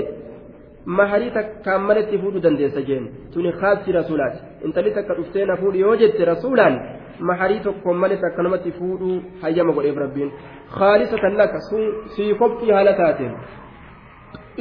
maharii 0.98 1.30
takkaan 1.38 1.82
maletti 1.88 2.18
fuudhuu 2.22 2.42
dandeessa 2.46 2.82
jeen 2.88 3.04
tuni 3.34 3.52
khaasii 3.60 3.92
rasuulaati 3.98 4.38
intalli 4.68 4.90
takka 4.98 5.14
dhuftee 5.18 5.46
na 5.50 5.56
fuudhi 5.62 5.80
yoo 5.86 5.96
jette 6.02 6.24
rasuulaan 6.32 6.80
maharii 7.30 7.60
tokkoon 7.66 7.96
malee 8.02 8.18
akkanumatti 8.30 8.72
fuudhuu 8.78 9.16
hayyama 9.42 9.72
godheef 9.78 9.96
rabbiin 10.04 10.32
khaalisatan 10.78 11.38
laka 11.42 11.60
sun 11.68 11.84
sii 12.16 12.34
kopxii 12.42 12.70
haala 12.76 12.92
taateen 13.00 13.32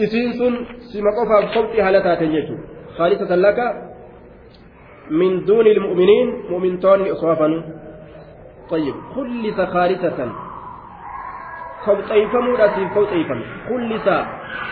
isiin 0.06 0.34
sun 0.40 0.54
sima 0.92 1.12
qofaaf 1.18 1.54
kopxii 1.58 1.82
haala 1.88 2.02
taateen 2.08 2.32
jechuudha 2.38 2.64
khaalisatan 2.98 3.42
laka 3.48 3.66
duuni 5.48 5.70
ilmu'miniin 5.70 6.30
mu'mintoonni 6.50 7.12
osoo 7.12 7.30
hafanuu 7.30 7.64
طيب 8.70 8.96
خلص 9.16 9.60
خالصة 9.74 10.32
خوطيفمودها 11.86 12.68
في 12.68 12.88
خوطيفم 12.96 13.42
خلص 13.70 14.08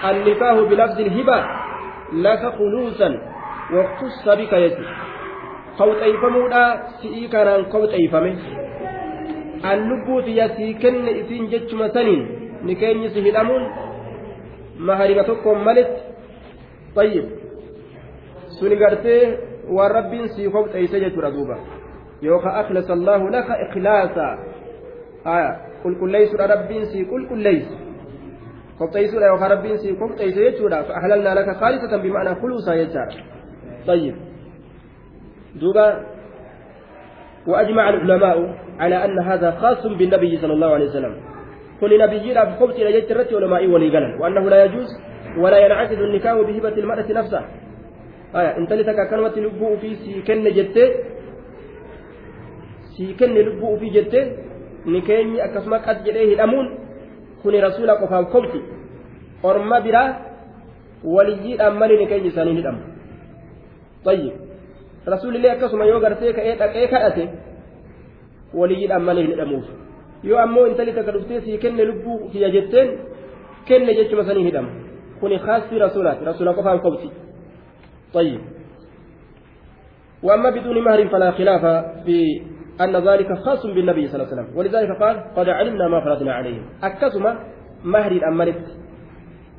النكاح 0.10 0.56
بلفظ 0.70 1.00
الهبة 1.00 1.46
لك 2.14 2.44
خلوصا 2.58 3.10
واختص 3.74 4.30
بك 4.30 4.54
يجي 4.54 4.86
خوطيفمودها 5.78 6.88
سئي 7.02 7.28
كان 7.28 7.66
خوطيفمه 7.72 8.36
an 9.64 9.80
lubbuutiya 9.90 10.50
sii 10.56 10.74
kenne 10.76 11.12
isiin 11.12 11.48
jechuma 11.48 11.88
saniin 11.90 12.24
ni 12.64 12.76
keenyi 12.76 13.10
si 13.10 13.22
hidhamuun 13.22 13.64
maharima 14.78 15.24
tokkoon 15.24 15.64
waan 19.70 19.92
rabbiin 19.92 20.28
sii 20.30 20.50
kobxeeyse 20.50 21.00
jechuudha 21.00 21.32
duuba 21.32 21.58
yookaan 22.22 22.56
akhlasa 22.66 22.94
allahu 22.94 23.30
laka 23.30 23.54
ikhlaasa 23.66 24.28
qulqulleessuudha 25.84 26.48
rabbiin 26.48 26.86
sii 26.86 27.06
qulqulleeyse 27.06 27.76
kobxeessuudha 28.78 29.28
yookaan 29.28 29.52
rabbiin 29.52 29.78
sii 29.78 29.96
kobxeeyse 29.96 30.40
jechuudha 30.48 30.84
ahlalnaa 31.00 31.36
laka 31.36 31.54
khaalisatan 31.62 32.02
bima'anaa 32.02 32.36
kuluusaa 32.36 32.76
jechaadha 32.76 33.24
tayyib 33.86 34.16
duuba 35.62 35.86
وأجمع 37.48 37.90
العلماء 37.90 38.56
على 38.80 39.06
أن 39.06 39.20
هذا 39.20 39.52
خاص 39.52 39.88
بالنبي 39.88 40.38
صلى 40.38 40.54
الله 40.54 40.74
عليه 40.74 40.86
وسلم 40.86 41.16
كل 41.82 42.00
نبي 42.00 42.34
لا 42.34 42.44
بخبط 42.44 42.76
إلى 42.76 42.92
جيت 42.92 43.12
الرت 43.12 43.34
علماء 43.34 43.68
وليقلا 43.68 44.22
وأنه 44.22 44.50
لا 44.50 44.64
يجوز 44.66 44.88
ولا 45.38 45.58
ينعقد 45.58 46.00
النكاح 46.00 46.34
بهبة 46.34 46.70
المرأة 46.70 47.06
نفسها 47.10 47.46
آية 48.36 48.52
أنت 48.58 48.74
لتك 48.74 49.00
كلمة 49.10 49.36
لبوء 49.46 49.78
في 49.78 49.90
سيكن 49.96 50.44
جت 50.58 50.78
سيكن 52.98 53.34
لبوء 53.48 53.74
في 53.80 53.88
جت 53.90 54.14
نكيني 54.86 55.46
أكسمك 55.46 55.82
قد 55.90 56.04
جليه 56.04 56.36
الأمون 56.36 56.66
كن 57.44 57.54
رسول 57.68 57.90
قفا 57.92 58.22
كمتي 58.34 58.62
أرما 59.46 59.80
برا 59.80 60.04
وليجي 61.04 61.62
أمني 61.62 61.96
نكيني 62.06 62.30
سانين 62.30 62.58
الأمر 62.58 62.84
طيب 64.06 64.34
rasuulillee 65.06 65.52
akkasuma 65.52 65.86
yoo 65.86 66.00
gartee 66.00 66.32
ka'ee 66.34 66.56
dhaqee 66.60 66.88
kadhate 66.88 67.24
waliyyiidhaan 68.60 69.04
malee 69.08 69.24
hin 69.24 69.32
hidhamuuf 69.34 69.66
yoo 70.24 70.38
ammoo 70.44 70.64
intali 70.70 70.94
takka 70.98 71.12
dhuftee 71.16 71.42
sii 71.46 71.58
kenne 71.64 71.84
lubbuu 71.90 72.30
kiyya 72.32 72.50
jetteen 72.56 72.88
kenne 73.68 73.96
jechuma 73.98 74.24
sanii 74.28 74.46
hidhama 74.48 74.72
kuni 75.20 75.40
khaasii 75.46 75.80
rasuulaati 75.86 76.26
rasuula 76.30 76.54
qofaan 76.60 76.80
qobti 76.86 77.12
طيب. 78.14 78.42
وأما 80.24 80.50
بدون 80.50 80.84
مهر 80.84 81.08
فلا 81.08 81.32
خلاف 81.32 81.62
في 82.06 82.42
أن 82.82 82.96
ذلك 82.96 83.34
خاص 83.34 83.66
بالنبي 83.66 84.08
صلى 84.08 84.24
الله 84.24 84.34
عليه 84.34 84.42
وسلم. 84.42 84.58
ولذلك 84.58 84.90
قال 85.02 85.16
قد 85.36 85.50
علمنا 85.50 85.88
ما 85.88 86.02
فرضنا 86.02 86.34
عليهم. 86.34 86.66
أكسما 86.84 87.40
مهر 87.84 88.12
الأمرت. 88.12 88.66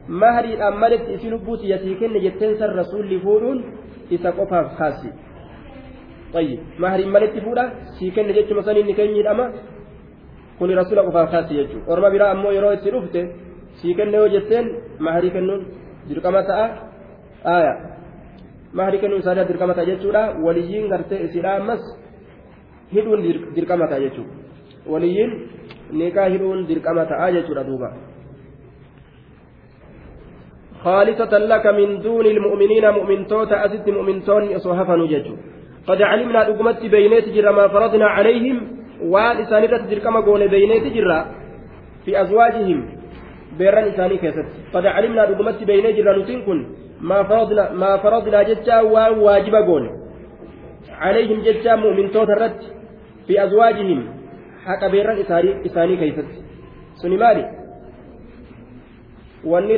مهر 0.08 0.44
الأمرت 0.44 1.20
في 1.20 1.30
لبوت 1.30 1.64
يتيكن 1.64 2.18
جتنسى 2.18 2.64
الرسول 2.64 3.16
لفورون 3.16 3.76
إذا 4.12 4.30
خاصي 4.78 5.12
طيب. 6.34 6.60
مهر 6.78 7.06
ملت 7.06 7.38
فودا 7.38 7.72
سيكن 7.98 8.32
جتش 8.32 8.52
مثلا 8.52 8.80
إني 8.80 8.92
كن 8.92 9.02
يدأما. 9.02 9.52
كن 10.58 10.70
رسول 10.70 10.98
قفا 11.00 11.26
خاصي 11.26 11.54
يجو. 11.54 11.78
ورما 11.88 12.08
برا 12.08 12.32
أمو 12.32 12.50
يرو 12.50 12.70
يتلوفته 12.70 13.24
سيكن 13.82 14.10
نيو 14.10 14.26
جتين 14.26 14.66
مهر 15.00 15.28
كنون. 15.28 15.66
درقما 16.08 16.40
تاء 16.40 16.88
آية. 17.46 17.93
مهر 18.78 18.96
كنون 18.96 19.22
سادة 19.26 19.42
درقما 19.50 19.72
تاء 19.76 19.84
جتشودا 19.88 20.22
وليين 20.44 20.84
غرتي 20.92 21.16
إسلام 21.24 21.66
مس 21.68 21.82
هدون 22.94 23.18
درقما 23.56 23.86
تاء 23.90 24.00
جتشو 24.04 24.24
وليين 24.92 25.30
نيكا 25.98 26.22
هدون 26.34 26.58
درقما 26.68 27.02
تاء 27.10 27.20
جتشودا 27.34 27.62
دوبا 27.68 27.90
خالصة 30.84 31.32
لك 31.52 31.66
من 31.78 31.88
دون 32.04 32.26
المؤمنين 32.26 32.84
مؤمن 32.90 33.26
توتا 33.26 33.64
أزد 33.64 33.86
مؤمن 33.96 34.16
توني 34.26 34.56
أصوحفا 34.56 34.96
نججو 34.96 35.34
قد 35.88 36.02
علمنا 36.10 36.40
دقمت 36.48 36.80
بينيت 36.94 37.26
جرا 37.34 37.52
ما 37.58 37.64
فرضنا 37.74 38.06
عليهم 38.16 38.56
وان 39.12 39.36
إسانيرة 39.42 39.76
تجركما 39.76 40.20
قول 40.26 40.42
بينيت 40.54 40.86
جرا 40.96 41.18
في 42.04 42.10
أزواجهم 42.22 42.78
بيران 43.58 43.84
إساني 43.90 44.16
كيست 44.22 44.48
قد 44.74 44.84
علمنا 44.86 45.22
دقمت 45.30 45.58
بينيت 45.70 45.96
جرا 45.96 46.12
نتنكن 46.18 46.58
ما 47.00 47.22
ما 47.72 47.96
فرضنا 47.96 48.42
جتا 48.42 48.80
وواجب 48.80 49.54
قول 49.54 49.90
عليهم 50.90 51.38
جتا 51.42 51.76
مؤمن 51.76 52.10
توترت 52.10 52.60
في 53.26 53.44
أزواجهم 53.44 54.00
حق 54.64 54.86
بيران 54.86 55.18
إساني 55.66 55.96
كيست 55.96 56.30
سني 57.02 57.16
مالي 57.16 57.44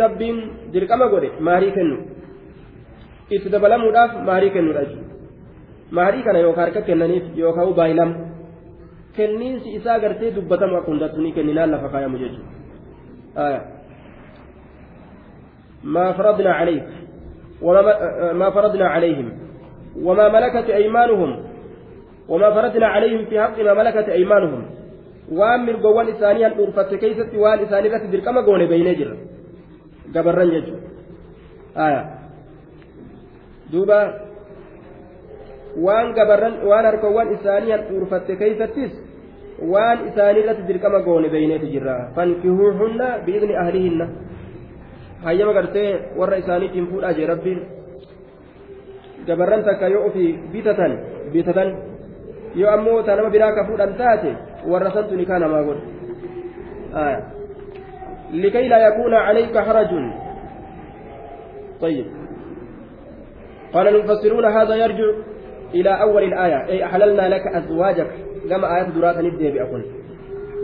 rabbiin 0.05 0.39
dirqama 0.73 1.07
godhe 1.11 1.29
maarii 1.47 1.73
kennu 1.77 1.97
itti 3.35 3.49
dabalamuudhaaf 3.55 4.13
maarii 4.29 4.55
kennuudha 4.55 4.85
jechuudha 4.85 5.15
maarii 5.91 6.23
kana 6.27 6.39
yookaan 6.39 6.67
harka 6.67 6.87
kennaniif 6.89 7.25
yookaan 7.35 7.75
baay'inam 7.79 8.11
kenniinsi 9.17 9.75
isaa 9.79 9.99
gartee 9.99 10.35
dubbatamu 10.37 10.77
akka 10.79 10.91
hundattu 10.93 11.19
ni 11.21 11.33
kenninaan 11.33 11.71
lafa 11.75 11.89
kaayamu 11.89 12.19
jechuudha. 12.23 12.57
ما 15.85 16.13
فرضنا 16.13 16.53
عليك 16.53 16.85
وما 17.62 17.82
ما 18.34 18.50
فرضنا 18.50 18.88
عليهم 18.88 19.28
وما 20.02 20.30
ملكت 20.30 20.70
أيمانهم 20.70 21.32
وما 22.30 22.50
فرضنا 22.52 22.88
عليهم 22.88 23.26
في 23.26 23.42
حق 23.42 23.60
ما 23.60 23.74
ملكت 23.74 24.10
أيمانهم 24.10 24.64
waan 25.32 25.64
mirgowwan 25.64 26.10
isaanii 26.12 26.44
handhuurfatte 26.44 26.98
keessatti 26.98 27.38
waan 27.38 27.62
isaanii 27.64 27.88
irratti 27.90 28.12
dirqama 28.12 28.42
goone 28.48 28.66
beeynee 28.68 28.96
jirra 29.00 29.16
gabarran 30.14 30.52
jechuudha 30.54 32.02
duuba 33.72 34.00
waan 35.86 36.12
gabarran 36.18 36.56
waan 36.72 36.86
harkawwan 36.90 37.32
isaanii 37.38 37.72
handhuurfatte 37.76 38.36
keeysattis 38.42 38.92
waan 39.74 40.08
isaanii 40.10 40.44
irratti 40.44 40.68
dirqama 40.68 41.00
goone 41.08 41.30
beeyneeti 41.30 41.72
jirra 41.76 41.96
fankihuuhunna 42.16 43.08
biidni 43.26 43.56
ahlihinna 43.64 44.08
hayyama 45.27 45.53
gartee 45.59 45.91
warra 46.21 46.41
isaaniitiin 46.43 46.89
fuudhaa 46.91 47.13
jee 47.19 47.27
rabbiin 47.33 47.61
gabarran 49.27 49.65
takka 49.69 49.89
yoo 49.95 50.07
ofii 50.09 50.31
bitatan 50.53 50.99
bitatan 51.33 51.77
yoo 52.61 52.71
ammoo 52.75 53.03
ta 53.07 53.17
nama 53.17 53.31
biraa 53.37 53.55
ka 53.59 53.67
fuudhan 53.71 53.97
taate 54.03 54.37
warra 54.73 54.91
santu 54.99 55.23
nikaa 55.23 55.39
namaa 55.45 55.65
godhe 55.69 55.85
لكي 58.33 58.69
لا 58.69 58.79
يكون 58.89 59.15
عليك 59.15 59.59
حرج 59.59 59.93
طيب 61.81 62.07
قال 63.73 63.89
المفسرون 63.89 64.45
هذا 64.45 64.75
يرجع 64.75 65.09
إلى 65.75 65.91
أول 66.03 66.23
الآية 66.23 66.67
أي 66.67 66.85
أحللنا 66.85 67.29
لك 67.29 67.47
أزواجك 67.47 68.11
كما 68.51 68.77
آيات 68.77 68.89
درات 68.89 69.19
ندي 69.19 69.51
بأكل 69.51 69.83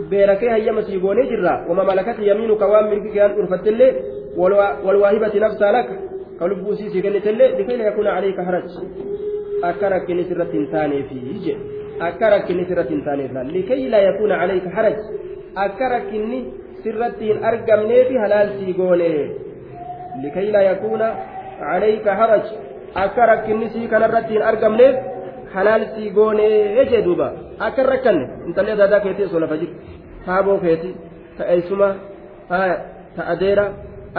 بيركي 0.09 0.49
هي 0.51 0.71
مسيبوني 0.71 1.23
جرا 1.29 1.65
وما 1.69 1.83
ملكت 1.83 2.19
يمينك 2.19 2.61
وام 2.61 2.85
ملكك 2.91 3.17
أن 3.17 3.31
أرفت 3.31 3.67
اللي 3.67 3.87
والواهبة 4.36 5.34
نفسها 5.46 5.72
لك 5.72 5.88
كلبو 6.40 6.74
سيسي 6.74 7.02
كنت 7.02 7.26
اللي 7.26 7.46
لكي 7.58 7.76
لا 7.76 7.88
يكون 7.88 8.06
عليك 8.06 8.40
حرج 8.40 8.70
أكرك 9.64 10.10
نسرة 10.10 10.52
تاني 10.72 11.02
فيه 11.02 11.56
أكرك 12.00 12.50
نسرة 12.50 12.90
تاني 13.06 13.24
لكي 13.54 13.88
لا 13.88 13.98
يكون 13.98 14.32
عليك 14.32 14.68
حرج 14.68 14.96
أكرك 15.56 16.10
sirratti 16.82 17.24
hin 17.28 17.44
argamneefi 17.50 18.18
halaalsii 18.22 18.74
goone 18.78 19.08
likay 20.22 20.50
laa 20.54 20.62
yakuuna 20.68 21.08
calayka 21.60 22.16
haraj 22.20 22.46
akka 23.04 23.26
rakkinni 23.30 23.70
sii 23.74 23.88
kanarratti 23.94 24.36
hin 24.36 24.44
argamneef 24.50 24.96
halaalsii 25.54 26.10
goone 26.18 26.46
jee 26.92 27.02
duuba 27.06 27.28
akka 27.66 27.82
hin 27.82 27.90
rakkanne 27.92 28.24
intalli 28.46 28.74
adaadaa 28.76 29.00
keetii 29.06 29.26
osoo 29.30 29.42
lafa 29.44 29.60
jirtu 29.62 29.76
taaboo 30.26 30.58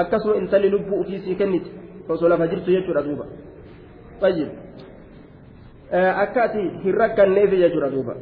akkasuma 0.03 0.36
intalli 0.36 0.70
lubbuu 0.70 1.01
ufii 1.01 1.20
sii 1.24 1.34
kenniti 1.34 1.70
osoo 2.09 2.28
lafa 2.28 2.47
jirtu 2.47 2.70
jechuudha 2.70 3.03
duuba 3.03 3.26
tayyib 4.20 4.49
akka 6.24 6.42
ati 6.42 6.62
hin 6.84 6.95
rakkanneef 7.03 7.51
jechuudha 7.62 7.90
duuba 7.95 8.14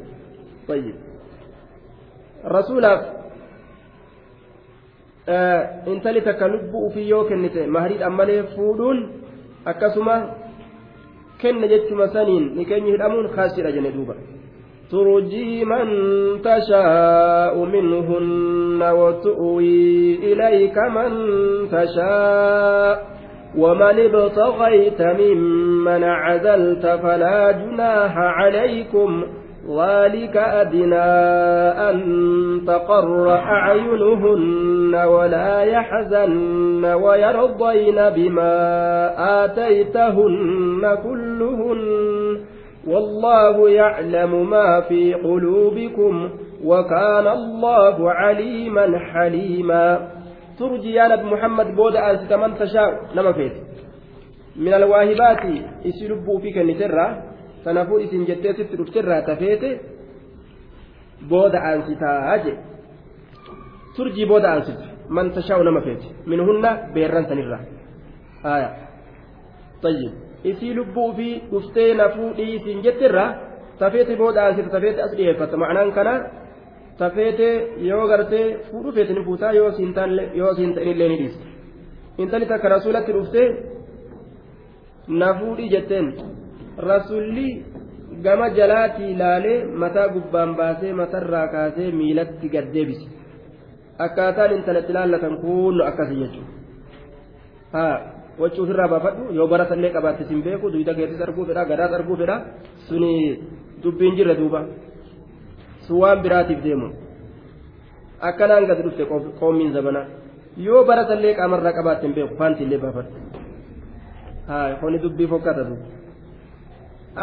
tayyib 0.67 0.95
rasuulaaf 2.55 3.01
intali 5.93 6.21
takka 6.21 6.47
lubbuu 6.47 6.85
ufii 6.87 7.09
yoo 7.09 7.23
kennite 7.25 7.67
mahariidhaan 7.67 8.13
malee 8.13 8.43
fuudhuun 8.55 8.99
akkasuma 9.65 10.15
kenne 11.41 11.67
jechuma 11.67 12.07
saniin 12.07 12.45
ni 12.55 12.65
keenya 12.65 12.91
hidhamuun 12.91 13.29
kaasidha 13.35 13.71
jenne 13.71 13.91
duuba 13.91 14.15
ترجي 14.93 15.65
من 15.65 15.87
تشاء 16.41 17.65
منهن 17.65 18.91
وتؤوي 18.91 20.15
إليك 20.33 20.77
من 20.77 21.11
تشاء. 21.71 23.13
ومن 23.57 23.99
ابتغيت 23.99 25.01
ممن 25.01 26.03
عزلت 26.03 26.99
فلا 27.03 27.51
جناح 27.51 28.17
عليكم. 28.17 29.23
ذلك 29.79 30.37
أدنى 30.37 31.11
أن 31.89 31.97
تقر 32.67 33.29
أعينهن 33.29 34.95
ولا 34.95 35.61
يحزن 35.61 36.85
ويرضين 36.85 37.95
بما 37.95 38.55
آتيتهن 39.45 40.97
كلهن. 41.03 42.22
والله 42.87 43.69
يعلم 43.69 44.49
ما 44.49 44.81
في 44.81 45.13
قلوبكم 45.13 46.29
وكان 46.63 47.27
الله 47.27 48.11
عليما 48.11 48.99
حليما 48.99 50.11
ترجي 50.59 50.93
يا 50.93 51.07
نبي 51.07 51.23
محمد 51.23 51.75
بود 51.75 51.95
أنست 51.95 52.33
من 52.33 52.55
تشاء 52.55 52.89
نما 53.15 53.31
فيت 53.33 53.53
من 54.55 54.73
الواهبات 54.73 55.43
يسلبوا 55.85 56.39
فيك 56.39 56.57
jettee 58.27 58.53
sitti 58.53 58.77
dhuftirraa 58.77 59.21
tafeete 59.21 59.69
booda 61.29 61.59
aansitaa 61.69 62.37
je 62.43 62.53
turjii 63.95 64.25
booda 64.25 64.47
aansita 64.51 64.85
man 65.09 65.31
tashaa'u 65.31 65.63
nama 65.63 65.81
feete 65.81 66.07
minhunna 66.25 66.69
beerran 66.93 67.25
sanirraa 67.29 67.63
aya 68.43 68.69
tayyib 69.81 70.22
isii 70.51 70.73
lubbuu 70.77 71.09
fi 71.17 71.27
dhuftee 71.51 71.93
na 71.99 72.05
fuudhii 72.15 72.55
isin 72.55 72.81
jettirraa 72.85 73.29
tafeete 73.79 74.15
booda 74.21 74.39
aansita 74.45 74.69
tafeete 74.75 75.01
as 75.05 75.11
dhiyeeffata 75.17 75.57
ma'anaan 75.63 75.91
kana 75.97 76.13
tafeete 76.97 77.47
yoo 77.89 78.07
gartee 78.11 78.45
fuudhu 78.71 78.89
feete 78.95 79.13
ni 79.13 79.23
fuutaa 79.27 79.51
yoo 79.59 79.71
siin 79.77 79.93
ta'inillee 80.75 81.09
ni 81.11 81.17
dhiiste 81.21 81.45
intali 82.17 82.45
takka 82.51 82.69
rasuulatti 82.75 83.11
dhuftee 83.17 83.47
na 85.07 85.33
fuudhii 85.39 85.69
jetteen. 85.69 86.07
Rasulli 86.77 87.47
gama 88.23 88.47
jalaatii 88.49 89.11
ilaalee 89.13 89.65
mataa 89.81 90.07
gubbaan 90.13 90.55
baasee 90.55 90.93
matarraa 90.93 91.47
kaasee 91.47 91.91
miilatti 91.91 92.49
gad 92.53 92.67
deebise 92.73 93.05
akkaataan 94.05 94.53
intalatti 94.57 94.91
ilaallatan 94.91 95.35
kunno 95.41 95.83
akkasii 95.89 96.19
jechuudha 96.23 98.12
wachuu 98.41 98.63
ofirraa 98.65 98.87
baafadhu 98.93 99.23
yoo 99.37 99.47
bara 99.47 99.65
sallee 99.71 99.91
qabaatte 99.95 100.23
sin 100.29 100.41
beeku 100.45 100.71
duyda 100.73 100.93
keettis 100.97 101.21
arguu 101.25 101.45
fedha 101.49 101.63
gadaas 101.71 101.93
arguu 101.99 102.15
fedha 102.21 102.35
suni 102.87 103.11
dubbiin 103.83 104.15
jirre 104.17 104.35
duuba 104.41 104.61
sun 105.87 105.97
waan 106.03 106.21
biraatiif 106.25 106.59
deemu 106.65 106.87
akkanaan 108.29 108.65
gadi 108.69 108.81
dhufte 108.85 109.03
qoommiin 109.39 109.73
zabanaa 109.77 110.05
yoo 110.67 110.83
bara 110.89 111.03
sallee 111.11 111.33
qaamarraa 111.39 111.73
qabaatte 111.79 112.07
hin 112.07 112.15
beeku 112.17 112.35
faantiillee 112.41 112.81
baafadhu 112.85 113.11
haa 114.47 114.67
kuni 114.81 114.97
dubbii 115.03 115.27
fokkata 115.33 115.63
duuba. 115.67 115.85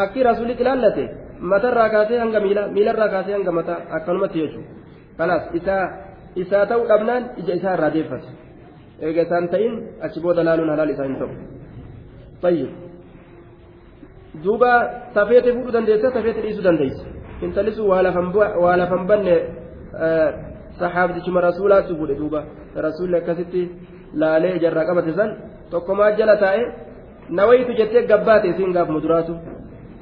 akki 0.02 0.22
rasuulitti 0.28 0.62
ilaallate 0.62 1.04
matarraa 1.52 1.88
kaasee 1.94 2.18
hanga 2.22 2.40
miila 2.40 2.62
miilarraa 2.74 3.08
kaasee 3.14 3.34
hanga 3.38 3.52
mataa 3.58 3.80
akkanumatti 3.98 4.38
jechuudha 4.42 4.70
kanaaf 5.18 5.54
isaa 5.61 5.84
isaa 6.42 6.66
ta'uu 6.70 6.86
dhabnaan 6.90 7.22
ija 7.42 7.54
isaa 7.61 7.74
irraa 7.78 7.90
deeffate 7.96 8.28
eega 9.07 9.22
isaan 9.26 9.48
ta'in 9.55 9.74
achi 10.07 10.18
booda 10.24 10.42
laaluun 10.48 10.70
halaal 10.72 10.90
isaa 10.94 11.07
hin 11.09 11.16
ta'u 11.22 11.30
fayyadu 12.42 12.72
duuba 14.44 14.70
tafeete 15.14 15.53
fuudhuu 15.55 15.72
dandeessa 15.76 16.11
tafeete 16.16 16.40
dhiisuu 16.44 16.64
dandeessa 16.68 17.05
intalli 17.46 17.72
sun 17.76 17.86
waa 17.90 18.76
lafan 18.82 19.07
banne 19.11 19.36
saxaabdichuma 20.80 21.40
rasuulaatti 21.48 21.94
fuudhe 22.01 22.14
duuba 22.20 22.40
rasuulli 22.86 23.16
akkasitti 23.20 23.62
laalee 24.22 24.53
ijarraa 24.59 24.84
qabate 24.90 25.12
san 25.18 25.30
tokkomaa 25.72 26.11
jala 26.20 26.36
taa'e 26.44 26.62
nawaytu 27.38 27.72
jettee 27.80 28.03
gabbaate 28.12 28.46
isiin 28.53 28.72
gaaf 28.76 28.88
muduraatu 28.96 29.34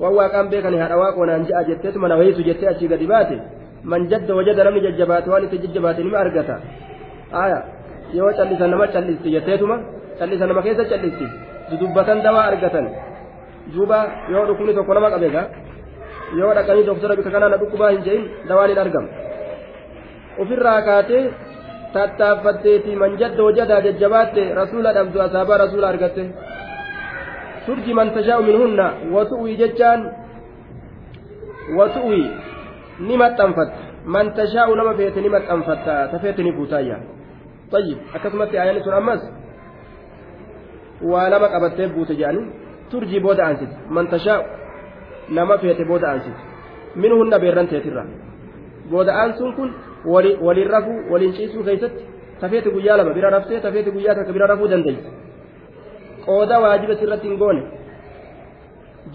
waan 0.01 0.15
waaqaan 0.19 0.51
beekani 0.53 0.79
haadha 0.83 0.97
waaqoo 1.03 1.27
naan 1.31 1.47
ja'a 1.51 1.65
jetteetuma 1.71 2.09
na 2.09 2.17
wayitu 2.21 2.43
jettee 2.49 2.69
achii 2.73 2.89
gadi 2.93 3.07
baate 3.15 3.37
man 3.93 4.07
jadda 4.13 4.35
wajada 4.39 4.65
namni 4.65 4.81
jajjabaate 4.87 5.29
waan 5.33 5.45
itti 5.49 5.59
jajjabaate 5.65 6.01
nima 6.07 6.19
argata 6.25 6.57
aya 7.45 7.59
yoo 8.15 8.33
callisan 8.39 8.71
nama 8.71 8.87
callisti 8.95 9.29
jetteetuma 9.37 9.77
callisa 10.19 10.47
nama 10.47 10.63
keessa 10.67 10.85
callisti 10.93 11.27
dudubbatan 11.71 12.23
dawaa 12.27 12.45
argatan 12.51 12.87
duuba 13.75 13.99
yoo 14.33 14.45
dhukkubni 14.49 14.75
tokko 14.79 14.95
nama 14.95 15.11
qabeega 15.15 15.43
yoo 16.41 16.53
dhaqanii 16.59 16.87
doktora 16.91 17.17
bika 17.19 17.31
kanaa 17.35 17.53
na 17.55 17.61
dhukkubaa 17.63 17.91
hin 17.95 18.03
jehin 18.09 18.25
dawaan 18.49 18.71
hin 18.71 18.81
argamu 18.85 19.09
ofirraa 20.45 20.81
kaatee 20.89 21.25
tattaaffatteeti 21.97 22.97
man 23.03 23.17
jadda 23.23 23.43
wajadaa 23.49 23.81
jajjabaatte 23.87 24.43
rasuula 24.61 24.93
dhabdu 24.99 25.19
asaabaa 25.27 25.63
rasuula 25.65 25.89
argatte 25.95 26.25
ترجي 27.69 27.93
من 27.95 28.09
تشاء 28.17 28.39
منهن 28.49 28.81
وتؤوي 29.15 29.53
ججان 29.61 30.01
وتؤوي 31.79 32.25
نمت 33.09 33.41
أنفت 33.47 33.73
من 34.15 34.27
تشاء 34.39 34.69
نما 34.79 34.93
فيت 34.97 35.17
نمت 35.25 35.45
أنفت 35.55 35.87
تفيتني 36.13 36.53
فوتايا 36.57 36.99
طيب 37.72 37.98
أكثمت 38.16 38.50
آيان 38.56 38.84
سن 38.86 38.94
أمس 38.94 39.22
ولما 41.02 41.48
قبت 41.54 41.82
بوت 41.82 42.12
جاني 42.12 42.42
ترجي 42.92 43.20
بود 43.20 43.40
أنست 43.40 43.72
من 43.96 44.06
تشاء 44.10 44.42
نما 45.36 45.58
فيت 45.58 45.82
بود 45.90 46.04
أنست 46.04 46.38
منهن 46.96 47.38
بيران 47.38 47.68
تيترا 47.70 48.04
بود 48.92 49.10
أنسون 49.10 49.52
كن 49.58 49.70
وللرفو 50.46 50.94
ولنشيسو 51.12 51.64
كيست 51.68 51.96
تفيت 52.42 52.66
قيا 52.76 52.94
لما 52.98 53.12
بيرا 53.14 53.30
رفتي 53.38 53.60
تفيت 53.60 53.88
قيا 53.96 54.14
تك 54.14 54.30
بيرا 54.36 54.46
رفو 54.54 54.66
دندي 54.66 54.96
qooda 56.26 56.60
waajiba 56.64 56.96
sirratti 57.00 57.28
hin 57.28 57.38
goone 57.42 57.64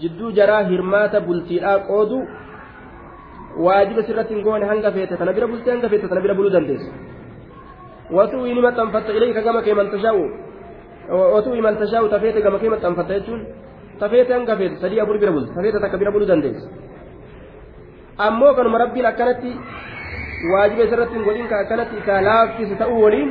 jidduu 0.01 0.31
jaraa 0.39 0.61
hirmaata 0.71 1.21
bultiidhaa 1.27 1.77
qoodu 1.89 2.19
waajiba 3.67 4.03
sirratti 4.09 4.35
hin 4.35 4.43
goone 4.47 4.65
hanga 4.71 4.91
feete 4.97 5.17
tana 5.21 5.33
bira 5.37 5.47
bultee 5.53 5.73
hanga 5.75 5.89
feete 5.93 6.09
tana 6.11 6.21
bira 6.25 6.35
buluu 6.39 6.53
dandeessu 6.55 6.91
Watu'ii 8.10 8.54
ni 8.54 8.60
maxxanfatta 8.60 9.12
ilayka 9.12 9.40
gama 9.42 9.62
kee 9.62 9.74
man 9.74 9.90
tashaa'u 9.90 10.24
watu'ii 11.34 11.62
man 11.66 11.76
tashaa'u 11.82 12.08
tafeete 12.08 12.40
gama 12.42 12.58
kee 12.58 12.68
maxxanfatta 12.74 13.14
jechuun 13.14 13.40
tafeete 14.00 14.32
hanga 14.34 14.56
feete 14.56 14.76
sadii 14.82 15.00
afur 15.00 15.18
bira 15.18 15.32
bulta 15.32 15.54
tafeete 15.54 15.80
takka 15.80 15.98
bira 15.98 16.10
buluu 16.12 16.26
dandeessu 16.26 16.68
ammoo 18.26 18.54
kanuma 18.54 18.78
rabbiin 18.84 19.06
akkanatti 19.06 19.52
waajiba 20.52 20.82
isarratti 20.84 21.14
hin 21.16 21.24
godhin 21.28 21.48
ka 21.48 21.56
akkanatti 21.64 21.96
isaa 22.02 22.20
laaffise 22.28 22.74
ta'uu 22.82 23.02
waliin 23.04 23.30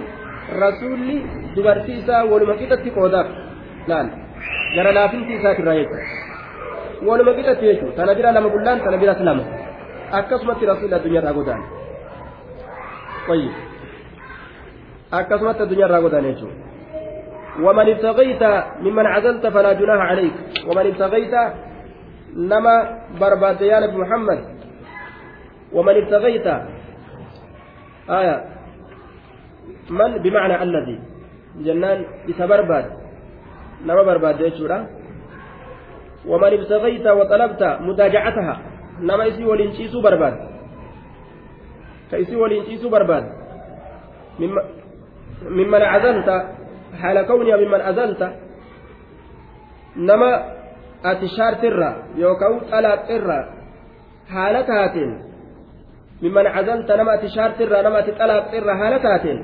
rasuulli 0.63 1.15
dubartii 1.55 1.97
isaa 2.03 2.24
waluma 2.32 2.55
qixatti 2.61 2.89
qoodaaf 2.97 3.28
laal 3.91 4.07
gara 4.76 4.91
laafinti 4.97 5.34
isaatirraa 5.39 5.76
jechuudha 5.80 6.05
waluma 7.09 7.34
qixatti 7.38 7.65
jechuudha 7.69 7.95
tana 7.99 8.15
bira 8.17 8.32
lama 8.38 8.49
bullaan 8.55 8.80
tana 8.86 8.97
biras 8.97 9.21
lama 9.30 9.43
addunyaarraa 15.66 16.05
godaan 16.05 16.28
jechuudha 16.30 16.74
ومن 17.66 17.89
ابتغيت 17.89 18.43
ممن 18.82 19.05
عزلت 19.05 19.47
فلا 19.47 19.74
جناح 19.74 19.99
عليك 20.11 20.34
ومن 20.68 20.86
ابتغيت 20.91 21.36
نما 22.49 22.76
برباد 23.22 23.61
يا 23.61 23.80
نبي 23.80 23.97
محمد 23.97 24.39
ومن 25.74 25.95
ابتغيت 26.01 26.47
آية 28.09 28.36
من 29.89 30.11
بمعنى 30.24 30.55
الذي 30.64 30.97
جنان 31.66 31.99
barbaadde 34.07 34.43
jechuudha 34.49 34.88
waman 36.26 36.53
ibtagayta 36.53 37.14
waxalabta 37.20 37.80
mudaajacataha 37.84 38.55
nama 38.99 39.28
isii 39.28 39.43
waliin 39.43 39.76
ciisuu 39.76 40.01
barbaad 40.01 40.34
ka 42.11 42.18
isii 42.18 42.36
waliin 42.36 42.66
ciisuu 42.66 42.89
azalta 45.95 46.36
haala 47.01 47.21
kawniya 47.29 47.57
mimman 47.57 47.81
azalta 47.81 48.27
nama 49.95 50.29
ati 51.03 51.27
shaartirra 51.38 51.89
yookaan 52.23 52.59
xalaaqxirra 52.71 53.38
haala 54.34 54.59
taateen 54.71 55.11
mimman 56.23 56.47
azalta 56.59 56.97
nama 56.97 57.11
ati 57.17 57.27
shaartirra 57.36 57.77
nama 57.86 57.97
ati 58.01 58.11
xalaaqxirra 58.19 58.73
haala 58.81 58.99
taateen 59.07 59.39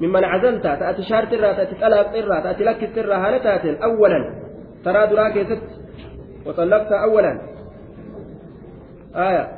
ممن 0.00 0.24
عزلت 0.24 0.62
تأتي 0.62 1.02
شارت 1.02 1.32
الرا 1.32 1.52
تأتي 1.52 1.74
طلاق 1.74 2.16
الرا 2.16 2.40
تأتي 2.40 2.64
لك 2.64 2.98
الرا 2.98 3.16
هالتات 3.16 3.64
أولا 3.82 4.20
ترى 4.84 5.06
دراك 5.06 5.46
ست 5.46 5.68
وطلقت 6.46 6.92
أولا 6.92 7.40
آية 9.16 9.48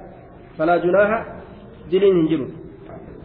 فلا 0.58 0.76
جناح 0.76 1.26
دلين 1.90 2.16
هنجرو 2.16 2.46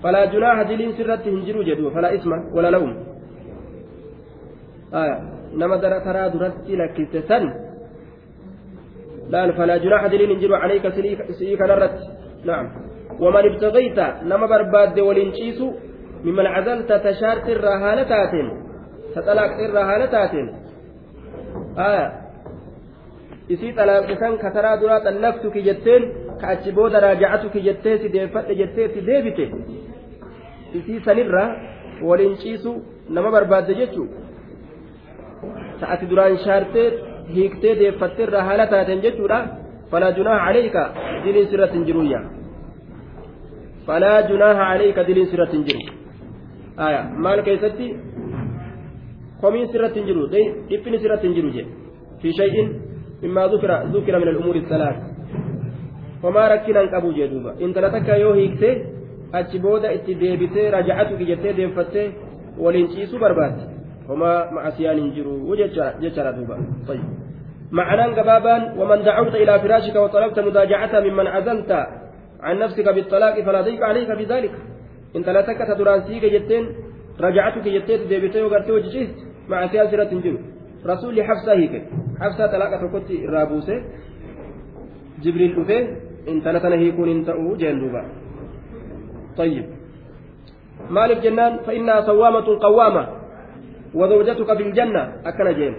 فلا 0.03 0.25
جناح 0.25 0.61
دلين 0.61 0.91
سرت 0.97 1.27
هنجرو 1.27 1.63
جدو 1.63 1.89
فلا 1.89 2.15
اسم 2.15 2.31
ولا 2.55 2.69
لوم. 2.69 2.91
آية. 4.93 5.17
نما 5.53 5.77
ترى 5.77 6.29
درت 6.29 6.69
لك 6.69 6.97
ستن 7.13 7.43
لا 9.29 9.51
فلا 9.51 9.77
جناح 9.77 10.07
دليل 10.07 10.31
انجر 10.31 10.55
عليك 10.55 10.85
سيك 11.39 11.61
نرت. 11.61 11.97
نعم. 12.45 12.65
ومن 13.19 13.43
ابتغيت 13.51 13.99
نما 14.29 14.45
برباد 14.51 14.99
ولنشيس 14.99 15.59
ممن 16.25 16.45
عزلت 16.45 16.91
تشارت 16.93 17.49
الرهانتات 17.49 18.33
تطلقت 19.15 19.59
الرهانتات 19.69 20.33
آية. 21.77 22.21
isii 23.53 23.73
xalaaqe 23.77 24.15
kan 24.21 24.37
kataraa 24.43 24.77
duraa 24.81 24.99
xallaftuki 25.05 25.61
jetteen 25.67 26.03
ka 26.41 26.47
achi 26.53 26.71
booda 26.77 26.99
raaja'atuki 27.05 27.63
jettee 27.67 27.97
si 28.01 28.07
deeffadhe 28.13 28.53
jettee 28.61 28.85
itti 28.89 29.01
deebite 29.09 29.45
isii 30.79 30.99
sanirra 31.05 31.43
waliin 32.09 32.35
ciisu 32.43 32.73
nama 33.15 33.31
barbaadde 33.35 33.73
jechuu 33.81 34.07
ta'ati 35.81 36.09
duraan 36.11 36.37
shaartee 36.45 36.87
hiiktee 37.35 37.73
deeffattee 37.79 38.27
irraa 38.27 38.43
haala 38.49 38.67
taateen 38.73 39.03
jechuudha 39.05 39.39
falaa 39.91 40.11
junaaha 40.19 40.45
caleyka 40.47 40.83
diliin 41.23 41.49
sirratti 41.53 41.77
hin 41.77 41.87
jiruyya 41.89 42.21
falaa 43.87 44.21
junaaha 44.29 44.69
caleyka 44.71 45.07
diliin 45.09 45.29
sirratti 45.33 45.57
hin 45.57 45.65
jiru 45.69 45.81
maal 47.25 47.43
keessatti 47.49 47.87
komiin 49.41 49.67
sirratti 49.75 49.99
hin 49.99 50.07
jiru 50.11 50.29
dhiphini 50.35 51.03
sirratti 51.05 51.27
hin 51.27 51.35
jiru 51.39 51.53
jedhe 51.57 51.71
fi 52.21 52.33
shay'in 52.39 52.73
mimmaa 53.21 53.47
dhukira 53.53 54.19
min 54.23 54.29
al-umuuri 54.33 54.65
salaat 54.69 54.97
homaa 56.23 56.47
rakkinaan 56.55 56.89
qabu 56.95 57.13
jee 57.19 57.29
duuba 57.33 57.55
intala 57.67 57.89
takka 57.95 58.17
yoo 58.23 58.33
hiiktee 58.39 58.73
achi 59.39 59.59
booda 59.59 59.91
itti 59.97 60.19
deebitee 60.21 60.71
raja'atu 60.77 61.25
jettee 61.31 61.57
deeffattee 61.57 62.07
waliin 62.57 62.87
ciisuu 62.93 63.19
barbaadde. 63.19 63.63
Homaa 64.07 64.51
macasiyaan 64.51 64.97
hin 64.97 65.11
jiru 65.15 65.55
jechaadha 65.57 66.31
duuba. 66.37 66.57
معنى 67.71 68.19
قبابا 68.19 68.73
ومن 68.79 69.03
دعوت 69.03 69.35
إلى 69.35 69.59
فراشك 69.59 69.95
وطلبت 69.95 70.39
مداجعة 70.39 70.99
ممن 70.99 71.27
عزلت 71.27 71.71
عن 72.41 72.59
نفسك 72.59 72.89
بالطلاق 72.89 73.41
فلا 73.41 73.61
ضيق 73.61 73.83
عليك 73.83 74.13
في 74.13 74.23
ذلك 74.23 74.51
انت 75.15 75.29
لا 75.29 75.41
تكت 75.41 75.71
درانسيك 75.77 76.25
جتين 76.25 76.65
رجعتك 77.19 77.67
جتين 77.67 78.07
ديبتي 78.07 78.41
وقرتي 78.41 78.71
وجيست 78.71 79.15
مع 79.49 79.67
سياسة 79.67 80.03
تنجم 80.03 80.37
رسول 80.85 81.23
حفصة 81.23 81.53
هيك 81.53 81.83
حفصة 82.19 82.47
طلاقة 82.47 82.87
كنت 82.87 83.11
رابوسة 83.29 83.83
جبريل 85.23 85.61
أفه 85.61 85.79
انت 86.27 86.47
لا 86.47 86.59
تنهيكون 86.59 87.09
انت 87.09 87.29
جندوبا 87.61 88.01
طيب 89.37 89.65
مالك 90.89 91.17
جنان 91.17 91.57
فإنها 91.67 92.01
صوامة 92.01 92.47
قوامة 92.59 93.03
وزوجتك 93.93 94.49
في 94.57 94.63
الجنة 94.63 95.03
أكن 95.25 95.47
جيم 95.53 95.75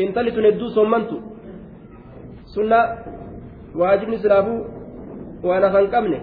إن 0.00 0.14
تلت 0.14 0.36
ندو 0.38 0.68
صمنت 0.68 1.10
سنة 2.54 2.80
واجبني 3.74 4.16
سلابو 4.18 4.56
وأنا 5.42 5.68
فانقمني 5.72 6.20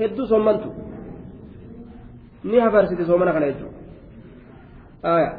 هدو 0.00 0.24
صمنت 0.24 0.64
ni 2.46 2.58
hafarsite 2.60 3.04
soomana 3.04 3.32
kana 3.32 3.46
jechuudha 3.46 3.74
aya 5.02 5.30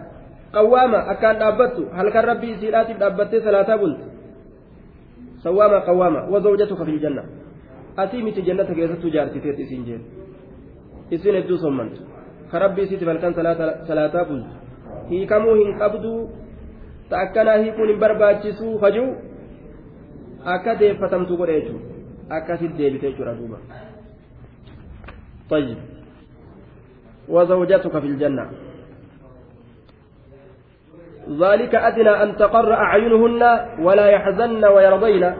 qawwaama 0.52 0.98
akkaan 1.08 1.40
dhaabbattu 1.40 1.88
halkan 1.96 2.26
rabbii 2.26 2.52
isiidhaatiif 2.52 2.98
dhaabbattee 3.00 3.42
salaataa 3.42 3.78
bulte 3.78 4.04
sawwaama 5.44 5.82
qawwaama 5.82 6.22
wazawjatuka 6.34 6.86
fil 6.86 7.00
janna 7.00 7.24
asii 7.98 8.24
miti 8.24 8.42
jannata 8.42 8.76
keessattuu 8.76 9.10
jaarsiteet 9.10 9.60
isiin 9.60 9.86
jeen 9.86 10.02
isin 11.12 11.36
hedduu 11.40 11.58
sommantu 11.58 12.02
ka 12.52 12.60
rabbii 12.60 12.84
isiitiif 12.88 13.10
halkan 13.10 13.34
salaataa 13.88 14.26
bultu 14.30 14.52
hiikamuu 15.10 15.56
hin 15.62 15.74
qabdu 15.82 16.14
ta 17.10 17.20
akkanaa 17.26 17.58
hiikuun 17.64 17.90
hin 17.94 18.00
barbaachisuu 18.06 18.78
hajuu 18.86 19.10
akka 20.56 20.80
deeffatamtu 20.80 21.38
godhe 21.38 21.60
jechuudha 21.60 22.40
akkasit 22.40 22.78
deebite 22.78 23.12
jechuudha 23.12 23.36
duuba 23.42 23.60
طيب 25.50 25.78
وزوجتك 27.30 28.00
في 28.00 28.08
الجنة 28.08 28.52
ذلك 31.30 31.76
أدنى 31.76 32.10
أن 32.24 32.36
تقر 32.36 32.74
أعينهن 32.74 33.42
ولا 33.80 34.08
يحزن 34.10 34.66
ويرضين 34.66 35.34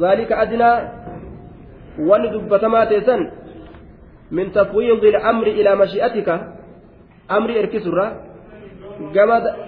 ذلك 0.00 0.32
أدنى 0.32 0.70
وندب 1.98 2.64
ما 2.64 2.84
تيسن 2.84 3.30
من 4.30 4.52
تفويض 4.52 5.04
الأمر 5.04 5.46
إلى 5.46 5.76
مشيئتك 5.76 6.28
أمر 7.30 7.50
إركسرة 7.58 8.06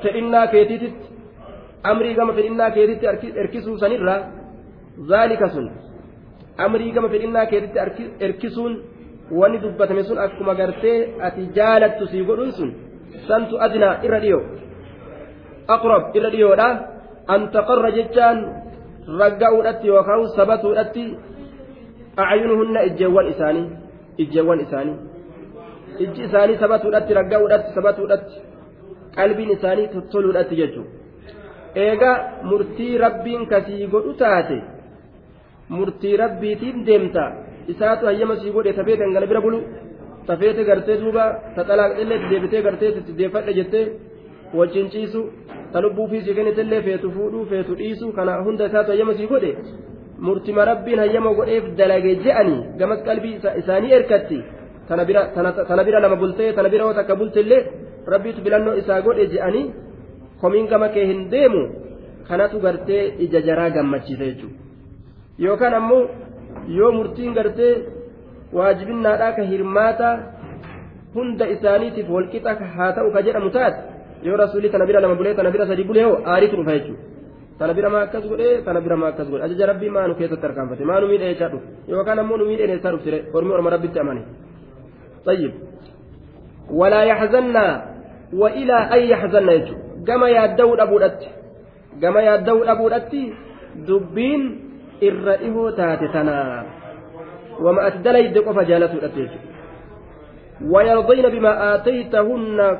fedhinnaa 0.02 0.46
keetiitti 0.46 0.88
amrii 1.82 2.14
gama 2.14 2.32
fedhinnaa 2.32 2.70
keetiitti 2.70 3.32
erkisuu 3.36 3.78
sanirra 3.78 4.14
zaalika 5.08 5.48
sun 5.48 5.66
amrii 6.64 6.92
gama 6.92 7.08
fedhinnaa 7.08 7.46
keetiitti 7.46 8.04
erkisuun 8.20 8.72
wanni 9.40 9.62
dubbatame 9.62 10.02
sun 10.04 10.18
akkuma 10.18 10.54
gartee 10.54 11.14
ati 11.26 11.48
jaalattu 11.56 12.06
sii 12.06 12.24
godhun 12.24 12.52
sun 12.52 12.70
santu 13.28 13.60
adnaa 13.66 13.94
irra 14.06 14.20
dhiyoo 14.24 14.42
aqrab 15.74 16.16
irra 16.16 16.30
dhiyoodha 16.34 16.68
an 17.34 17.50
taqarra 17.56 17.90
jechaan 17.98 18.38
ragga'uudhatti 19.20 19.86
yookaan 19.92 20.28
sabatuudhatti 20.36 21.04
acyunuhunna 22.16 22.80
ijjeewwan 22.88 23.28
isaanii 23.32 23.66
ijjeewwan 24.24 24.60
isaanii 24.66 24.96
ijji 26.04 26.22
isaanii 26.28 26.60
sabatuudhatti 26.62 27.18
ragga'uudhatti 27.20 27.74
sabatuudhatti 27.78 28.34
qalbiin 29.16 29.50
isaanii 29.56 29.86
tottoluudhatti 29.94 30.54
jechuudha 30.60 30.98
eega 31.86 32.10
murtii 32.50 32.92
rabbiin 33.04 33.46
kasii 33.52 33.86
godhu 33.94 34.12
taate 34.22 34.58
murtii 35.76 36.16
rabbiitiin 36.22 36.86
deemta 36.86 37.24
isaatu 37.74 38.06
hayyama 38.10 38.36
sii 38.42 38.52
godhe 38.56 38.72
tafee 38.78 38.96
dangana 39.00 39.26
bira 39.32 39.40
bulu 39.46 39.58
tafeete 40.28 40.64
gartee 40.70 40.96
duuba 41.02 41.24
ta 41.56 41.62
xalaaqxillee 41.68 42.20
deebitee 42.30 42.62
gartee 42.66 42.90
itti 43.00 43.18
deeffadhe 43.18 43.52
jettee 43.58 43.84
wajjin 44.58 44.88
ciisu 44.94 45.20
ta 45.72 45.82
lubbuu 45.84 46.08
fi 46.10 46.22
sii 46.24 46.34
kennitellee 46.38 46.82
feetu 46.86 47.10
fuudhuu 47.16 47.44
feetu 47.52 47.72
dhiisu 47.80 48.12
kana 48.18 48.32
hunda 48.46 48.66
isaatu 48.70 48.90
hayyama 48.94 49.14
sii 49.18 49.28
godhe 49.32 49.52
murtima 50.26 50.64
rabbiin 50.70 50.98
hayyama 51.04 51.32
godheef 51.38 51.64
dalage 51.78 52.12
je'anii 52.24 52.60
gamas 52.78 53.00
qalbii 53.08 53.34
isaanii 53.60 53.92
erkatti 53.98 54.38
tana 54.88 55.84
bira 55.88 56.00
lama 56.04 56.16
bultee 56.22 56.52
tana 56.56 56.68
bira 56.72 56.94
takka 56.98 57.14
bultillee 57.20 57.62
rabbiitu 58.12 58.40
filannoo 58.44 58.78
isaa 58.80 59.00
godhe 59.06 59.26
je'anii 59.34 59.66
komiin 60.40 60.66
gama 60.72 60.88
kee 60.94 61.06
hin 61.10 61.20
deemu 61.32 61.62
kanatu 62.28 62.60
gartee 62.64 63.02
ija 63.24 63.40
jaraa 63.48 63.70
gammachiisa 63.76 64.24
jechuudha 64.30 64.58
yookaan 65.44 65.74
ammoo 65.80 66.02
yoo 66.78 66.92
murtiin 66.98 67.36
gartee 67.38 67.74
waajibinnaadhaa 68.58 69.32
ka 69.38 69.42
hirmaata 69.52 70.08
hunda 71.14 71.50
isaaniitiif 71.54 72.10
walqixa 72.16 72.72
haa 72.76 72.90
ta'u 72.96 73.12
ka 73.16 73.22
jedhamu 73.28 73.50
taate 73.56 73.80
yoo 74.26 74.40
rasuulli 74.42 74.72
tana 74.74 74.88
bira 74.90 75.04
lama 75.04 75.20
bulee 75.20 75.34
tana 75.38 75.54
bira 75.54 75.66
sadi 75.70 75.88
bulee 75.90 76.04
hoo 76.08 76.18
aariitu 76.32 76.56
dhufa 76.60 76.76
jechuudha 76.78 77.17
tana 77.58 77.72
bira 77.74 77.88
maa 77.90 78.02
akkas 78.06 78.24
godhee 78.30 78.62
tana 78.66 78.80
bira 78.80 78.96
maa 78.96 79.08
akkas 79.12 79.28
godhe 79.30 79.44
ajaja 79.44 79.66
rabbii 79.72 79.90
maanu 79.96 80.14
keessatti 80.18 80.46
harkaanfate 80.46 80.84
maanu 80.90 81.06
miidhee 81.10 81.32
jechaa 81.32 81.50
dhufe 81.52 81.66
yookaan 81.92 82.18
ammoo 82.18 82.36
nu 82.36 82.44
miidhee 82.50 82.68
eessaa 82.74 82.92
dhufsire 82.94 83.18
ormi 83.36 83.52
orma 83.58 83.70
rabbitti 83.76 84.00
amane 84.04 84.22
طيب 85.28 85.52
ولا 86.70 87.02
يحزن 87.02 87.56
وإلى 88.32 88.72
أن 88.94 88.98
يحزن 88.98 89.48
يجو 89.48 89.76
كما 90.06 90.28
يدو 90.28 90.74
أبودت 90.74 91.20
كما 92.02 92.20
يدو 92.20 92.64
أبودت 92.64 93.12
دبين 93.88 94.42
إرئه 95.02 95.56
تاتتنا 95.76 96.66
وما 97.60 97.86
أتدلي 97.86 98.28
دقف 98.28 98.58
جالته 98.58 98.94
الأتيج 98.94 99.30
ويرضين 100.72 101.28
بما 101.28 101.74
آتيتهن 101.74 102.78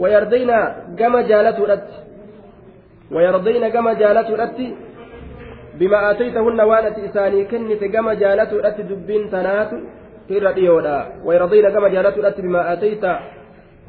ويرضين 0.00 0.50
كما 0.98 1.22
جالته 1.22 1.64
الأت 1.64 1.88
ويرضين 3.13 3.63
كما 3.69 3.93
جالته 3.93 4.35
الأت 4.35 4.59
بما 5.79 6.11
آتيتهن 6.11 6.59
وانت 6.61 6.97
إساني 6.99 7.45
كنت 7.51 7.83
كما 7.83 8.13
جالته 8.13 8.55
الأت 8.61 8.81
دبين 8.81 9.29
تنات 9.33 9.71
irra 10.35 10.51
dhiyoodha 10.53 10.97
wayradayna 11.25 11.71
gama 11.73 11.89
jaalatuudhatti 11.89 12.41
bimaa 12.45 12.65
atayta 12.73 13.11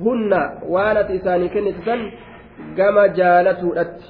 hunna 0.04 0.40
waan 0.74 0.96
ati 1.00 1.18
isaanii 1.20 1.50
kennite 1.54 1.82
san 1.88 2.00
gama 2.78 3.04
jaalatuudhatti 3.18 4.06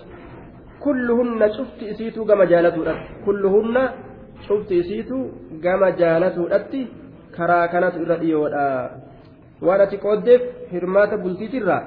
kulluhunna 0.85 1.49
cufti 1.57 1.85
isiituu 1.93 2.25
gama 2.31 2.47
jaalatuudhatti 2.53 3.09
kulluhunna 3.25 3.83
cufti 4.47 4.79
isiituu 4.83 5.23
gama 5.64 5.91
jaalatuudhatti 6.03 6.83
karaa 7.37 7.66
kanatu 7.75 8.03
irra 8.05 8.16
dhiyoodha 8.23 8.66
waan 9.68 9.81
ati 9.87 9.99
qooddeef 10.05 10.43
hirmaata 10.75 11.18
bultiitirraa 11.25 11.83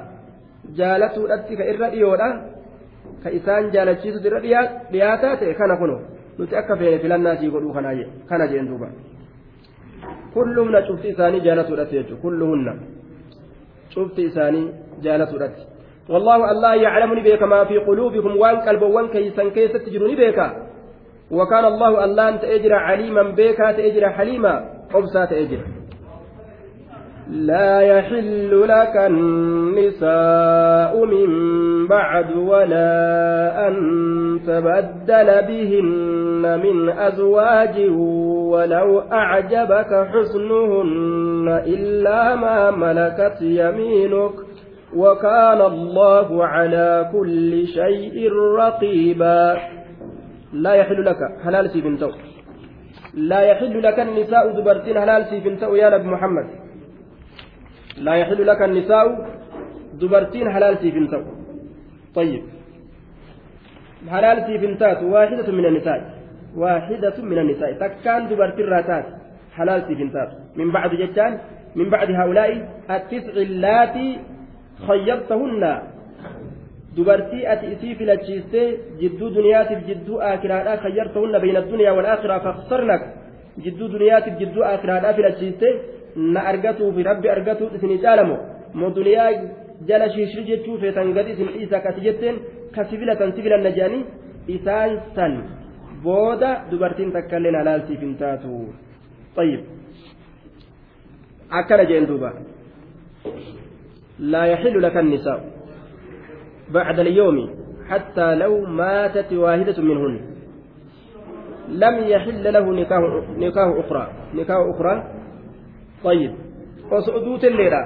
jaalatuudhatti 0.81 1.57
ka 1.61 1.69
irra 1.75 1.89
dhiyoodha 1.95 2.29
ka 3.22 3.30
isaan 3.38 3.70
jaalachiisutu 3.74 4.26
irra 4.28 4.40
dhiyaataa 4.92 5.36
ta'e 5.36 5.54
kana 5.60 5.76
kuno 5.82 6.00
nuti 6.38 6.56
akka 6.56 6.76
feene 6.80 6.98
filannaa 7.04 7.36
sii 7.36 7.50
godhuu 7.54 7.72
kana 8.28 8.46
jeen 8.52 8.68
duuba. 8.70 8.90
كلهن 10.34 10.74
شفت 10.88 11.04
إساني 11.06 11.40
جالت 11.40 11.70
ودت 11.70 11.92
كلهن 12.22 12.66
شفت 13.94 14.18
إساني 14.18 14.62
جالت 15.04 15.30
ودت 15.34 15.56
والله 16.08 16.50
الله 16.52 16.74
يعلمني 16.74 17.22
بك 17.26 17.42
ما 17.42 17.64
في 17.64 17.76
قلوبكم 17.78 18.36
وان 18.36 18.56
قلب 18.66 18.82
وان 18.82 19.06
كيسن 19.08 19.50
كيست 19.50 19.76
تجروني 19.76 20.16
بك 20.20 20.38
وكان 21.30 21.64
الله 21.64 22.04
ألان 22.04 22.34
تأجر 22.40 22.72
عليما 22.72 23.22
بيكا 23.22 23.72
تأجر 23.72 24.04
حليما 24.16 24.54
أبسا 24.94 25.24
تأجر 25.24 25.60
لا 27.30 27.80
يحل 27.80 28.68
لك 28.68 28.96
النساء 28.96 30.92
من 31.04 31.28
بعد 31.86 32.36
ولا 32.36 33.68
أن 33.68 33.74
تبدل 34.46 35.26
بهن 35.48 36.60
من 36.64 36.88
أزواج 36.88 37.90
ولو 38.52 39.00
أعجبك 39.00 40.08
حسنهن 40.12 41.48
إلا 41.66 42.34
ما 42.34 42.70
ملكت 42.70 43.42
يمينك 43.42 44.32
وكان 44.96 45.60
الله 45.60 46.44
على 46.46 47.10
كل 47.12 47.66
شيء 47.66 48.32
رقيبا. 48.32 49.56
لا 50.52 50.74
يحل 50.74 51.04
لك 51.04 51.16
حلال 51.44 51.70
سيفنتو 51.70 52.10
لا 53.14 53.40
يحل 53.40 53.82
لك 53.82 54.00
النساء 54.00 54.60
دبرتين 54.60 55.00
حلال 55.00 55.24
سيفنتو 55.26 55.74
يا 55.74 55.90
نبي 55.90 56.08
محمد. 56.08 56.67
لا 58.06 58.14
يحل 58.14 58.46
لك 58.46 58.62
النساء 58.62 59.06
دبرتين 60.00 60.46
حلال 60.54 60.78
سيفنتو 60.82 61.22
طيب 62.14 62.42
حلال 64.12 64.36
سيفنتات 64.46 65.02
واحدة 65.02 65.52
من 65.52 65.64
النساء 65.66 66.00
واحدة 66.56 67.16
من 67.22 67.38
النساء 67.38 67.72
تكان 67.82 68.28
دبرتين 68.28 68.66
راتات 68.74 69.06
حلال 69.56 69.80
سيفنتات 69.88 70.30
من 70.56 70.70
بعد 70.76 70.90
جتان 70.94 71.32
من 71.76 71.90
بعد 71.90 72.10
هؤلاء 72.10 72.50
التسع 72.90 73.32
اللاتي 73.48 74.08
خيرتهن 74.88 75.64
dubartii 76.96 77.46
ati 77.52 77.66
isii 77.74 77.94
filachiistee 77.94 78.68
jidduu 79.00 79.28
duniyaatiif 79.34 79.80
jidduu 79.88 80.16
aakiraadhaa 80.28 80.76
kayyartahunna 80.84 81.38
bayna 81.44 81.58
addunyaa 81.62 81.92
walaakiraa 81.98 82.40
faksarnak 82.46 83.02
jidduu 83.64 83.88
duniyaatiif 83.92 84.34
jidduu 84.40 84.64
aakiraadhaa 84.70 85.12
filachiistee 85.18 85.72
na 86.33 86.45
argatuufi 86.51 87.07
rabbi 87.09 87.33
argatuut 87.35 87.75
isinii 87.79 88.03
caalamo 88.05 88.37
moo 88.81 88.91
duniyaa 88.99 89.31
jala 89.89 90.09
shiishri 90.15 90.45
jechuu 90.51 90.77
feetan 90.85 91.13
gadi 91.17 91.35
isin 91.35 91.51
dhiisaa 91.55 91.83
kasi 91.87 92.05
jetteen 92.07 92.39
kasi 92.75 92.97
filatan 93.03 93.35
si 93.35 93.45
filanna 93.45 93.75
jedhanii 93.77 94.05
isaan 94.55 94.97
san 95.15 95.37
booda 96.07 96.55
dubartiin 96.71 97.13
takkaillee 97.17 97.55
halaalsiif 97.59 98.01
hin 98.07 98.17
taatu 98.23 98.57
طيب 99.35 99.61
akkana 101.49 101.85
jeen 101.89 102.07
duuba 102.07 102.33
laa 104.19 104.45
yaxillu 104.53 104.79
laka 104.85 104.99
النساء 104.99 105.39
بعد 106.69 106.99
اليوم 106.99 107.49
حتى 107.89 108.35
لو 108.35 108.65
ماتت 108.65 109.33
واحدة 109.33 109.77
منهن 109.83 110.15
لم 111.69 111.95
يحل 112.13 112.53
له 112.53 112.65
نكاه 112.73 113.03
نكاه 113.37 113.79
أخرى 113.79 114.07
نكاه 114.33 114.61
طيب 116.04 116.32
وسعدوت 116.90 117.44
الليلة 117.44 117.82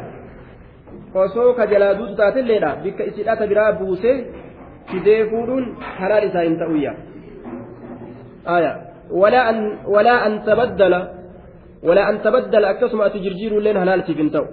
osoo 1.15 1.53
ka 1.53 1.67
jalaa 1.67 1.95
duutu 1.95 2.15
taate 2.17 2.41
illeedha 2.41 2.77
bikka 2.85 3.05
isidhata 3.05 3.47
biraa 3.47 3.73
buusee 3.81 4.17
fidee 4.91 5.29
fuudhuun 5.31 5.65
halaal 6.01 6.25
isaa 6.29 6.45
hin 6.47 6.57
ta'uyya 6.63 6.93
aya 8.55 8.73
walaa 9.93 10.19
an 10.29 10.35
tabaddala 10.49 11.01
walaa 11.89 12.07
an 12.13 12.21
tabaddala 12.27 12.73
akkasuma 12.75 13.05
ati 13.09 13.25
jirjiiruu 13.27 13.61
illeen 13.61 13.81
halaalsiif 13.83 14.19
hin 14.25 14.33
ta'u 14.37 14.47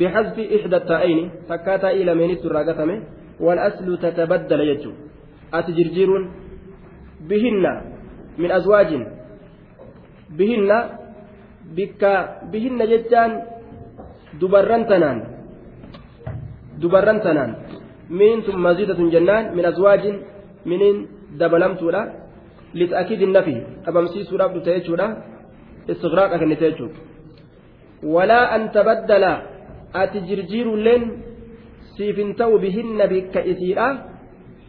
بحذف 0.00 0.36
إحدى 0.56 0.76
التائين 0.76 1.30
فكاتا 1.48 1.90
إلى 1.90 2.14
مينيت 2.14 2.44
الراقتمه 2.44 3.02
والأصل 3.40 3.98
تتبدل 3.98 4.60
يجو 4.60 4.92
أتجرجير 5.54 6.10
بهن 7.28 7.64
من 8.38 8.50
أزواج 8.50 8.90
بهن 10.38 10.70
جتان 11.76 13.30
دبران 14.40 14.82
تنان 14.90 15.18
دبران 16.82 17.18
تنان 17.24 17.50
من 18.18 18.40
ثم 18.46 18.62
مزيدة 18.66 19.00
جنان 19.14 19.44
من 19.56 19.64
أزواج 19.72 20.04
من 20.70 20.80
دبلمت 21.40 21.82
لا 21.94 22.02
لتأكيد 22.78 23.20
النفي 23.28 23.56
أبمسي 23.88 24.20
سورة 24.28 24.54
تيجولا 24.66 25.06
استغراق 25.90 26.30
أكن 26.36 26.52
تيجو 26.62 26.88
ولا 28.14 28.40
أن 28.56 28.62
تبدل 28.76 29.24
ati 29.92 30.24
jirjiirulleen 30.28 31.02
siif 31.96 32.16
hin 32.16 32.34
ta'u 32.34 32.58
bihinna 32.58 33.06
bikka 33.06 33.44
isiidha. 33.44 33.88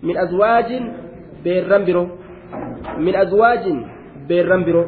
Min 0.03 0.17
azwaajin 0.17 0.83
beerran 1.43 1.85
biroo 1.87 2.07
min 2.99 3.15
azwaajin 3.15 3.77
beerran 4.27 4.65
biroo 4.67 4.87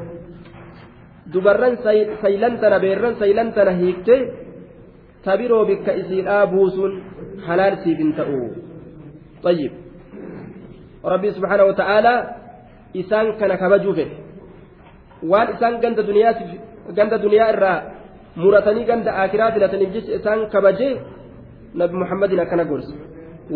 dubarran 1.34 1.76
saylantana 2.24 2.78
beerran 2.80 3.16
saylantana 3.22 3.72
hiiktee 3.82 4.22
ta 5.24 5.38
biroo 5.40 5.66
bikka 5.66 5.92
isiidhaa 6.02 6.44
buusuun 6.54 6.94
halaal 7.48 7.76
siif 7.84 7.98
hin 8.04 8.14
ta'u 8.22 8.42
طيب 9.46 9.72
ربي 11.06 11.30
سبحانه 11.38 11.64
وتعالى 11.70 12.14
إسان 12.98 13.26
كان 13.40 13.52
كبجوفه 13.62 14.08
إسان 15.54 15.74
جند 15.84 16.00
دنيا 16.10 16.32
جند 16.98 17.14
دنيا 17.26 17.46
الرا 17.54 17.76
muratanii 18.36 18.86
ganda 18.86 19.16
akiraa 19.24 19.52
filataniif 19.56 19.94
jecha 19.96 20.12
isaan 20.20 20.50
kabajee 20.54 21.00
nabi 21.80 21.96
muhammadin 22.02 22.40
akkana 22.44 22.66
gorse 22.72 22.94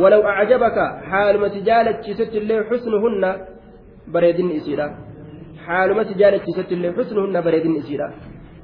walaw 0.01 0.21
acjabaka 0.41 0.83
haalumati 1.11 1.61
jaalachiisetti 1.69 2.37
illee 2.41 2.63
xusnuhunna 2.69 3.29
bareedinni 4.13 4.55
isiidha 4.59 4.87
haalumati 5.69 6.13
jaalachiisetti 6.21 6.73
illee 6.77 6.91
xusnuhunna 6.97 7.39
bareedinni 7.45 7.79
isiidha 7.83 8.07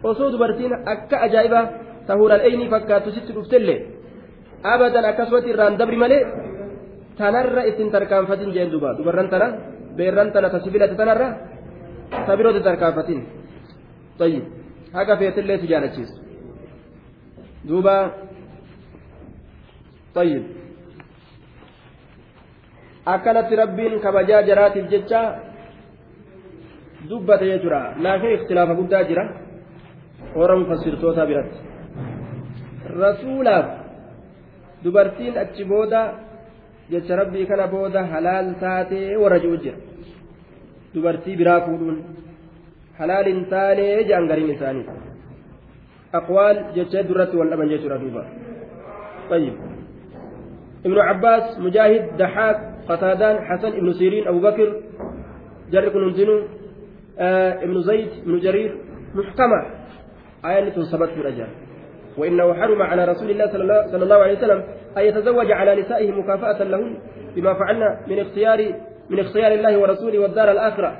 osoo 0.10 0.28
dubartiin 0.34 0.74
akka 0.94 1.16
ajaa'iba 1.26 1.62
tahuudhaan 2.08 2.42
eeynii 2.48 2.70
fakkaattu 2.74 3.10
sitti 3.16 3.32
dhuftellee 3.38 3.80
abadan 4.74 5.06
akkasumatti 5.12 5.50
irraan 5.54 5.74
dabri 5.80 5.98
malee 6.04 6.22
tanarra 7.20 7.62
ittiin 7.70 7.90
tarkaanfatin 7.96 8.50
jeen 8.56 8.70
duba 8.74 8.90
dubarran 8.98 9.30
tana 9.34 9.48
beerran 9.98 10.30
tana 10.36 10.48
ta 10.54 10.60
sibilate 10.66 10.96
tanarra 11.02 11.28
ta 12.26 12.32
biroote 12.38 12.62
tarkaanfatin 12.68 13.22
طيب 14.22 14.44
haga 14.98 15.14
feetillee 15.20 15.58
si 15.62 15.68
jaalachiisu 15.72 16.16
duuba 17.70 17.96
طيب 20.18 20.44
akkanatti 23.14 23.56
rabbiin 23.62 23.94
kabajaa 24.06 24.42
jaraatiif 24.50 24.86
jecha 24.94 25.22
dubbate 27.10 27.46
jechuudha 27.52 27.80
laakiin 28.06 28.36
ikhtilaafa 28.38 28.74
guddaa 28.80 29.04
jira 29.10 29.24
warra 30.40 30.56
mufassirtoota 30.62 31.26
biratti 31.30 31.60
rasuulaaf 33.04 33.68
dubartiin 34.84 35.38
achi 35.44 35.64
booda 35.72 36.02
jecha 36.92 37.20
rabbii 37.22 37.46
kana 37.50 37.68
booda 37.76 38.02
halaal 38.14 38.50
taatee 38.64 39.18
warra 39.24 39.40
ji'u 39.44 39.58
jira 39.64 39.78
dubartii 40.94 41.36
biraa 41.42 41.60
fuudhuun 41.68 41.98
halaal 43.00 43.26
hin 43.32 43.46
taane 43.54 43.86
jedhan 44.10 44.28
gariin 44.32 44.52
isaanii 44.56 44.88
aqwaal 46.20 46.58
jecha 46.76 47.08
duratti 47.10 47.40
wal 47.40 47.50
dhaban 47.52 47.72
jechuudha 47.76 48.04
duuba 48.06 48.26
طيب 49.30 49.54
ابن 50.86 50.98
عباس 51.00 51.60
مجاهد 51.60 52.18
دحاك 52.18 52.58
قتادان 52.90 53.36
حسن 53.48 53.68
ابن 53.68 53.94
سيرين 53.94 54.28
أبو 54.28 54.40
بكر 54.40 54.70
جرك 55.72 55.96
ننزنو 55.96 56.36
آه 56.38 56.65
ابن 57.20 57.82
زيد 57.82 58.10
ابن 58.24 58.40
جرير 58.40 58.78
محكمة 59.16 59.66
آية 60.46 60.70
تنصبت 60.70 61.10
في 61.10 61.22
الأجر 61.22 61.48
وإنه 62.18 62.54
حرم 62.54 62.82
على 62.82 63.06
رسول 63.06 63.30
الله 63.30 63.48
صلى 63.92 64.04
الله, 64.04 64.16
عليه 64.16 64.38
وسلم 64.38 64.64
أن 64.98 65.04
يتزوج 65.04 65.52
على 65.52 65.82
نسائه 65.82 66.12
مكافأة 66.12 66.64
لهن 66.64 66.98
بما 67.36 67.54
فعلنا 67.54 68.00
من 68.08 68.20
اختيار 68.20 68.74
من 69.10 69.20
اختيار 69.20 69.52
الله 69.52 69.80
ورسوله 69.80 70.20
والدار 70.20 70.52
الآخرة. 70.52 70.98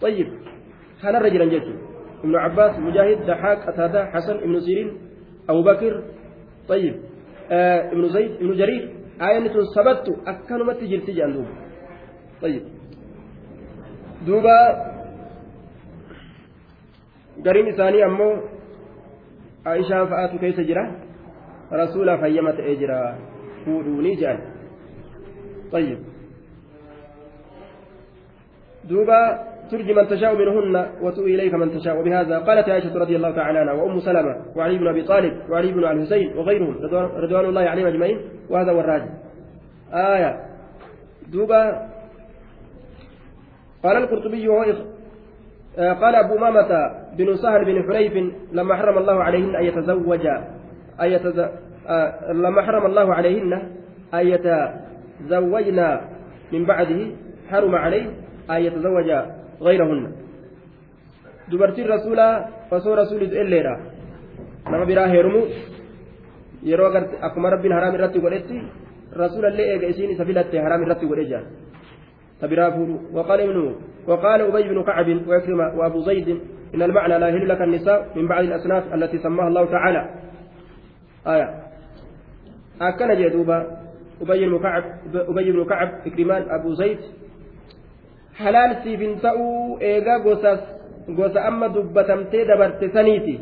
طيب 0.00 0.26
kanarra 1.02 1.28
jiran 1.30 1.50
jechuudha 1.52 1.82
ibnu 2.24 2.36
cabbaas 2.44 2.74
mujaahid 2.86 3.18
daxaaq 3.28 3.58
qataada 3.66 4.00
xasan 4.12 4.36
ibnu 4.46 4.58
siriin 4.66 4.90
abubakir 5.50 5.94
طيب 6.68 6.94
آه 7.50 7.92
ابن 7.92 8.08
زيد 8.08 8.32
ابن 8.42 8.52
جرير. 8.56 8.82
آية 9.22 9.46
سبت 9.74 10.06
أكنمت 10.26 10.80
جلتي 10.84 11.12
جان 11.12 11.32
دوبا 11.32 11.52
طيب. 12.42 12.62
دوبا 14.26 14.58
قرين 17.44 17.76
ثاني 17.76 18.04
أمو 18.04 18.36
عائشة 19.66 20.04
فآت 20.04 20.40
كيس 20.40 20.60
جرا 20.60 20.92
رسول 21.72 22.18
فيمت 22.18 22.60
أجرا 22.60 23.18
فودوني 23.64 24.14
جان 24.14 24.38
طيب 25.72 25.98
دوبا 28.84 29.46
ترجي 29.70 29.94
من 29.94 30.08
تشاء 30.08 30.34
منهن 30.34 30.86
وتؤوي 31.02 31.34
إليك 31.34 31.54
من 31.54 31.78
تشاء 31.78 32.00
وبهذا 32.00 32.38
قالت 32.38 32.68
عائشة 32.68 32.94
رضي 32.94 33.16
الله 33.16 33.30
تعالى 33.30 33.58
عنها 33.58 33.72
وأم 33.72 34.00
سلمة 34.00 34.36
وعلي 34.56 34.78
بن 34.78 34.86
أبي 34.86 35.02
طالب 35.02 35.50
وعلي 35.50 35.72
بن 35.72 35.84
الحسين 35.84 36.36
وغيرهم 36.36 36.76
رضوان 37.16 37.44
الله 37.44 37.60
عليهم 37.60 37.86
أجمعين 37.86 38.20
وهذا 38.50 38.72
هو 38.72 38.80
الراجح 38.80 39.08
آية 39.92 40.40
دوبا 41.32 41.88
قال 43.82 43.96
القرطبي 43.96 44.48
قال 45.78 46.14
أبو 46.14 46.36
أمامة 46.36 47.05
بن 47.16 47.36
سهل 47.36 47.64
بن 47.64 47.82
حنيف 47.82 48.32
لما 48.52 48.76
حرم 48.76 48.98
الله 48.98 49.22
عليهن 49.24 49.56
أن 49.56 49.64
يتزوج 49.64 50.26
أن 51.00 51.08
يتز... 51.12 51.38
آه، 51.88 52.32
لما 52.32 52.62
حرم 52.62 52.86
الله 52.86 53.14
عليهن 53.14 53.52
أن 54.14 54.26
يتزوجن 54.28 56.00
من 56.52 56.64
بعده 56.64 57.00
حرم 57.50 57.74
عليه 57.74 58.06
أن 58.50 58.60
يتزوج 58.62 59.10
غيرهن. 59.62 60.12
دبرتي 61.48 61.82
الرسول 61.82 62.20
فسو 62.70 62.94
رسول 62.94 63.22
إليرا 63.22 63.80
نما 64.68 64.84
برا 64.84 65.06
akkuma 67.22 67.50
rabbiin 67.50 67.72
haraam 67.72 67.94
irratti 67.94 68.18
godhetti 68.18 68.58
rasuulallee 69.14 69.66
eega 69.74 69.86
isiin 69.92 70.10
isa 70.10 70.24
filatte 70.24 70.58
haraam 70.58 70.82
irratti 70.82 71.06
godhe 71.06 71.24
jaan 71.30 71.46
تبرا 72.40 72.68
وقال 73.12 73.40
ابن 73.40 73.74
وقال 74.06 74.40
أبي 74.40 74.68
بن 74.68 74.82
كعب 74.82 75.08
وأبو 75.78 76.00
زيد 76.00 76.40
إن 76.76 76.82
المعنى 76.82 77.18
لا 77.18 77.28
يهل 77.28 77.48
لك 77.48 77.62
النساء 77.62 78.06
من 78.16 78.28
بعد 78.28 78.44
الأصناف 78.44 78.94
التي 78.94 79.18
سماها 79.18 79.48
الله 79.48 79.64
تعالى. 79.64 80.10
آية. 81.26 81.48
أكن 82.80 83.14
جدوبا 83.20 83.66
أبي 84.22 84.46
بن 84.46 84.58
كعب 84.58 84.84
أبي 85.14 85.52
بن 85.52 85.64
كعب 85.64 85.90
إكرمان 86.06 86.42
أبو 86.50 86.74
زيد. 86.74 86.98
حلال 88.34 88.76
سيفن 88.84 89.20
تأو 89.20 89.78
إيغا 89.80 90.16
غوساس 90.16 90.60
غوسا 91.10 91.48
أما 91.48 91.66
دبتمتي 91.66 92.44
دبرت 92.44 92.84
سنيتي. 92.84 93.40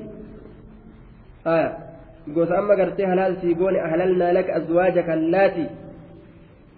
آية. 1.47 1.85
gartee 2.32 3.07
halaal 3.07 3.37
sii 3.41 3.55
goone 3.55 3.80
ahlalnaa 3.80 4.32
laka 4.32 4.55
azwaajaka 4.55 5.12
allaati 5.12 5.66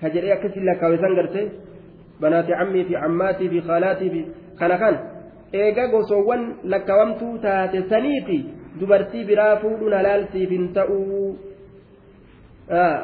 ka 0.01 0.11
jedhee 0.11 0.33
akkasii 0.33 0.65
lakkaawesan 0.65 1.15
gartee 1.15 1.51
banaati 2.21 2.53
cammii 2.53 2.85
fi 2.85 2.95
cammaatii 2.95 3.49
fi 3.49 3.61
khaalaatii 3.61 4.11
fi 4.11 4.21
kana 4.59 4.79
kan 4.79 4.97
eega 5.53 5.89
gosoowwan 5.89 6.43
lakkaawamtuu 6.65 7.39
taate 7.39 7.83
saniiti 7.89 8.39
dubartii 8.81 9.25
biraa 9.25 9.57
fuudhuun 9.63 9.93
halaal 9.93 10.27
siif 10.33 10.51
hin 10.51 10.69
ta'uu 10.75 11.39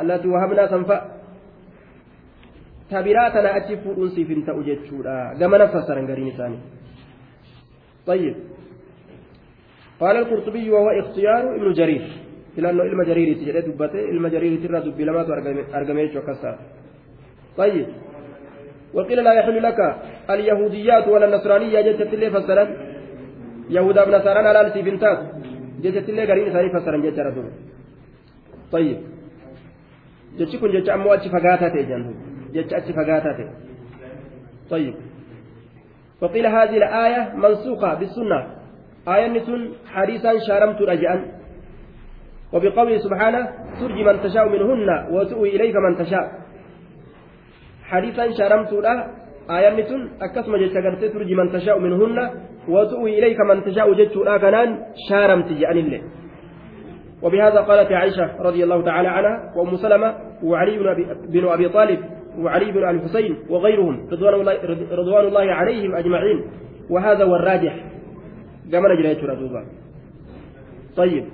allati 0.01 0.29
wahabnaa 0.29 0.69
sanfa 0.69 0.97
ta 2.91 3.03
biraa 3.03 3.31
tana 3.31 3.55
achi 3.61 3.77
fuudhuun 3.85 4.11
siif 4.15 4.29
hin 4.29 4.45
ta'u 4.47 4.63
jechuudha 4.71 5.35
gamana 5.39 5.69
fassaran 5.69 6.07
gariin 6.07 6.33
isaanii 6.35 6.63
طيب 8.07 8.35
قال 10.01 10.17
القرطبي 10.17 10.71
وهو 10.71 10.91
اختيار 10.91 11.55
ابن 11.57 11.73
جرير 11.73 12.03
filannoo 12.57 12.85
ilma 12.85 13.05
jariiriiti 13.05 13.45
jedhee 13.49 13.63
dubbate 13.67 14.01
ilma 14.13 14.29
jariiriitirraa 14.35 14.85
dubbii 14.85 15.07
lamaatu 15.09 15.33
argame 15.79 16.03
jechuu 16.07 16.21
akkasaa 16.23 16.57
طيب 17.57 17.87
وقيل 18.95 19.25
لا 19.25 19.33
يحل 19.33 19.63
لك 19.63 19.79
اليهوديات 20.31 21.09
ولا 21.09 21.27
النصرانية 21.27 21.81
جت 21.81 22.01
اللي 22.15 22.31
فسرت 22.31 22.69
يهودا 23.71 24.05
بنصارى 24.05 24.43
لا 24.43 24.69
لسي 24.69 24.83
بنتات 24.83 25.19
جت 25.83 26.09
اللي 26.09 26.25
قرين 26.31 26.53
ثاني 26.53 26.71
فسرا 26.71 26.97
جت 26.97 27.19
رسول. 27.19 27.51
طيب. 28.73 28.99
جتش 30.39 30.57
كن 30.57 30.71
جتش 30.73 30.91
أمو 30.91 31.15
أتش 31.15 31.29
فقاتات 31.29 31.73
جنب. 31.73 32.15
جتش 32.55 32.75
أتش 32.75 32.91
فقاتات 32.91 33.39
طيب. 34.71 34.95
وقيل 36.21 36.47
هذه 36.47 36.77
الآية 36.77 37.33
منسوخة 37.37 37.95
بالسنة. 37.95 38.41
آية 39.09 39.29
نسون 39.29 39.73
حديثا 39.87 40.39
شارمت 40.47 40.83
رجعا 40.83 41.17
وبقوله 42.53 42.99
سبحانه 42.99 43.49
ترجي 43.81 44.05
من 44.05 44.23
تشاء 44.23 44.49
منهن 44.49 44.89
وتؤوي 45.15 45.57
إليك 45.57 45.77
من 45.77 45.97
تشاء. 45.99 46.42
شرمت 48.39 48.73
له 48.73 49.07
آية 49.51 49.83
تن 49.89 50.03
أكسم 50.23 50.57
جتشغرت 50.57 51.05
ترجي 51.05 51.35
من 51.35 51.53
تشاء 51.53 51.79
منهن 51.79 52.19
وتؤوي 52.69 53.19
إليك 53.19 53.41
من 53.41 53.65
تشاء 53.65 53.93
جتش 53.93 54.17
لا 54.17 54.39
كنان 54.39 54.69
شارمت 55.09 55.49
جأن 55.61 55.79
الله 55.79 56.01
وبهذا 57.23 57.61
قالت 57.61 57.93
عائشة 57.93 58.37
رضي 58.41 58.65
الله 58.65 58.83
تعالى 58.83 59.09
عنها 59.09 59.53
وأم 59.57 59.77
سلمة 59.77 60.15
وعلي 60.43 60.79
بن 61.29 61.49
أبي, 61.49 61.69
طالب 61.69 62.01
وعلي 62.39 62.73
بن 62.73 62.89
الحسين 62.89 63.37
وغيرهم 63.51 64.09
رضوان 64.13 64.35
الله, 64.35 64.55
رضوان 64.93 65.25
الله 65.27 65.53
عليهم 65.53 65.95
أجمعين 65.95 66.39
وهذا 66.91 67.25
هو 67.25 67.37
الراجح 67.37 67.75
كما 68.73 68.89
نجريت 68.95 69.19
طيب 70.97 71.25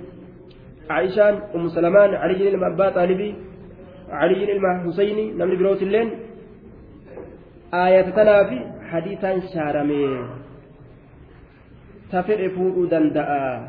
عائشان 0.89 1.39
أم 1.55 1.67
سلمان 1.67 2.13
علي 2.13 2.55
بن 2.55 2.73
أبا 2.73 2.89
طالبي 2.89 3.35
علي 4.09 4.45
بن 4.45 4.91
حسيني 4.91 5.31
نمني 5.31 5.55
بروت 5.55 5.81
اللين 5.81 6.28
آية 7.73 8.01
تنافي 8.01 8.59
حديثا 8.91 9.39
شارمي 9.53 10.25
تفر 12.11 12.49
فوق 12.49 12.89
دنداء 12.89 13.61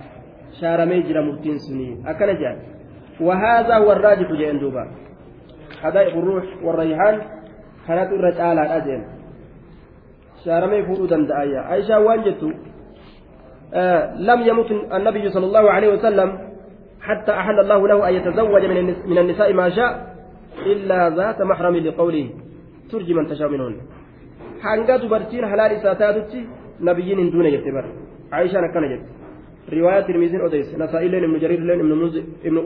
شارمي 0.60 1.02
جرى 1.02 1.20
مبتين 1.20 1.58
سني 1.58 2.10
أكن 2.10 2.26
جان 2.26 2.58
وهذا 3.20 3.74
هو 3.76 3.92
الراجح 3.92 4.32
جاء 4.32 4.56
دوبا 4.56 4.90
حدائق 5.82 6.16
الروح 6.16 6.44
والريحان 6.62 7.20
كانت 7.88 8.12
الرجال 8.12 8.58
الأجل 8.58 9.04
شارمي 10.44 10.82
فوق 10.82 11.04
دنداء 11.04 11.54
عائشة 11.56 12.00
وانجت 12.00 12.54
آه 13.74 14.14
لم 14.14 14.40
يمت 14.40 14.70
النبي 14.70 15.28
صلى 15.28 15.46
الله 15.46 15.70
عليه 15.70 15.88
وسلم 15.92 16.38
حتى 17.00 17.32
أحل 17.32 17.60
الله 17.60 17.88
له 17.88 18.08
أن 18.08 18.14
يتزوج 18.14 18.64
من 19.06 19.18
النساء 19.18 19.52
ما 19.52 19.70
شاء 19.70 20.16
إلا 20.66 21.08
ذات 21.08 21.42
محرم 21.42 21.76
لقوله 21.76 22.30
ترجي 22.92 23.14
من 23.14 23.26
تشاء 23.30 23.48
منهن 23.54 23.76
hanga 24.64 24.94
dubartiin 25.02 25.44
halaal 25.52 25.72
isaa 25.78 25.94
taatutti 26.02 26.40
nabiyyiin 26.88 27.18
hin 27.22 27.30
duune 27.32 27.50
jette 27.54 27.70
bara 27.76 27.88
aayishaan 28.36 28.64
akkana 28.68 28.88
jette 28.92 29.08
riwaayaa 29.74 30.06
tirmiziin 30.08 30.42
odeyse 30.48 30.72
nasaa'iilleen 30.82 31.24
ibnu 31.28 31.38
jariirilleen 31.44 31.80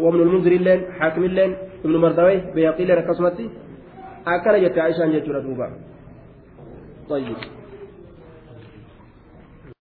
wabnu 0.05 0.23
lmunziriilleen 0.29 0.81
haakimilleen 0.99 1.53
ibnu 1.85 1.99
mardawee 2.05 2.39
beeyaqiilleen 2.55 3.01
akkasumatti 3.03 3.45
akkana 4.35 4.59
jette 4.65 4.79
aayishaan 4.85 5.15
jechuudha 5.17 5.43
duuba 5.49 5.67
طيب 7.13 7.37